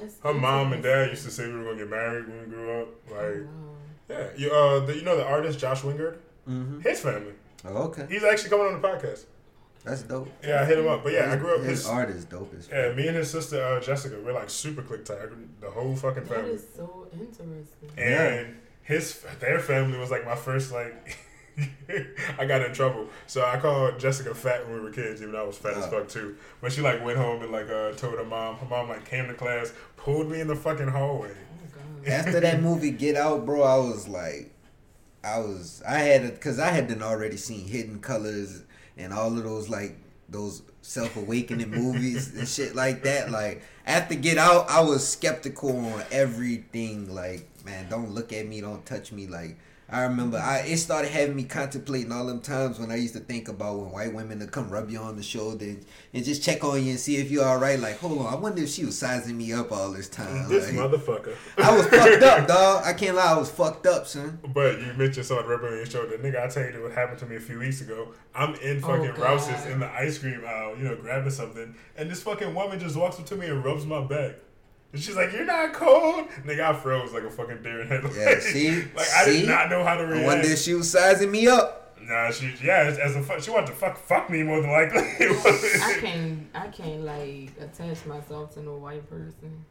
[0.00, 2.46] That's Her mom and dad used to say we were gonna get married when we
[2.46, 2.88] grew up.
[3.10, 3.76] Oh, Like, wow.
[4.08, 7.32] yeah, you uh, the, you know the artist Josh Wingard, hmm his family.
[7.68, 9.24] Oh, okay, He's actually coming on the podcast.
[9.84, 10.28] that's dope.
[10.44, 11.02] Yeah, I hit him up.
[11.04, 11.86] But yeah, I grew up His his.
[11.86, 15.04] art is dope as Yeah, me and his sister uh, Jessica, we're like super click
[15.04, 15.28] tight.
[15.60, 16.50] The whole fucking family.
[16.52, 17.90] is so interesting.
[17.96, 21.18] and his their family was like my first like
[22.38, 23.06] I got in trouble.
[23.26, 25.84] So I called Jessica fat when we were kids, even though I was fat as
[25.86, 25.90] Oh.
[25.90, 26.36] fuck too.
[26.60, 29.26] When she like went home and like uh, told her mom, her mom like came
[29.28, 31.30] to class, pulled me in the fucking hallway.
[31.30, 32.08] Oh, God.
[32.12, 34.52] After that movie Get Out, bro, I was like,
[35.26, 38.62] I was, I had it because I had done already seen Hidden Colors
[38.96, 39.96] and all of those like
[40.28, 43.30] those self awakening movies and shit like that.
[43.30, 47.12] Like after Get Out, I was skeptical on everything.
[47.12, 49.26] Like, man, don't look at me, don't touch me.
[49.26, 49.56] Like.
[49.88, 53.20] I remember I it started having me contemplating all them times when I used to
[53.20, 56.42] think about when white women to come rub you on the shoulder and, and just
[56.42, 57.78] check on you and see if you're all right.
[57.78, 60.48] Like, hold on, I wonder if she was sizing me up all this time.
[60.48, 61.36] This like, motherfucker.
[61.58, 62.82] I was fucked up, dog.
[62.84, 64.40] I can't lie, I was fucked up, son.
[64.52, 66.18] But you mentioned someone rubbing on your shoulder.
[66.18, 68.08] Nigga, I tell you what happened to me a few weeks ago.
[68.34, 69.18] I'm in Oh, fucking God.
[69.20, 72.96] Rouse's in the ice cream aisle, you know, grabbing something, and this fucking woman just
[72.96, 74.34] walks up to me and rubs my back.
[74.96, 78.16] And she's like, "You're not cold, nigga." I froze like a fucking deer in headlights.
[78.16, 78.80] Yeah, see?
[78.96, 79.40] like I See?
[79.40, 80.26] did not know how to I react.
[80.26, 81.98] wonder if she was sizing me up.
[82.00, 84.70] Nah, she yeah, as, as a fuck, she wanted to fuck fuck me more than
[84.70, 85.00] likely.
[85.20, 89.64] I can't I can't like attach myself to no white person.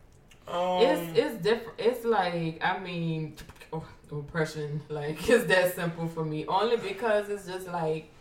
[0.47, 1.79] um, It's it's different.
[1.79, 3.35] It's like I mean,
[3.73, 4.81] oh, oppression.
[4.89, 6.45] Like it's that simple for me.
[6.45, 8.11] Only because it's just like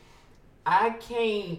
[0.64, 1.58] I can't.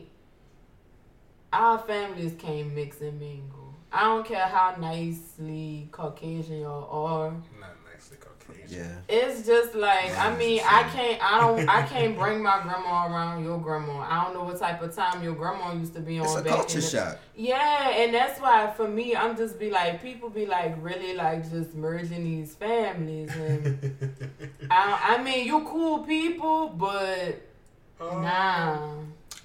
[1.53, 3.54] Our families can't mix and mingle.
[3.95, 7.31] I don't care how nicely Caucasian y'all are.
[7.59, 8.79] not nicely Caucasian.
[8.79, 8.95] Yeah.
[9.07, 13.43] It's just like I mean I can't I don't I can't bring my grandma around
[13.43, 13.99] your grandma.
[13.99, 16.25] I don't know what type of time your grandma used to be on.
[16.25, 17.19] It's a back culture in the, shock.
[17.35, 21.49] yeah, and that's why for me, I'm just be like, people be like, really like
[21.49, 23.95] just merging these families, and
[24.71, 27.41] I, I mean, you cool people, but
[27.99, 28.89] Um, nah.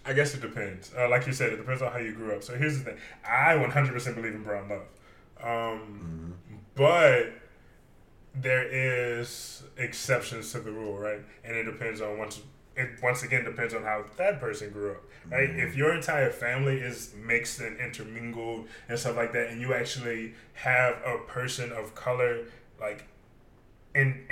[0.05, 0.93] I guess it depends.
[0.97, 2.43] Uh, like you said, it depends on how you grew up.
[2.43, 4.83] So here's the thing: I 100% believe in brown love,
[5.43, 6.35] um,
[6.75, 7.33] but
[8.35, 11.21] there is exceptions to the rule, right?
[11.45, 12.41] And it depends on once.
[12.77, 15.51] It once again depends on how that person grew up, right?
[15.51, 20.35] If your entire family is mixed and intermingled and stuff like that, and you actually
[20.55, 22.45] have a person of color
[22.81, 23.05] like
[23.95, 24.25] in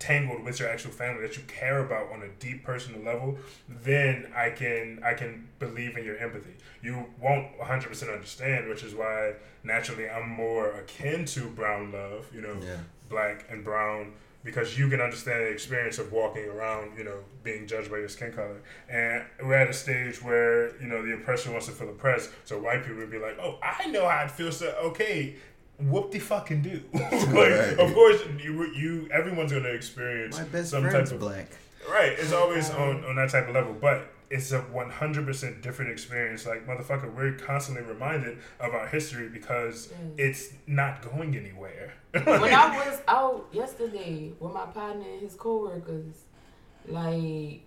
[0.00, 4.30] intertangled with your actual family that you care about on a deep personal level, then
[4.34, 6.54] I can I can believe in your empathy.
[6.82, 12.40] You won't 100% understand, which is why naturally I'm more akin to brown love, you
[12.40, 12.78] know, Yeah.
[13.08, 14.12] black and brown
[14.42, 18.08] because you can understand the experience of walking around, you know, being judged by your
[18.08, 18.62] skin color.
[18.88, 22.30] And we're at a stage where, you know, the oppressor wants to feel oppressed.
[22.46, 25.34] So white people would be like, oh, I know how it feels to, okay,
[25.82, 26.82] whoop the fucking do.
[26.92, 27.78] like, Right.
[27.78, 31.48] of course, you, you, everyone's going to experience My best some friend's type of black.
[31.90, 36.46] Right, it's always on, on that type of level, but it's a 100% different experience.
[36.46, 40.14] Like, motherfucker, we're constantly reminded of our history because Mm.
[40.18, 41.94] it's not going anywhere.
[42.12, 46.14] when I was out yesterday with my partner and his coworkers,
[46.86, 47.62] like,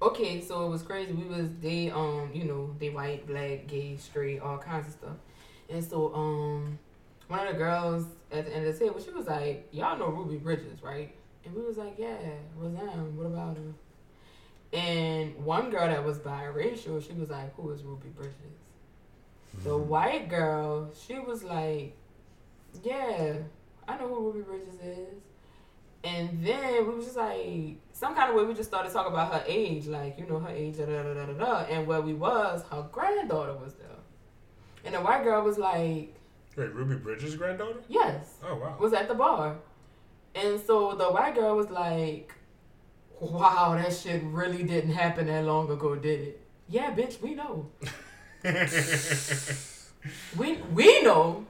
[0.00, 1.12] okay, so it was crazy.
[1.12, 5.16] We was they um you know they white, black, gay, straight, all kinds of stuff,
[5.72, 6.78] and so um
[7.28, 10.08] one of the girls at the end of the table, she was like, "Y'all know
[10.08, 12.16] Ruby Bridges, right?" And we was like, "Yeah,
[12.56, 12.96] what's that?
[12.96, 18.08] What about her?" And one girl that was biracial, she was like, "Who is Ruby
[18.08, 18.36] Bridges?"
[19.64, 21.94] The white girl, she was like,
[22.82, 23.34] "Yeah,
[23.86, 25.22] I know who Ruby Bridges is."
[26.04, 29.32] And then we was just like, some kind of way we just started talking about
[29.32, 31.32] her age, like you know her age, da da da da.
[31.32, 31.56] da.
[31.70, 33.81] And where we was, her granddaughter was there,
[34.84, 36.14] and the white girl was like,
[36.56, 37.80] Wait, Ruby Bridges' granddaughter?
[37.88, 38.76] "Yes." Oh wow.
[38.78, 39.56] was at the bar.
[40.34, 42.34] And so the white girl was like,
[43.20, 46.40] Wow, that shit really didn't happen that long ago, did it?
[46.68, 47.70] Yeah, bitch, we know.
[50.36, 51.46] We we know.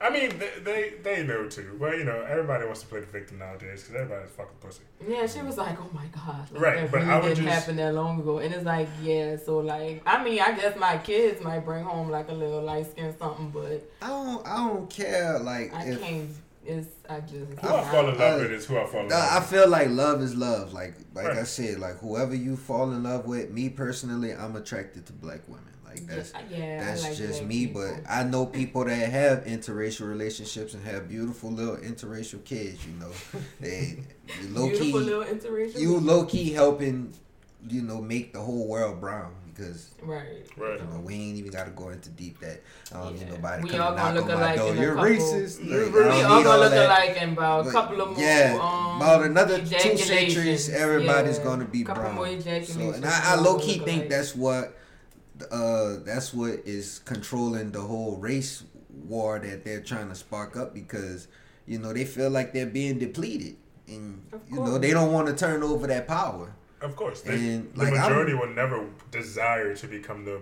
[0.00, 3.06] I mean, they, they they know too, but you know, everybody wants to play the
[3.06, 4.82] victim nowadays because everybody's fucking pussy.
[5.06, 6.50] Yeah, she was like, Oh my god.
[6.52, 8.38] Like, Right, that but really I would didn't just- happen that long ago.
[8.38, 12.10] And it's like, yeah, so like I mean, I guess my kids might bring home
[12.10, 14.46] like a little light skin something, but I don't.
[14.46, 15.38] I don't care.
[15.38, 16.30] Like I if can't
[16.66, 19.08] it's I just Who I fall in love Uh, with is who I fall in
[19.08, 19.48] Nah, I with.
[19.50, 20.72] feel like love is love.
[20.72, 23.50] Like like I said, like whoever you fall in love with.
[23.50, 25.64] Me personally, I'm attracted to black women.
[25.94, 27.66] Like that's yeah, that's like just black me.
[27.66, 27.82] people.
[27.82, 32.84] But I know people that have interracial relationships and have beautiful little interracial kids.
[32.86, 33.10] You know,
[33.60, 33.98] they
[34.42, 37.12] you low Beautiful key little interracial you low key helping.
[37.66, 40.46] You know, make the whole world brown because Right.
[40.58, 40.78] Right.
[40.78, 42.60] you know we ain't even got to go into deep that.
[42.92, 43.30] I don't need Yeah.
[43.30, 44.74] nobody We coming all gonna knock look on my alike door.
[44.74, 45.64] You're couple- racist.
[45.64, 46.86] You're Like, I We all gonna look that.
[46.90, 48.18] alike in about a But, couple of more.
[48.20, 52.14] yeah, um, about another two centuries, everybody's Yeah, gonna be couple brown.
[52.16, 52.26] more
[52.64, 54.10] So, and I, I low key think alike.
[54.10, 54.76] that's what,
[55.50, 58.64] uh, that's what is controlling the whole race
[59.06, 61.26] war that they're trying to spark up because
[61.66, 63.56] you know they feel like they're being depleted,
[63.88, 66.54] and you know they don't want to turn over that power.
[66.80, 70.40] Of course, they, And, the like, I'm- majority will never desire to become the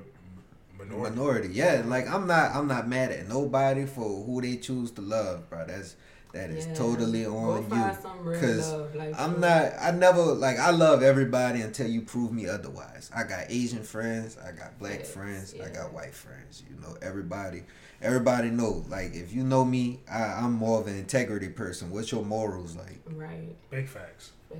[0.76, 1.10] minority.
[1.16, 1.82] Minority, yeah.
[1.86, 5.64] Like I'm not, I'm not mad at nobody for who they choose to love, bro.
[5.66, 5.94] That's
[6.32, 6.72] that is Yeah.
[6.74, 7.94] totally on you.
[7.94, 9.72] some real 'Cause love, like, I'm for not.
[9.80, 10.58] I never like.
[10.58, 13.10] I love everybody until you prove me otherwise.
[13.14, 14.36] I got Asian friends.
[14.38, 15.54] I got black Yes, friends.
[15.64, 16.62] I got white friends.
[16.68, 17.64] You know, everybody.
[18.00, 18.84] Everybody know.
[18.88, 21.90] Like, if you know me, I, I'm more of an integrity person.
[21.90, 23.00] What's your morals like?
[23.14, 23.54] Right.
[23.70, 24.32] Big facts.
[24.48, 24.58] But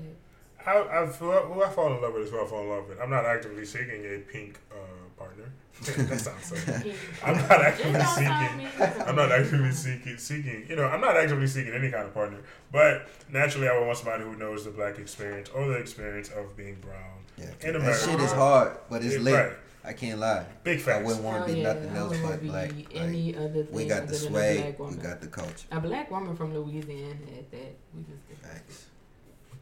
[0.65, 3.01] I, I, who I fall in love with is who I fall in love with.
[3.01, 4.75] I'm not actively seeking a pink uh,
[5.17, 5.51] partner.
[5.83, 6.55] that sounds so.
[7.25, 9.01] I'm not actively It don't sound seeking.
[9.07, 10.65] I'm not actively seeking, seeking.
[10.69, 12.39] You know, I'm not actively seeking any kind of partner.
[12.71, 16.55] But naturally, I would want somebody who knows the black experience or the experience of
[16.55, 17.25] being brown.
[17.37, 19.33] Yeah, In that shit is hard, but it's Yeah, lit.
[19.33, 19.57] right.
[19.85, 20.45] I can't lie.
[20.63, 20.99] Big facts.
[20.99, 22.73] I wouldn't want to be yeah, nothing else but be black.
[22.73, 24.79] Like, any other thing we got the other than swag.
[24.79, 25.67] We got the culture.
[25.71, 27.75] A black woman from Louisiana at that.
[27.93, 28.37] We just did.
[28.37, 28.85] Facts.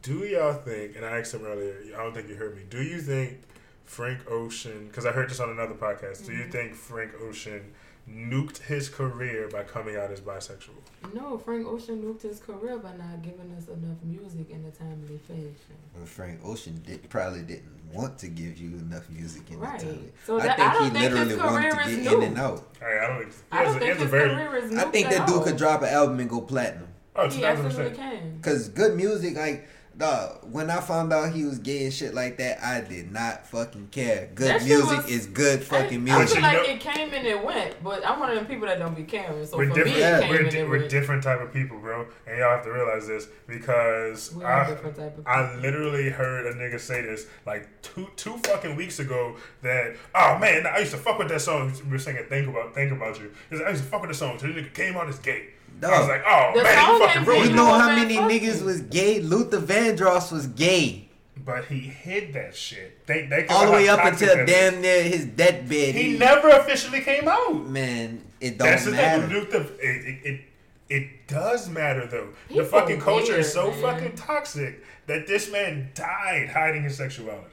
[0.02, 0.94] Do y'all think?
[0.94, 1.76] And I asked him earlier.
[1.98, 2.62] I don't think you heard me.
[2.70, 3.40] Do you think
[3.84, 4.86] Frank Ocean?
[4.88, 6.26] Because I heard this on another podcast.
[6.26, 6.52] Do you Mhm.
[6.52, 7.72] think Frank Ocean
[8.08, 10.70] nuked his career by coming out as bisexual?
[11.14, 15.18] No, Frank Ocean nuked his career by not giving us enough music in a timely
[15.18, 15.54] fashion.
[15.96, 19.78] Well, Frank Ocean did, probably didn't want to give you enough music in Right.
[19.78, 20.12] the time.
[20.26, 22.22] So I think I don't he think literally his wanted to career get is in
[22.22, 22.68] and out.
[22.80, 23.26] Hey, I don't.
[23.26, 24.30] He I don't a- think his very.
[24.30, 24.80] career is new.
[24.80, 26.88] I think that dude could drop an album and go platinum.
[27.14, 28.38] Oh, He absolutely can.
[28.40, 29.68] Cause good music, like,
[29.98, 33.46] dog, when I found out he was gay and shit like that, I did not
[33.46, 34.30] fucking care.
[34.34, 36.38] Good That music was- is good fucking I, I music.
[36.38, 38.96] feel like it came and it went, but I'm one of them people that don't
[38.96, 39.44] be caring.
[39.46, 39.96] So We're for different.
[39.96, 42.50] me, it came we're, and di- it we're different type of people, bro, and y'all
[42.50, 46.54] have to realize this because We are I, different type of I literally heard a
[46.54, 50.96] nigga say this like two two fucking weeks ago that oh man I used to
[50.98, 53.70] fuck with that song we were singing think about think about you He's like, I
[53.72, 55.48] used to fuck with the song so the nigga came out as gay
[55.82, 57.78] I was like oh The man song you fucking ain't ruined you you know know
[57.78, 58.28] how many oh.
[58.28, 59.20] niggas was gay?
[59.20, 61.08] Luther Vandross was gay.
[61.44, 65.24] but he hid that shit they they All the way up until damn near his
[65.26, 65.94] deathbed.
[65.94, 69.26] he never officially came out Man, it don't that's the matter.
[69.26, 70.40] thing Luke, the, it, it, it
[70.88, 73.80] it does matter though the People fucking culture is so man.
[73.80, 77.48] fucking toxic that this man died hiding his sexuality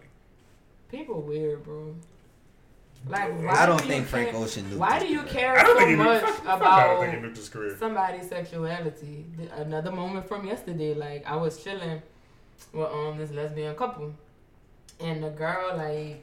[0.91, 1.93] People weird, bro.
[3.07, 4.77] Like, why I don't do think you Frank care- Ocean knew.
[4.77, 7.37] Why do you care so think much fuck, fuck, I don't think he about nuked
[7.37, 9.25] his career somebody's sexuality?
[9.55, 12.01] Another moment from yesterday, like I was chilling
[12.73, 14.13] with um this lesbian couple,
[14.99, 16.21] and the girl like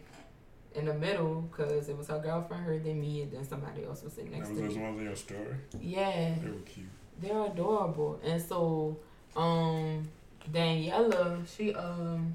[0.75, 4.03] in the middle, cause it was her girlfriend, her, then me, and then somebody else
[4.03, 4.83] was sitting next That to was those me.
[4.85, 5.55] ones in your story.
[5.81, 6.87] Yeah, They were cute.
[7.23, 8.99] they're adorable, and so
[9.35, 10.07] um
[10.53, 12.35] Daniela, she um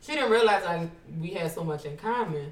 [0.00, 0.88] she didn't realize like
[1.20, 2.50] we had so much in common.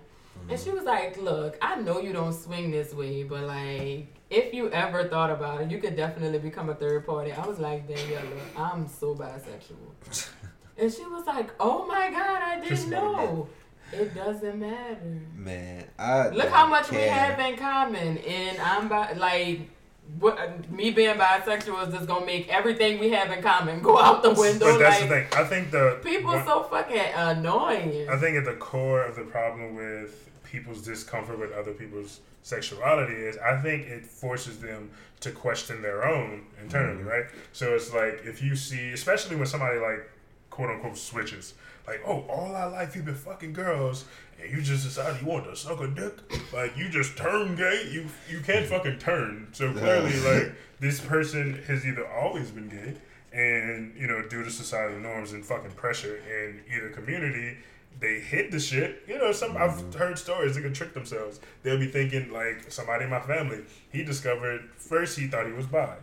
[0.48, 4.54] And she was like, Look, I know you don't swing this way, but like, if
[4.54, 7.32] you ever thought about it, you could definitely become a third party.
[7.32, 10.28] I was like, Daniela, I'm so bisexual.
[10.78, 13.48] and she was like, Oh my God, I didn't know.
[13.92, 15.20] It doesn't matter.
[15.34, 18.18] Man, I Look how much we have in common.
[18.18, 19.70] And I'm bi- like,
[20.18, 24.22] what, me being bisexual is just gonna make everything we have in common go out
[24.22, 24.72] the window.
[24.72, 25.26] But that's like, the thing.
[25.44, 28.08] I think the people one- so fucking annoying.
[28.08, 33.14] I think at the core of the problem with people's discomfort with other people's sexuality
[33.14, 37.08] is, I think it forces them to question their own internally, Mm-hmm.
[37.08, 37.24] right?
[37.52, 40.08] So it's like if you see, especially when somebody like
[40.50, 41.54] quote unquote switches,
[41.86, 44.04] like, oh, all our life you've been fucking girls,
[44.40, 46.14] and you just decided you want to suck a dick,
[46.52, 47.88] like you just turn gay.
[47.90, 49.48] You you can't fucking turn.
[49.52, 52.96] So clearly, like this person has either always been gay,
[53.32, 57.56] and you know, due to societal norms and fucking pressure in either community,
[58.00, 59.02] they hid the shit.
[59.06, 59.98] You know, some I've mm-hmm.
[59.98, 61.40] heard stories they can trick themselves.
[61.62, 63.64] They'll be thinking like somebody in my family.
[63.90, 65.96] He discovered first he thought he was bi.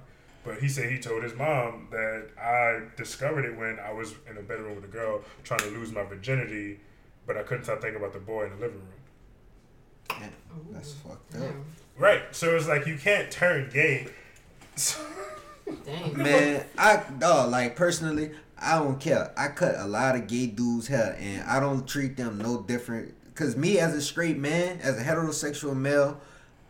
[0.43, 4.37] But he said he told his mom that I discovered it when I was in
[4.37, 6.79] a bedroom with a girl trying to lose my virginity,
[7.25, 8.89] but I couldn't stop thinking about the boy in the living room.
[10.09, 11.41] Damn, that's fucked up.
[11.41, 11.65] Damn.
[11.97, 12.23] Right.
[12.31, 14.07] So it's like you can't turn gay.
[15.85, 16.17] Dang.
[16.17, 19.31] Man, I dog like personally, I don't care.
[19.37, 23.13] I cut a lot of gay dudes' hair, and I don't treat them no different.
[23.35, 26.19] Cause me as a straight man, as a heterosexual male,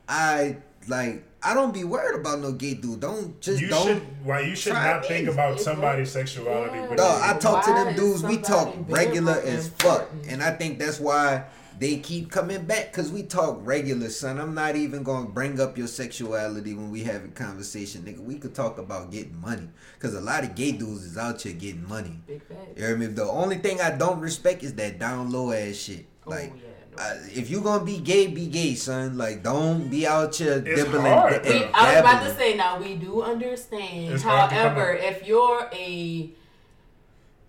[0.07, 0.57] I
[0.87, 2.99] like I don't be worried about no gay dude.
[3.01, 3.85] Don't just you don't.
[3.87, 5.07] should why you should not me.
[5.07, 6.89] think about somebody's sexuality Yeah.
[6.89, 7.39] with I you.
[7.39, 8.23] talk to them dudes.
[8.23, 11.45] We talk regular as fuck, and I think that's why
[11.79, 12.93] they keep coming back.
[12.93, 14.39] Cause we talk regular, son.
[14.39, 18.19] I'm not even gonna bring up your sexuality when we having conversation, nigga.
[18.19, 19.67] We could talk about getting money,
[19.99, 22.19] cause a lot of gay dudes is out here getting money.
[22.27, 22.57] Big fat.
[22.77, 23.07] You hear me?
[23.07, 26.05] The only thing I don't respect is that down low ass shit.
[26.25, 26.72] Like, oh, yeah, no.
[26.97, 29.17] I, if you gonna be gay, be gay, son.
[29.17, 31.33] Like, don't be out here It's dibbling hard.
[31.33, 34.13] and We, I was about to say now we do understand.
[34.13, 36.29] It's hard to come However, if you're a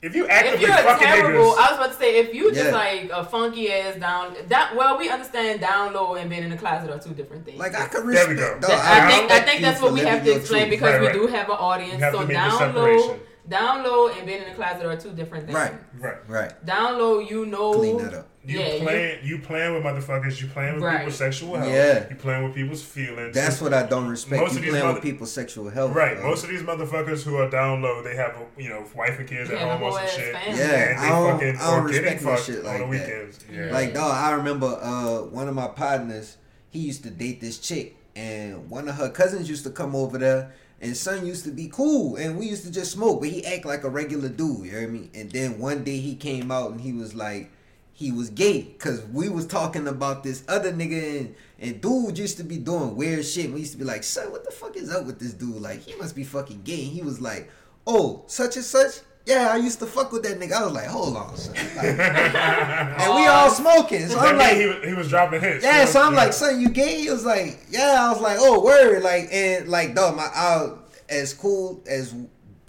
[0.03, 2.53] if you if you're a fucking terrible, niggas, I was about to say if you
[2.53, 2.73] just Yeah.
[2.73, 6.59] like a funky ass down that well we understand down low and being in the
[6.59, 7.59] closet are two different things.
[7.59, 8.29] Like, I could respect.
[8.37, 8.61] There we go.
[8.61, 10.71] dog, I, think I think that's what we have to explain truth.
[10.79, 12.01] because Right, we do have an audience.
[12.03, 13.19] Have So to make down low,
[13.49, 15.55] down low and being in the closet are two different things.
[15.57, 15.73] Right.
[15.99, 16.29] right.
[16.29, 16.67] Right.
[16.67, 17.73] Down low, you know.
[17.75, 18.29] Clean that up.
[18.47, 20.99] You Yeah, you- playing you playing with motherfuckers, you playing with Right.
[20.99, 21.71] people's sexual health.
[21.73, 22.07] Yeah.
[22.11, 23.35] You playing with people's feelings.
[23.35, 24.43] That's what I don't respect.
[24.43, 25.95] Most you of these playing mother- with people's sexual health.
[25.95, 26.15] Right.
[26.17, 26.25] dog.
[26.25, 29.27] Most of these motherfuckers who are down low, they have a you know wife and
[29.29, 30.35] kids at Yeah, the home or some shit.
[30.35, 30.59] family.
[30.59, 33.35] Yeah, and they I don't- fucking I don't respect no shit like that.
[33.53, 33.73] Yeah.
[33.73, 36.37] Like dog, I remember uh one of my partners,
[36.69, 40.19] he used to date this chick and one of her cousins used to come over
[40.19, 40.53] there
[40.83, 43.65] and son used to be cool and we used to just smoke, but he act
[43.65, 45.09] like a regular dude, you hear me?
[45.15, 47.51] And then one day he came out and he was like
[47.97, 52.37] he was gay because we was talking about this other nigga and, and dude used
[52.39, 53.51] to be doing weird shit.
[53.53, 55.63] We used to be like, son, what the fuck is up with this dude?
[55.63, 56.83] Like, he must be fucking gay.
[56.83, 57.51] And he was like,
[57.87, 59.01] oh, such and such?
[59.27, 60.53] Yeah, I used to fuck with that nigga.
[60.53, 61.55] I was like, hold on, son.
[61.55, 64.07] Like, and we all smoking.
[64.09, 65.65] So I'm like, he, was- he was dropping hits.
[65.65, 66.19] yeah, so I'm Yeah.
[66.19, 67.01] like, son, you gay?
[67.03, 68.05] He was like, yeah.
[68.07, 69.03] I was like, oh, word.
[69.03, 70.73] Like, and like, dog, my, I,
[71.09, 72.15] as cool as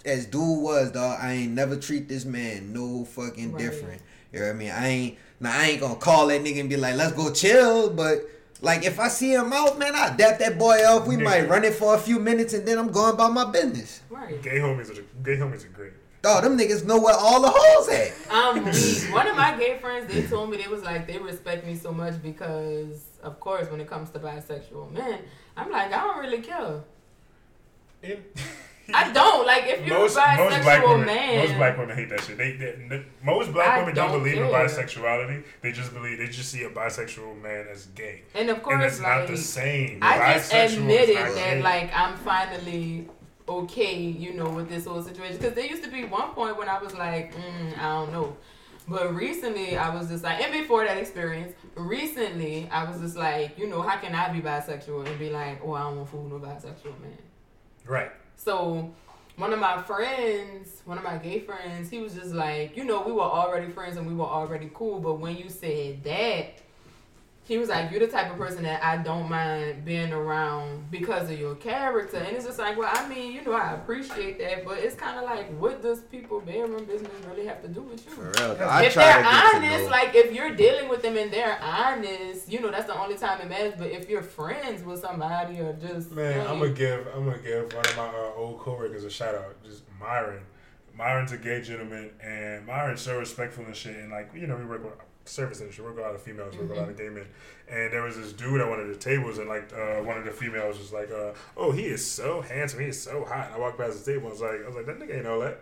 [0.06, 3.58] as dude was, dog, I ain't never treat this man no fucking Right.
[3.62, 4.02] different.
[4.36, 4.70] You know what I mean?
[4.70, 7.90] I ain't, now I ain't gonna call that nigga and be like, let's go chill,
[7.90, 8.30] but.
[8.62, 11.06] Like if I see him out, man, I dap that boy off.
[11.06, 11.24] We Yeah.
[11.24, 14.00] might run it for a few minutes and then I'm going about my business.
[14.08, 14.40] Right.
[14.42, 15.92] gay homies are gay homies are great.
[16.22, 18.12] Dog, them niggas know where all the holes at.
[18.30, 18.64] Um,
[19.12, 21.92] one of my gay friends, they told me they was like they respect me so
[21.92, 25.20] much because, of course, when it comes to bisexual men,
[25.54, 26.80] I'm like I don't really care.
[28.02, 28.24] In-
[28.94, 31.38] I don't like if you're most, a bisexual most black women, man.
[31.38, 32.38] most black women hate that shit.
[32.38, 35.44] They, they, most black I women don't, don't believe in bisexuality.
[35.60, 38.84] They just believe they just see a bisexual man as gay, and of course, and
[38.84, 39.98] it's like not the same.
[40.02, 41.62] I just admitted that gay.
[41.62, 43.08] like I'm finally
[43.48, 45.36] okay, you know, with this whole situation.
[45.36, 48.36] Because there used to be one point when I was like, mm, I don't know.
[48.88, 53.58] But recently, I was just like, and before that experience, recently, I was just like,
[53.58, 56.12] you know, how can I be bisexual and be like, oh, I don't want to
[56.12, 57.18] fool no bisexual man.
[57.84, 58.12] right.
[58.36, 58.92] So
[59.36, 63.02] one of my friends, one of my gay friends, he was just like, you know,
[63.02, 66.62] we were already friends and we were already cool, but when you said that,
[67.46, 71.30] he was like, you're the type of person that I don't mind being around because
[71.30, 72.16] of your character.
[72.16, 75.16] And it's just like, well, I mean, you know, I appreciate that, but it's kind
[75.16, 78.10] of like, what does people bedroom business really have to do with you?
[78.10, 78.68] For real.
[78.68, 81.32] I if try they're to get to honest, like if you're dealing with them and
[81.32, 83.74] they're honest, you know that's the only time it matters.
[83.78, 87.38] But if you're friends with somebody or just Man, hey, I'm gonna give I'm gonna
[87.38, 89.62] give one of my uh, old coworkers a shout out.
[89.64, 90.42] Just Myron.
[90.96, 93.96] Myron's a gay gentleman, and Myron's so respectful and shit.
[93.96, 94.94] And like you know, we work with
[95.28, 96.96] service industry, we work with a lot of females, we work with a lot of
[96.96, 97.26] gay men.
[97.68, 100.24] And there was this dude at one of the tables, and like uh, one of
[100.24, 103.54] the females was like, uh, "Oh, he is so handsome, he is so hot." And
[103.56, 105.26] I walked past the table, and I was like, "I was like, that nigga ain't
[105.26, 105.60] all that."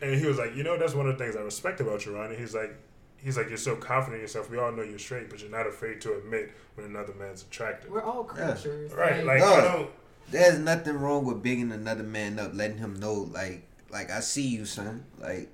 [0.00, 2.14] And he was like, "You know, that's one of the things I respect about you,
[2.16, 2.74] Ron." And he's like.
[3.16, 4.50] He's like, you're so confident in yourself.
[4.50, 7.90] We all know you're straight, but you're not afraid to admit when another man's attractive.
[7.90, 9.24] we're all creatures, Right?
[9.24, 9.46] Like, No.
[9.46, 9.90] I don't.
[10.30, 14.46] There's nothing wrong with bigging another man up, letting him know, like, like I see
[14.46, 15.06] you, son.
[15.18, 15.48] Like,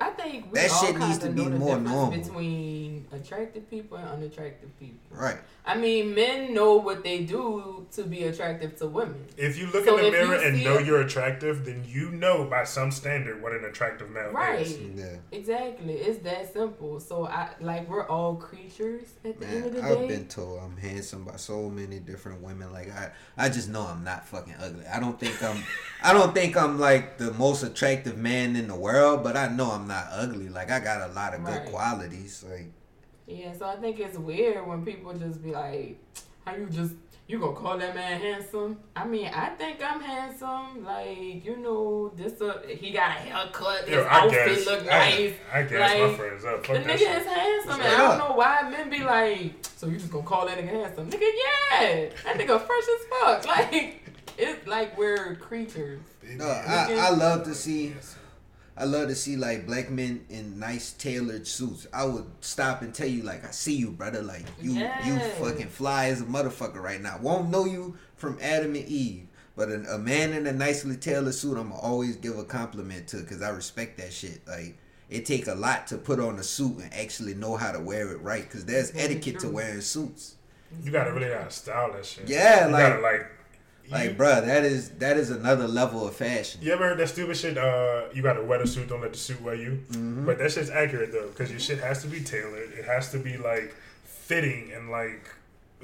[0.00, 2.10] I think we That all shit needs to be more difference normal.
[2.10, 4.98] between attractive people and unattractive people.
[5.16, 5.38] Right.
[5.70, 9.24] I mean, men know what they do to be attractive to women.
[9.36, 12.44] If you look So in the mirror and know it- you're attractive, then you know
[12.44, 14.60] by some standard what an attractive male Right.
[14.66, 14.78] is.
[14.94, 15.16] Yeah.
[15.32, 15.94] Exactly.
[15.94, 16.98] It's that simple.
[17.00, 20.08] So I like we're all creatures at the end of Man, the I've day.
[20.08, 22.72] been told I'm handsome by so many different women.
[22.72, 24.86] Like I, I just know I'm not fucking ugly.
[24.86, 25.62] I don't think I'm,
[26.02, 29.70] I don't think I'm like the most attractive man in the world, but I know
[29.70, 30.48] I'm not ugly.
[30.48, 31.66] Like I got a lot of good Right.
[31.66, 32.44] qualities.
[32.48, 32.72] Like
[33.30, 35.98] Yeah, so I think it's weird when people just be like,
[36.44, 36.94] "How you just
[37.28, 40.84] you gonna call that man handsome?" I mean, I think I'm handsome.
[40.84, 45.32] Like you know, this uh, he got a haircut, his Yo, outfit guess, look nice.
[45.52, 46.62] I guess my friends up.
[46.62, 47.22] The Fuck that nigga shit.
[47.22, 50.46] is handsome, and I don't know why men be like, "So you just gonna call
[50.46, 53.46] that nigga handsome?" Nigga, yeah, that nigga fresh as fuck.
[53.70, 53.96] Like
[54.38, 56.00] it's like we're creatures.
[56.36, 57.94] no, I, I love to see.
[58.80, 61.86] I love to see like black men in nice tailored suits.
[61.92, 64.22] I would stop and tell you like I see you, brother.
[64.22, 64.72] Like you,
[65.04, 67.18] you fucking fly as a motherfucker right now.
[67.20, 71.34] Won't know you from Adam and Eve, but a, a man in a nicely tailored
[71.34, 74.40] suit, I'ma always give a compliment to because I respect that shit.
[74.48, 74.78] Like
[75.10, 78.10] it take a lot to put on a suit and actually know how to wear
[78.12, 80.36] it right because there's etiquette to wearing suits.
[80.82, 82.28] You gotta really gotta style that shit.
[82.28, 83.26] Yeah, you like- gotta like.
[83.90, 86.60] Like, bruh, that is that is another level of fashion.
[86.62, 87.58] you ever heard that stupid shit?
[87.58, 89.82] Uh, you gotta wear the suit, don't let the suit wear you.
[89.90, 90.24] Mhm.
[90.26, 92.72] But that shit's accurate though, because your shit has to be tailored.
[92.72, 95.28] It has to be like fitting and like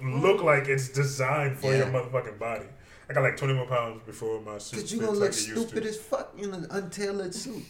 [0.02, 2.66] look like it's designed for your motherfucking body.
[3.08, 5.82] I got like twenty more pounds before my suit Cause you gonna look used stupid
[5.84, 5.88] to.
[5.88, 7.62] as fuck in an untailored suit.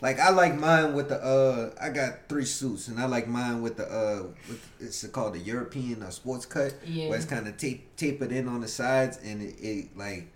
[0.00, 3.62] Like I like mine with the uh, I got three suits, and I like mine
[3.62, 7.08] with the uh, with, it's called the European uh, sports cut, Yeah.
[7.08, 10.28] where it's kind of tape tapered in on the sides, and it, it like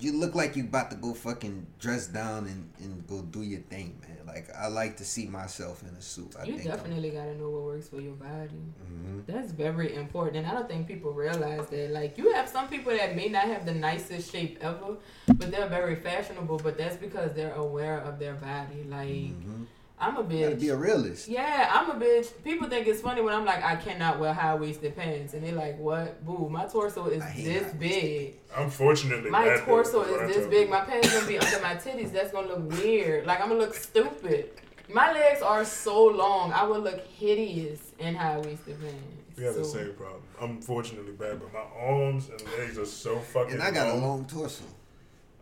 [0.00, 3.60] you look like you about to go fucking dress down and, and go do your
[3.60, 4.26] thing, man.
[4.26, 6.34] Like I like to see myself in a suit.
[6.38, 8.50] I You definitely gotta know what works for your body.
[8.86, 11.90] hmm That's very important, and I don't think people realize that.
[11.90, 14.96] Like, you have some people that may not have the nicest shape ever,
[15.34, 16.58] but they're very fashionable.
[16.58, 18.84] But that's because they're aware of their body.
[18.88, 19.64] Like, hmm
[20.06, 20.32] I'm a bitch.
[20.38, 20.60] You gotta bitch.
[20.60, 21.28] be a realist.
[21.28, 22.30] yeah, I'm a bitch.
[22.44, 25.54] People think it's funny when I'm like, I cannot wear high waisted pants, and they're
[25.54, 26.24] like, "What?
[26.26, 26.48] Boo!
[26.50, 28.34] My torso is this high-waisted big.
[28.56, 30.68] Unfortunately, My torso though, what I is this big.
[30.68, 32.12] My pants gonna be under my titties.
[32.12, 33.26] That's gonna look weird.
[33.26, 34.50] Like I'm gonna look stupid.
[34.92, 36.52] My legs are so long.
[36.52, 38.96] I would look hideous in high waisted pants.
[39.36, 40.22] We have the So- same problem.
[40.40, 43.54] I'm unfortunately, bad, but my arms and legs are so fucking.
[43.54, 44.02] And I got a long.
[44.02, 44.64] long torso.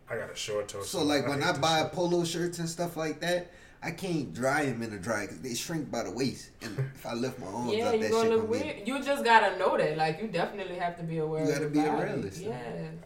[0.09, 0.87] I got a short torso.
[0.99, 1.93] So like when I buy shit.
[1.93, 3.51] polo shirts and stuff like that,
[3.85, 6.51] I can't dry them in a dryer because they shrink by the waist.
[6.63, 8.83] And if I lift my arms Yeah, up, you that gonna shit look gonna be.
[8.87, 9.97] You just gotta know that.
[9.97, 11.45] Like you definitely have to be aware.
[11.45, 12.41] You of gotta your be a realist.
[12.41, 12.59] Yeah.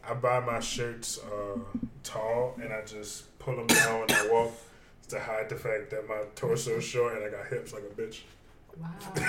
[0.07, 1.59] I buy my shirts uh,
[2.03, 4.53] tall and I just pull them down when I walk
[5.09, 8.01] to hide the fact that my torso is short and I got hips like a
[8.01, 8.21] bitch.
[8.79, 8.89] Wow.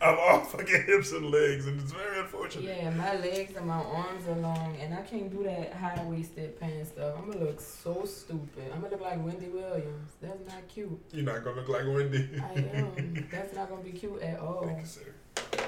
[0.00, 2.64] I'm all fucking hips and legs, and it's very unfortunate.
[2.64, 6.58] yeah, my legs and my arms are long, and I can't do that high waisted
[6.58, 7.14] pants stuff.
[7.18, 8.64] I'm gonna look so stupid.
[8.74, 10.12] I'm gonna look like Wendy Williams.
[10.20, 10.98] That's not cute.
[11.12, 12.28] You're not gonna look like Wendy.
[12.42, 13.28] I am.
[13.30, 14.62] That's not gonna be cute at all.
[14.64, 15.14] Thank you, sir.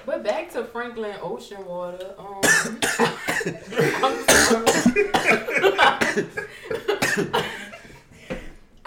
[0.07, 2.15] But back to Franklin Ocean Water.
[2.19, 2.41] Um,
[4.03, 4.65] I'm sorry.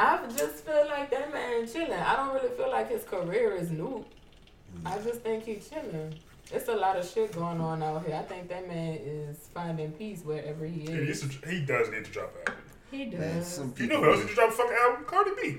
[0.04, 1.92] I just feel like that man chilling.
[1.94, 4.04] I don't really feel like his career is new.
[4.86, 6.16] I just think he's chilling.
[6.52, 8.16] It's a lot of shit going on out here.
[8.16, 11.24] I think that man is finding peace wherever he He, is.
[11.24, 12.64] needs to- he does need to drop an album.
[12.90, 13.48] He Man, does.
[13.48, 15.06] some You know who else needs to drop a fucking album?
[15.06, 15.58] Cardi B.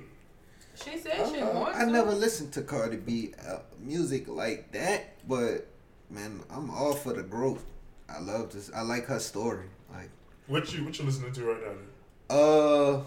[0.75, 1.91] She said she Uh, wants I to.
[1.91, 5.67] never listened to Cardi B uh, music like that, but
[6.11, 7.65] man, I'm all for the growth.
[8.09, 8.71] I love this.
[8.75, 9.67] I like her story.
[9.93, 10.11] Like,
[10.49, 11.69] What you what you listening to right now?
[11.69, 12.39] Then?
[12.39, 13.03] uh,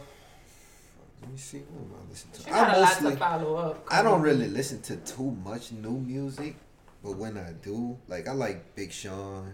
[1.26, 1.58] let me see.
[1.60, 2.50] What am I listening She to?
[2.50, 3.12] got I a lot mostly.
[3.12, 3.88] to follow up.
[3.90, 6.56] I don't really listen to too much new music,
[7.04, 9.54] but when I do, like I like Big Sean.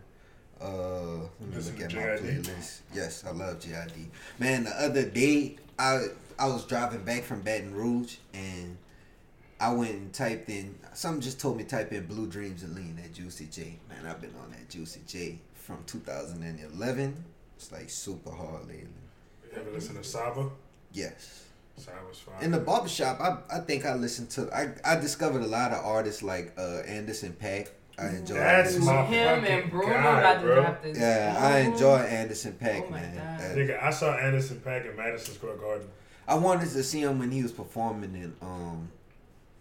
[0.61, 2.81] Uh, let me look at my playlist.
[2.93, 4.07] Yes, I love JID.
[4.37, 6.07] Man, the other day I
[6.37, 8.77] I was driving back from Baton Rouge and
[9.59, 10.75] I went and typed in.
[10.93, 13.79] Something just told me type in "Blue Dreams and Lean" at Juicy J.
[13.89, 17.23] Man, I've been on that Juicy J from 2011.
[17.55, 18.87] It's like super hard lately.
[19.51, 20.49] You ever listen to Saba?
[20.93, 21.45] Yes.
[21.81, 22.43] Saba's fine.
[22.43, 25.83] In the barbershop, I I think I listened to I I discovered a lot of
[25.85, 27.67] artists like uh Anderson Paak.
[27.99, 28.85] I enjoy That's Anderson.
[28.95, 30.55] my him and Bruno guy, about to bro.
[30.55, 30.97] drop this.
[30.97, 33.15] Yeah, I enjoy Anderson Paak, Oh man.
[33.15, 33.39] God.
[33.39, 35.87] That- Nigga, I saw Anderson Paak at Madison Square Garden.
[36.27, 38.89] I wanted to see him when he was performing in um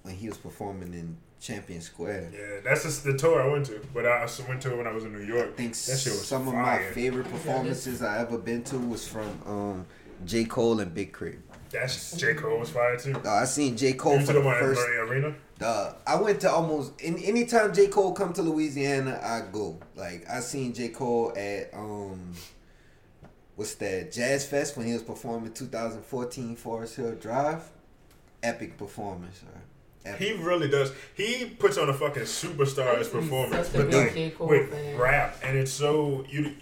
[0.02, 2.30] when he was performing in Champion Square.
[2.32, 3.80] Yeah, that's just the tour I went to.
[3.92, 5.51] But I also went to it when I was in New York.
[5.55, 9.06] I think That shit was some of my favorite performances I ever been to was
[9.06, 9.86] from um
[10.24, 10.44] J.
[10.44, 11.40] Cole and Big Crib.
[11.70, 13.14] That's J Cole was fire too.
[13.24, 14.80] Uh, I seen J Cole You for the the one at first.
[14.80, 15.34] Murray Arena.
[15.60, 19.78] Uh, I went to almost in anytime J Cole come to Louisiana, I go.
[19.94, 22.32] Like I seen J Cole at um,
[23.56, 27.62] what's that Jazz Fest when he was performing 2014 Forest Hill Drive.
[28.42, 29.42] Epic performance.
[29.44, 30.14] Right?
[30.14, 30.26] Epic.
[30.28, 30.92] He really does.
[31.14, 34.70] He puts on a fucking superstar's He's performance, such a but big like Cole with
[34.70, 34.98] fan.
[34.98, 36.55] rap, and it's so you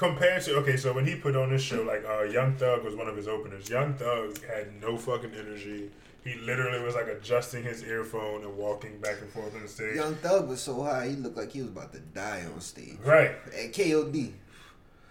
[0.00, 0.76] compared to okay.
[0.78, 3.28] So when he put on this show, like uh, Young Thug was one of his
[3.28, 3.68] openers.
[3.68, 5.90] Young Thug had no fucking energy.
[6.24, 9.96] He literally was like adjusting his earphone and walking back and forth on the stage.
[9.96, 12.96] Young Thug was so high, he looked like he was about to die on stage.
[13.04, 13.32] Right.
[13.46, 14.32] At KOD.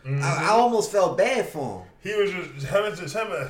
[0.06, 0.22] Mhm.
[0.24, 1.88] I, I almost felt bad for him.
[2.02, 3.48] he was just having just having.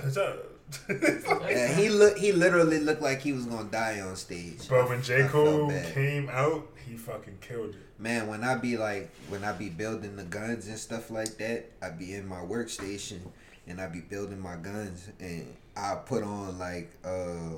[0.90, 4.68] Yeah, he look he literally looked like he was gonna die on stage.
[4.70, 5.28] But when J.
[5.28, 8.02] Cole came out, he fucking killed it.
[8.02, 11.70] Man, when I be like, when I be building the guns and stuff like that,
[11.82, 13.20] I be in my workstation
[13.68, 17.58] and I be building my guns and I put on like, uh,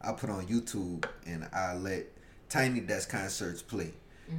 [0.00, 2.06] I put on YouTube and I let
[2.48, 3.92] Tiny Desk concerts play.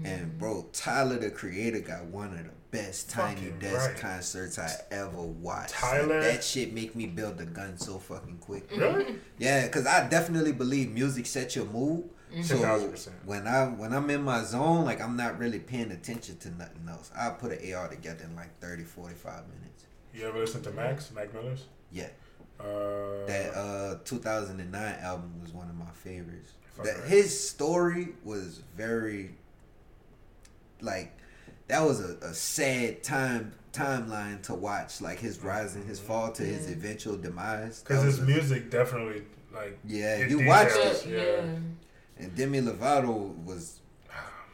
[0.05, 3.97] And bro, Tyler the Creator got one of the best Tiny Fucking Desk right.
[3.99, 5.71] concerts I ever watched.
[5.73, 8.69] Tyler- Like, that shit make me build the gun so fucking quick.
[8.75, 9.15] Really?
[9.37, 12.09] Yeah, cause I definitely believe music sets your mood.
[12.43, 13.09] So 1000%.
[13.25, 16.87] when I when I'm in my zone, like I'm not really paying attention to nothing
[16.87, 17.11] else.
[17.13, 19.85] I put an AR together in like 30, 45 minutes.
[20.13, 21.65] You ever listen to Max, Mac Miller's?
[21.91, 22.07] Yeah,
[22.57, 26.53] Uh, that uh 2009 album was one of my favorites.
[26.83, 27.09] That right.
[27.09, 29.35] his story was very
[30.81, 31.17] like
[31.67, 36.31] that was a, a sad time timeline to watch, like his rise and his fall
[36.33, 37.81] to his eventual demise.
[37.81, 41.05] Because his a- music definitely like Yeah, you watched it.
[41.07, 42.23] Yeah.
[42.23, 43.79] And Demi Lovato was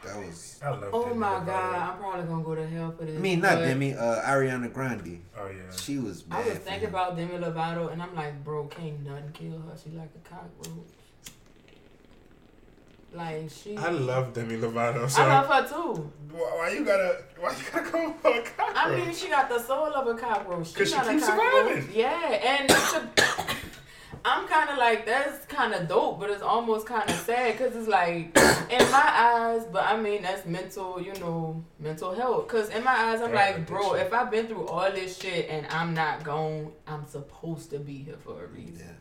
[0.03, 0.89] that was I love.
[0.93, 1.45] Oh Demi my Lovato.
[1.47, 3.15] god, I'm probably gonna go to hell for this.
[3.17, 5.21] I mean not Demi, uh Ariana Grande.
[5.37, 5.75] Oh yeah.
[5.75, 6.45] She was bad.
[6.45, 9.75] I was thinking about Demi Lovato, and I'm like, bro, can't nothing kill her.
[9.83, 10.93] She like a cockroach.
[13.17, 13.75] Like she.
[13.77, 15.09] I love Demi Lovato.
[15.09, 16.11] So I love her too.
[16.31, 18.75] why you gotta why you gotta call her a cockroach?
[18.75, 20.73] I mean, she got the soul of a cockroach.
[20.75, 21.67] 'Cause she not a keeps cockroach.
[21.67, 21.89] surviving.
[21.93, 23.09] Yeah, and it's a,
[24.25, 27.75] I'm kind of like that's kind of dope, but it's almost kind of sad because
[27.75, 28.37] it's like
[28.69, 29.65] in my eyes.
[29.71, 32.47] But I mean, that's mental, you know, mental health.
[32.47, 35.65] Because in my eyes, I'm like, bro, if I've been through all this shit and
[35.71, 38.85] I'm not gone, I'm supposed to be here for a reason.
[38.85, 38.93] Yeah.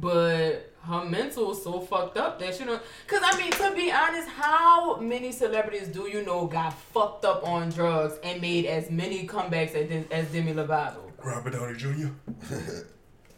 [0.00, 2.82] But her mental is so fucked up that she don't.
[3.06, 7.46] Cause I mean, to be honest, how many celebrities do you know got fucked up
[7.46, 11.00] on drugs and made as many comebacks as, as Demi Lovato?
[11.22, 12.08] Robert Downey Jr.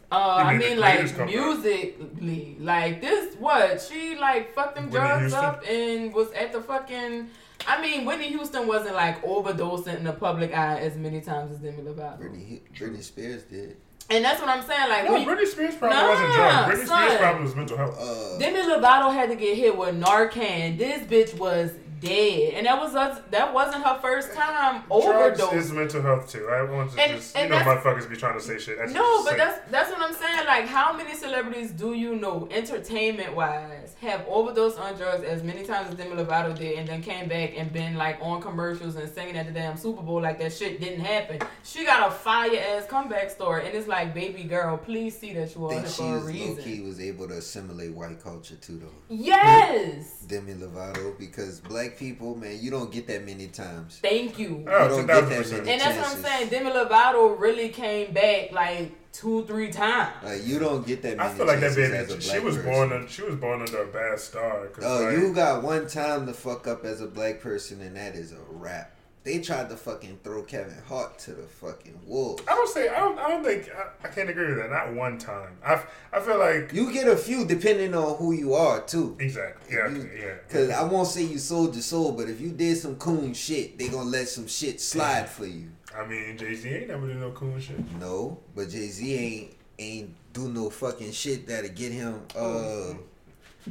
[0.09, 1.35] Uh, I mean like greatest comeback.
[1.35, 3.35] musically, like this.
[3.35, 5.43] What she like fucked them Whitney drugs Houston?
[5.43, 7.29] up and was at the fucking.
[7.67, 11.57] I mean, Whitney Houston wasn't like overdosing in the public eye as many times as
[11.59, 13.75] Demi Lovato, Britney, Britney Spears did.
[14.09, 14.89] And that's what I'm saying.
[14.89, 16.73] Like, No, when you- Britney Spears probably Nah, wasn't drunk.
[16.73, 17.03] Britney son.
[17.05, 17.97] Spears probably was mental health.
[17.99, 20.77] Uh, Demi Lovato had to get hit with Narcan.
[20.77, 23.21] This bitch was dead, and that was us.
[23.31, 25.53] That wasn't her first time Drugs overdose.
[25.53, 26.47] is mental health too.
[26.49, 28.77] I want to And- just you know motherfuckers be trying to say shit.
[28.77, 29.37] That's No, but sick.
[29.37, 30.45] that's that's what I'm saying.
[30.45, 35.63] Like, how many celebrities do you know, entertainment wise, have overdosed on drugs as many
[35.63, 39.09] times as Demi Lovato did, and then came back and been like on commercials and
[39.09, 41.39] singing at the damn Super Bowl like that shit didn't happen.
[41.63, 45.55] She got a fire ass comeback story, and it's like, baby girl, please see that
[45.55, 46.63] you I are think she for a was low reason.
[46.63, 48.91] key was able to assimilate white culture too though.
[49.09, 53.99] Yes, Demi Lovato because black people, man, you don't get that many times.
[54.01, 54.65] thank you.
[54.67, 55.71] Oh, You don't get that many.
[55.71, 56.49] And that's what I'm saying.
[56.49, 60.13] Demi Lovato really came back like two, three times.
[60.23, 62.21] Like you don't get that many I feel like that baby.
[62.21, 62.71] She was person.
[62.71, 62.93] born.
[62.93, 64.69] Un, she was born under a bad star.
[64.81, 68.15] Oh, like, you got one time to fuck up as a black person, and that
[68.15, 68.96] is a wrap.
[69.27, 72.41] They tried to fucking throw Kevin Hart to the fucking wolves.
[72.47, 72.87] I don't say.
[72.87, 73.19] I don't.
[73.19, 73.69] I don't think.
[73.75, 74.69] I, I can't agree with that.
[74.69, 75.57] Not one time.
[75.65, 75.83] I.
[76.13, 79.17] I feel like You get a few depending on who you are too.
[79.19, 79.75] exactly.
[79.75, 79.89] Yeah.
[79.89, 80.33] You- yeah.
[80.49, 83.77] Cause I won't say you sold your soul, but if you did some coon shit,
[83.77, 85.71] they gonna let some shit slide for you.
[85.93, 87.79] I mean, Jay Z ain't never did no cool shit.
[87.99, 92.21] No, but Jay Z ain't ain't do no fucking shit that'll get him.
[92.33, 92.93] Uh,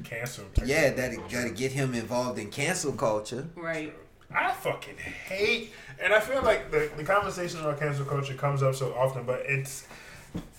[0.04, 0.44] Cancel.
[0.66, 3.46] yeah, that gotta get him involved in cancel culture.
[3.56, 3.94] Right.
[4.34, 8.74] I fucking hate, and I feel like the, the conversation about cancel culture comes up
[8.74, 9.86] so often, but it's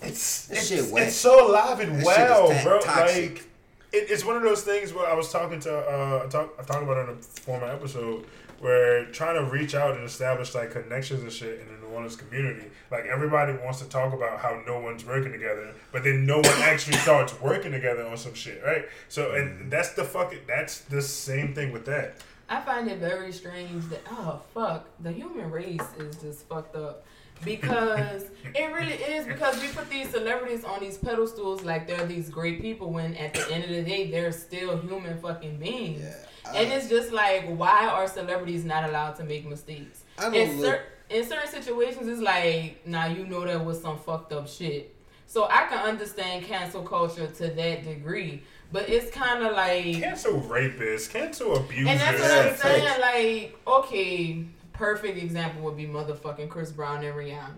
[0.02, 2.80] it's it's, shit it's so alive and shit well, bro.
[2.80, 3.34] toxic.
[3.34, 3.44] Like
[3.92, 6.62] it, it's one of those things where I was talking to uh, I talk, I
[6.62, 8.26] talked about it in a former episode
[8.60, 12.16] where trying to reach out and establish like connections and shit in the New Orleans
[12.16, 12.66] community.
[12.90, 16.60] Like everybody wants to talk about how no one's working together, but then no one
[16.62, 18.86] actually starts working together on some shit, right?
[19.08, 22.16] So and that's the fucking that's the same thing with that.
[22.48, 27.04] I find it very strange that oh fuck the human race is just fucked up
[27.44, 32.28] because it really is because we put these celebrities on these pedestals like they're these
[32.30, 36.02] great people when at the end of the day they're still human fucking beings.
[36.02, 40.04] Yeah, and it's just like why are celebrities not allowed to make mistakes?
[40.18, 44.32] I In, cer- in certain situations, it's like now you know that was some fucked
[44.32, 44.94] up shit.
[45.26, 48.42] So I can understand cancel culture to that degree,
[48.72, 51.88] but it's kind of like Cancel rapists, cancel abusers.
[51.88, 52.84] and that's what I'm saying.
[52.86, 53.00] facts.
[53.00, 57.54] Like, okay, perfect example would be motherfucking Chris Brown and Rihanna.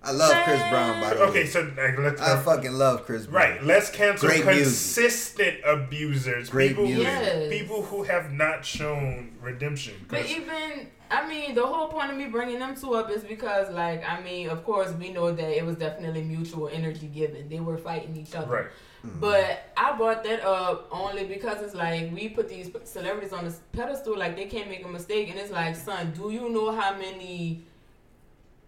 [0.00, 1.26] I love Chris Brown, by the way.
[1.30, 3.50] Okay, so like, let's I fucking love Chris Brown.
[3.50, 4.62] Right, let's cancel Great music.
[4.64, 6.50] consistent abusers.
[6.50, 7.02] Great people, music.
[7.04, 7.50] Yes.
[7.52, 9.94] people who have not shown redemption.
[10.08, 13.24] But 'Cause- even, I mean, the whole point of me bringing them two up is
[13.24, 17.48] because, like, I mean, of course, we know that it was definitely mutual energy given.
[17.48, 18.46] They were fighting each other.
[18.54, 18.66] right,
[19.06, 19.20] Mm-hmm.
[19.20, 23.60] But I brought that up only because it's like we put these celebrities on this
[23.72, 26.96] pedestal, like they can't make a mistake, and it's like, son, do you know how
[26.96, 27.62] many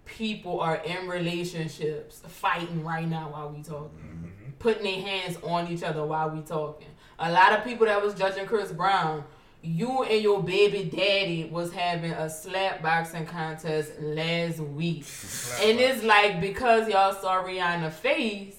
[0.04, 4.50] people are in relationships fighting right now while we talking, mm-hmm.
[4.58, 6.88] putting their hands on each other while we talking?
[7.18, 9.24] A lot of people that was judging Chris Brown.
[9.62, 15.04] You and your baby daddy was having a slap boxing contest last week.
[15.60, 18.56] And it's like because y'all saw Rihanna face,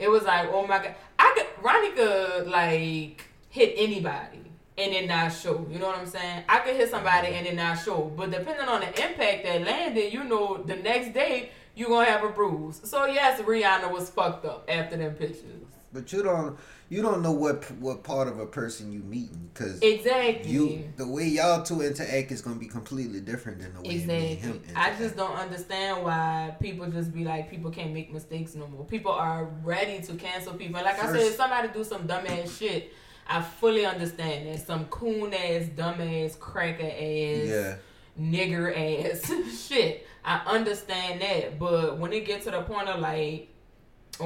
[0.00, 4.40] it was like, oh my god, I could Ronnie could like hit anybody
[4.78, 5.66] and then not show.
[5.70, 6.44] You know what I'm saying?
[6.48, 8.10] I could hit somebody and then not show.
[8.16, 12.24] But depending on the impact that landed, you know, the next day you gonna have
[12.24, 12.80] a bruise.
[12.82, 15.44] So yes, Rihanna was fucked up after them pictures.
[15.92, 16.58] But you don't
[16.90, 20.50] you don't know what what part of a person you meeting because Exactly.
[20.50, 24.34] you the way y'all two interact is gonna be completely different than the way Exactly.
[24.36, 28.66] him I just don't understand why people just be like people can't make mistakes no
[28.66, 28.84] more.
[28.84, 30.76] People are ready to cancel people.
[30.76, 32.92] And like I said, if somebody do some dumbass shit,
[33.28, 34.66] I fully understand that.
[34.66, 37.76] Some coon ass, dumbass, cracker ass, yeah.
[38.20, 38.72] nigger
[39.14, 39.32] ass
[39.68, 40.06] shit.
[40.24, 41.58] I understand that.
[41.58, 43.49] But when it gets to the point of like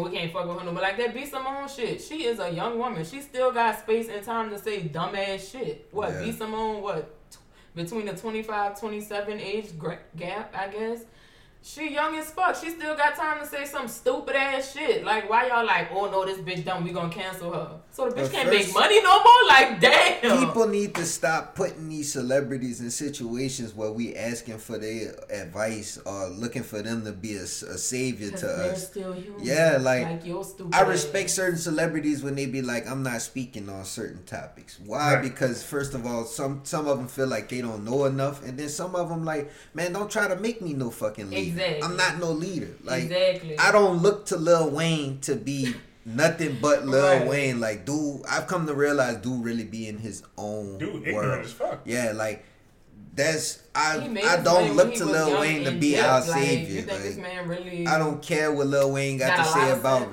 [0.02, 0.82] we can't fuck with her no more.
[0.82, 2.00] Like that B Simone shit.
[2.02, 3.04] She is a young woman.
[3.04, 5.88] She still got space and time to say dumbass shit.
[5.92, 6.24] What, Yeah.
[6.24, 7.38] B Simone, what, t-
[7.74, 9.66] between the 25, 27 age
[10.16, 11.04] gap, I guess?
[11.66, 12.54] She young as fuck.
[12.56, 15.02] She still got time to say some stupid ass shit.
[15.02, 17.80] Like, why y'all like, oh no, this bitch dumb, we gonna cancel her.
[17.90, 19.48] So the bitch But can't first- make money no more?
[19.48, 20.46] Like, damn.
[20.46, 25.98] People need to stop putting these celebrities in situations where we asking for their advice
[26.04, 28.88] or looking for them to be a, a savior to they're us.
[28.88, 29.42] still human.
[29.42, 31.34] Yeah, like, your stupid I respect ass.
[31.34, 34.78] certain celebrities when they be like, I'm not speaking on certain topics.
[34.84, 35.14] Why?
[35.14, 35.22] Right.
[35.22, 38.58] Because first of all, some some of them feel like they don't know enough, and
[38.58, 41.53] then some of them like, man, don't try to make me no fucking leader.
[41.54, 41.82] Exactly.
[41.82, 42.74] I'm not no leader.
[42.82, 43.58] Like, exactly.
[43.58, 45.74] I don't look to Lil Wayne to be
[46.04, 47.26] nothing but Lil Right.
[47.28, 47.60] Wayne.
[47.60, 51.44] Like, dude, I've come to realize dude really be in his own dude, world.
[51.44, 51.80] as fuck.
[51.84, 52.44] Yeah, like
[53.14, 56.02] that's I I don't look to Lil Wayne to be dipped.
[56.04, 56.74] our Like, savior.
[56.76, 57.86] You think this Like, man really?
[57.86, 60.10] I don't care what Lil Wayne got, Got to say about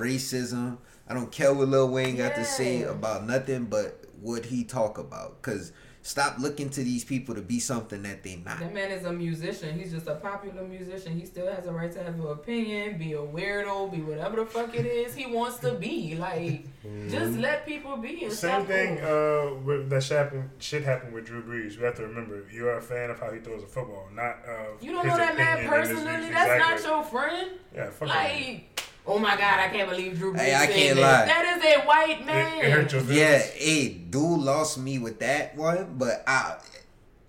[0.52, 0.78] racism.
[1.08, 4.98] I don't care what Lil Wayne got to say about nothing but what he talk
[4.98, 5.42] about.
[5.42, 8.58] Cause stop looking to these people to be something that they're not.
[8.58, 9.78] That man is a musician.
[9.78, 11.18] He's just a popular musician.
[11.18, 14.46] He still has a right to have an opinion, be a weirdo, be whatever the
[14.46, 16.16] fuck it is he wants to be.
[16.16, 16.64] Like,
[17.08, 18.24] just let people be.
[18.24, 21.76] And Same stop thing uh, with that shit happened, shit happened with Drew Brees.
[21.76, 24.82] You have to remember, you're a fan of how he throws a football, not of
[24.82, 26.04] You don't his know that man opinion personally.
[26.04, 26.58] That's Exactly.
[26.58, 27.50] not your friend.
[27.74, 28.60] Yeah, fuck him.
[29.06, 31.02] Like, oh my god, I can't believe Drew Brees Hey, I can't that.
[31.02, 31.26] lie.
[31.26, 32.58] That is a white man.
[32.58, 33.44] It, it hurt your Yeah, feelings.
[33.54, 36.56] hey, dude lost me with that one, but I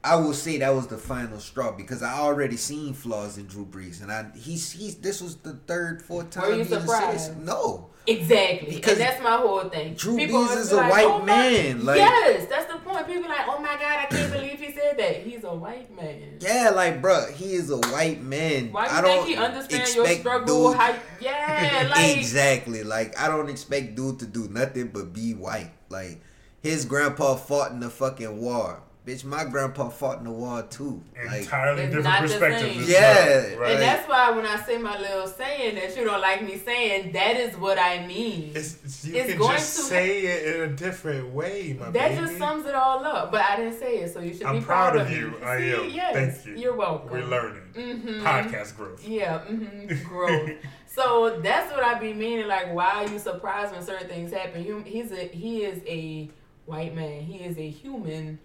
[0.05, 3.65] I will say that was the final straw because I already seen flaws in Drew
[3.65, 6.43] Brees, and I he's he's this was the third, fourth time.
[6.43, 7.21] Were you he's a surprised?
[7.21, 7.45] citizen.
[7.45, 8.75] No, Exactly.
[8.75, 9.93] Because and that's my whole thing.
[9.93, 13.07] Drew People Brees is a like, white "Oh my-" man, like- yes, that's the point.
[13.07, 14.52] People like, oh my god, I can't believe he
[14.95, 15.21] said that.
[15.27, 16.37] He's a white man.
[16.39, 18.71] yeah, like bruh, he is a white man.
[18.71, 20.69] Why do I you don't think he understands your struggle?
[20.71, 22.83] dude- How, yeah, like exactly.
[22.83, 25.71] Like I don't expect dude to do nothing but be white.
[25.89, 26.19] Like
[26.61, 28.81] his grandpa fought in the fucking war.
[29.05, 31.03] Bitch, my grandpa fought in the war too.
[31.27, 32.88] Like Entirely It's different not perspective.
[32.88, 33.71] Yeah, well, right?
[33.73, 37.11] And that's why when I say my little saying that you don't like me saying,
[37.11, 38.51] that is what I mean.
[38.55, 41.89] It's, it's- you It's can going just to- say it in a different way, my
[41.91, 42.21] that baby.
[42.21, 43.30] just sums it all up.
[43.30, 45.17] But I didn't say it, so you should I'm be proud proud, of me.
[45.17, 45.34] you.
[45.43, 45.89] I See, am.
[45.89, 46.63] Yes, Thank you.
[46.63, 47.09] You're welcome.
[47.11, 47.61] We're learning.
[47.73, 48.21] Mhm.
[48.23, 49.05] Podcast growth.
[49.05, 50.49] Yeah, mm-hmm, growth.
[50.88, 52.47] so that's what I be meaning.
[52.47, 54.63] Like, why are you surprised when certain things happen?
[54.63, 56.30] You, he's a he is a
[56.65, 57.23] white man.
[57.23, 58.39] He is a human.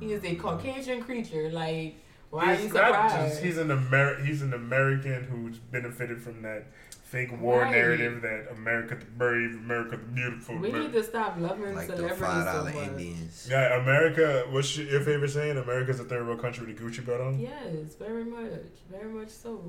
[0.00, 1.50] He is a Caucasian creature.
[1.50, 1.96] Like,
[2.30, 3.14] why are you He's surprised?
[3.32, 6.66] just- he's an Amer- He's an American who's benefited from that
[7.04, 7.72] fake war Right.
[7.72, 10.56] narrative that America the brave, America the beautiful.
[10.58, 12.88] We Amer- need to stop loving Like the celebrities five so much.
[12.88, 13.48] Indians.
[13.50, 14.46] yeah, America.
[14.50, 15.58] What's your, your favorite saying?
[15.58, 17.38] America's a third world country with a Gucci belt on.
[17.38, 18.50] Yes, very much,
[18.90, 19.62] very much so.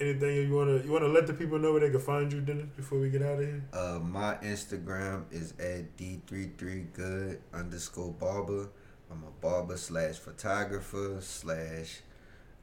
[0.00, 2.66] Anything you wanna you wanna let the people know where they can find you, Dennis,
[2.76, 3.62] before we get out of here?
[3.72, 8.68] Uh, my Instagram is at d33good underscore barber.
[9.10, 12.00] I'm a barber slash photographer slash.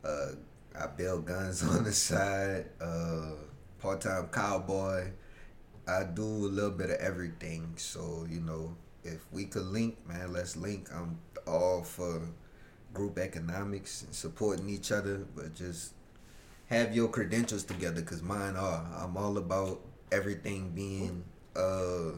[0.03, 0.31] Uh,
[0.79, 2.65] I build guns on the side.
[2.79, 3.31] Uh,
[3.79, 5.11] part time cowboy.
[5.87, 7.73] I do a little bit of everything.
[7.77, 10.89] So you know, if we could link, man, let's link.
[10.93, 12.21] I'm all for
[12.93, 15.93] group economics and supporting each other, but just
[16.67, 18.85] have your credentials together because mine are.
[18.97, 19.81] I'm all about
[20.11, 21.23] everything being
[21.55, 22.11] uh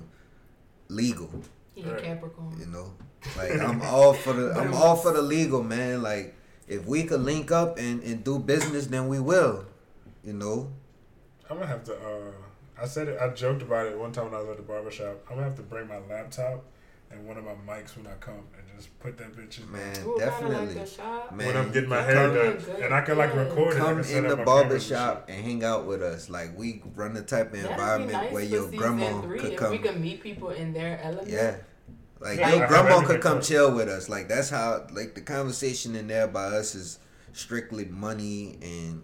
[0.90, 1.30] legal.
[1.76, 2.04] Yeah, Right.
[2.04, 2.56] Capricorn.
[2.60, 2.94] You know,
[3.38, 6.02] like I'm all for the I'm all for the legal man.
[6.02, 6.36] Like
[6.68, 9.66] if we could link up and and do business, then we will.
[10.24, 10.72] You know,
[11.50, 11.94] I'm gonna have to.
[11.96, 12.32] uh
[12.80, 13.18] I said it.
[13.20, 15.18] I joked about it one time when I was at the barber shop.
[15.30, 16.64] I'm gonna have to bring my laptop
[17.10, 19.72] and one of my mics when I come and just put that bitch in.
[19.72, 20.76] man, Ooh, definitely.
[20.76, 21.34] like.
[21.34, 22.80] Man, when I'm getting my Come hair in, done, good.
[22.84, 23.40] and I can like Yeah.
[23.44, 23.80] record it.
[23.80, 26.30] Come in the my barber and shop and hang out with us.
[26.30, 29.58] Like we run the type of That'd environment nice where your grandma three, could if
[29.60, 29.72] come.
[29.72, 31.30] We could meet people in their element.
[31.30, 31.56] Yeah.
[32.20, 33.44] Like Yeah, I your have grandma everything could come covered.
[33.46, 34.10] chill with us.
[34.10, 37.00] Like that's how like the conversation in there by us is
[37.34, 39.04] strictly money and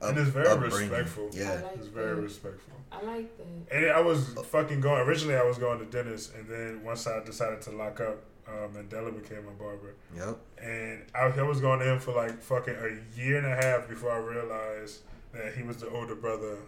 [0.00, 0.90] up, And it's very upbringing.
[0.90, 1.30] respectful.
[1.32, 1.52] Yeah.
[1.64, 2.74] Like It's very respectful.
[2.92, 3.76] I like that.
[3.76, 5.00] And I was fucking going.
[5.06, 8.68] Originally, I was going to Dennis, and then once I decided to lock up, uh,
[8.68, 9.94] Mandela became my barber.
[10.16, 10.38] Yep.
[10.62, 13.88] And I, I was going to him for like fucking a year and a half
[13.88, 15.00] before I realized
[15.32, 16.58] that he was the older brother of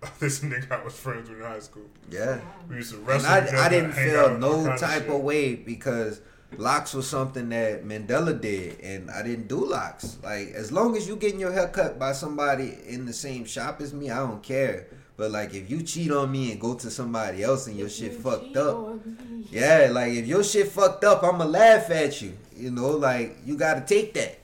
[0.20, 1.82] this nigga I was friends with in high school.
[2.10, 2.40] Yeah.
[2.68, 3.34] We used to And wrestle.
[3.34, 5.10] together, I, I didn't feel no type shit.
[5.10, 6.20] of way because
[6.56, 10.18] locks was something that Mandela did, and I didn't do locks.
[10.22, 13.80] Like as long as you getting your hair cut by somebody in the same shop
[13.80, 14.86] as me, I don't care.
[15.16, 17.94] But like if you cheat on me and go to somebody else and your If
[17.94, 19.46] shit you fucked cheat up, on me.
[19.50, 22.34] yeah, like if your shit fucked up, I'ma laugh at you.
[22.56, 24.38] You know, like you gotta take that.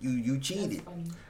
[0.00, 0.82] You you That's cheated.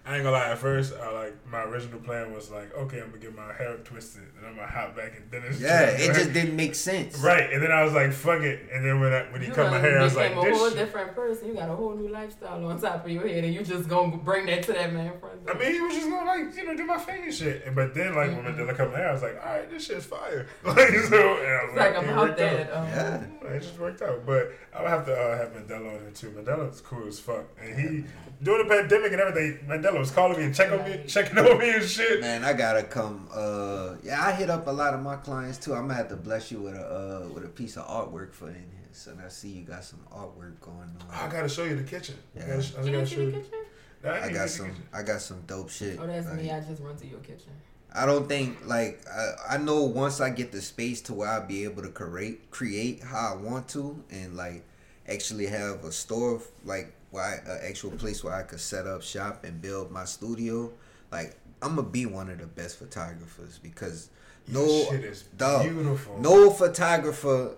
[0.04, 0.14] Funny.
[0.14, 0.50] I ain't gonna lie.
[0.50, 3.76] At first, I like my original plan was like, okay, I'm gonna get my hair
[3.84, 7.18] twisted, and I'm gonna hop back and then it's Yeah, it just didn't make sense.
[7.18, 7.52] right.
[7.52, 8.68] And then I was like, fuck it.
[8.72, 10.56] And then when I, when he You cut my hair, I was like, became a
[10.56, 10.68] whole.
[10.68, 10.78] Shit.
[10.78, 11.48] different person.
[11.48, 14.16] You got a whole new lifestyle on top of your head, and you just gonna
[14.16, 15.40] bring that to that man front.
[15.48, 17.66] I mean, he was just gonna like you know do my fake and shit.
[17.66, 18.56] And- But then like when Mhm.
[18.58, 20.46] Mandela cut my hair, I was like, all right, this shit's fire.
[20.64, 22.36] like so, and I was it's like, like it about out.
[22.36, 22.76] that.
[22.76, 23.24] Um, Yeah.
[23.52, 24.24] It just worked out.
[24.26, 26.30] But I would have to uh, have Mandela on here too.
[26.30, 27.44] Mandela's cool as fuck.
[27.60, 28.04] And he,
[28.42, 31.58] during the pandemic and everything, Mandela was calling me and checking on me, checking on
[31.58, 32.20] me and shit.
[32.20, 33.28] Man, I gotta come.
[33.32, 35.74] Uh, yeah, I hit up a lot of my clients too.
[35.74, 38.48] I'm gonna have to bless you with a uh, with a piece of artwork for
[38.48, 38.64] in here.
[38.92, 41.06] So I see you got some artwork going on.
[41.10, 42.16] I gotta show you the kitchen.
[42.36, 42.46] I Yeah.
[42.56, 43.32] gotta, I You gotta show see the you.
[43.42, 43.58] kitchen?
[44.04, 44.66] Nah, I I got the some.
[44.66, 44.82] kitchen.
[44.92, 45.98] I got some dope shit.
[46.00, 46.50] Oh, that's me.
[46.50, 47.52] I just run to your kitchen.
[47.94, 51.46] I don't think like I, I know once I get the space to where I'll
[51.46, 54.64] be able to create create how I want to and like
[55.08, 59.02] actually have a store like where I, an actual place where I could set up
[59.02, 60.72] shop and build my studio.
[61.12, 64.08] Like I'm gonna be one of the best photographers because
[64.48, 66.18] no Your shit is dog, beautiful.
[66.18, 67.54] no photographer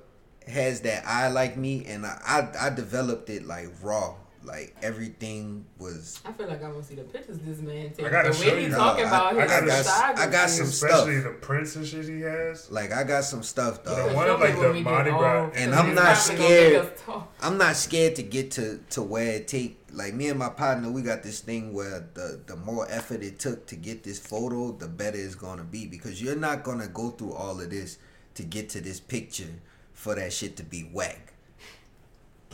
[0.46, 2.18] has that eye like me and I,
[2.60, 4.14] I I developed it like raw.
[4.44, 8.04] Like everything was I feel like I want to see the pictures this man take.
[8.06, 8.72] I gotta the show way he you.
[8.74, 10.22] talking No, about I- his I got- photography.
[10.22, 11.24] I got some Especially stuff.
[11.32, 12.70] the prints and shit he has.
[12.70, 14.14] like I got some stuff The though.
[14.14, 16.48] one Show of, like, the we get Mardi Gras- And I'm not probably gonna
[16.82, 17.22] make scared.
[17.40, 20.90] I'm not scared to get to to where it take like me and my partner
[20.90, 24.72] we got this thing where the the more effort it took to get this photo
[24.72, 27.98] the better it's gonna be because you're not gonna go through all of this
[28.34, 29.46] to get to this picture
[29.92, 31.32] for that shit to be whack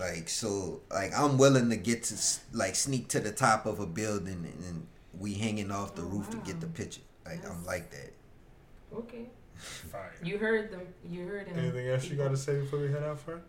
[0.01, 2.15] like so like i'm willing to get to
[2.53, 4.87] like sneak to the top of a building and, and
[5.19, 8.13] we hanging off the Oh, roof to get the picture like i'm like that
[8.93, 10.13] Okay, Fire.
[10.25, 10.81] you heard them.
[11.09, 11.57] You heard him.
[11.59, 13.41] Anything else you gotta say before we head out, friend?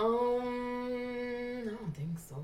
[0.00, 2.36] Um, I don't think so.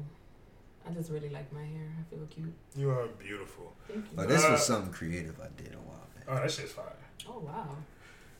[0.89, 1.91] I just really like my hair.
[1.99, 2.53] I feel cute.
[2.77, 3.73] You are beautiful.
[3.89, 4.11] Thank you.
[4.15, 6.85] but this Uh, was something creative i did a while back Oh, that shit's fire.
[7.29, 7.75] oh wow.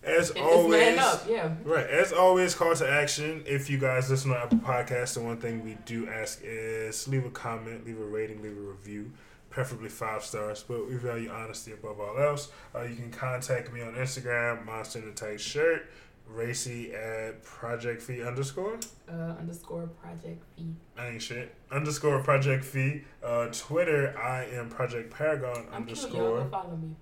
[0.05, 0.97] As It's always.
[1.29, 1.55] Yeah.
[1.65, 1.87] Right.
[1.87, 3.43] As always, call to action.
[3.47, 7.25] If you guys listen on Apple Podcasts, the one thing we do ask is leave
[7.25, 9.13] a comment, leave a rating, leave a review,
[9.51, 10.65] preferably five stars.
[10.67, 12.51] But we value honesty above all else.
[12.75, 15.89] Uh, you can contact me on Instagram, Monster in a Tight Shirt,
[16.31, 18.79] Raci at Project Fee underscore.
[19.09, 20.75] Uh, underscore project fee.
[20.99, 21.55] I ain't shit.
[21.71, 23.05] Underscore Project Fee.
[23.23, 25.65] Uh, Twitter, I am Project Paragon I'm.
[25.67, 26.41] Y'all underscore.
[26.41, 26.95] go follow me.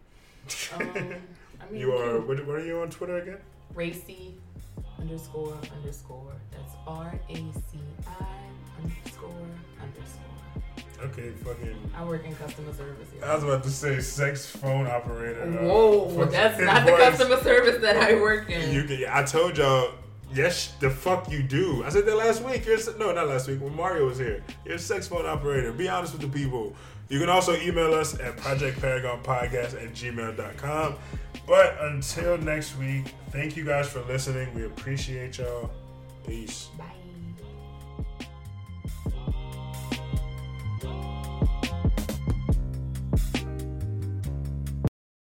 [0.74, 1.14] Um,
[1.62, 2.20] I mean, you are.
[2.20, 3.38] What, what are you on Twitter again?
[3.74, 4.32] Raci
[5.00, 6.32] underscore underscore.
[6.50, 9.30] That's R A C I underscore
[9.80, 11.04] underscore.
[11.04, 11.90] Okay, fucking.
[11.96, 13.08] I work in customer service.
[13.24, 15.42] I was about to say sex phone operator.
[15.42, 18.72] uh, Whoa, fucking that's not the customer service that I work in.
[18.72, 19.94] You can, I told y'all,
[20.32, 21.82] yes, the fuck you do.
[21.84, 22.64] I said that last week.
[22.66, 24.44] You're no, not last week when Mario was here.
[24.64, 25.72] You're a sex phone operator.
[25.72, 26.74] Be honest with the people.
[27.08, 30.94] You can also email us at projectparagonpodcast at gmail.com.
[31.46, 34.54] But until next week, thank you guys for listening.
[34.54, 35.70] We appreciate y'all.
[36.26, 36.68] Peace.
[36.78, 37.01] Bye.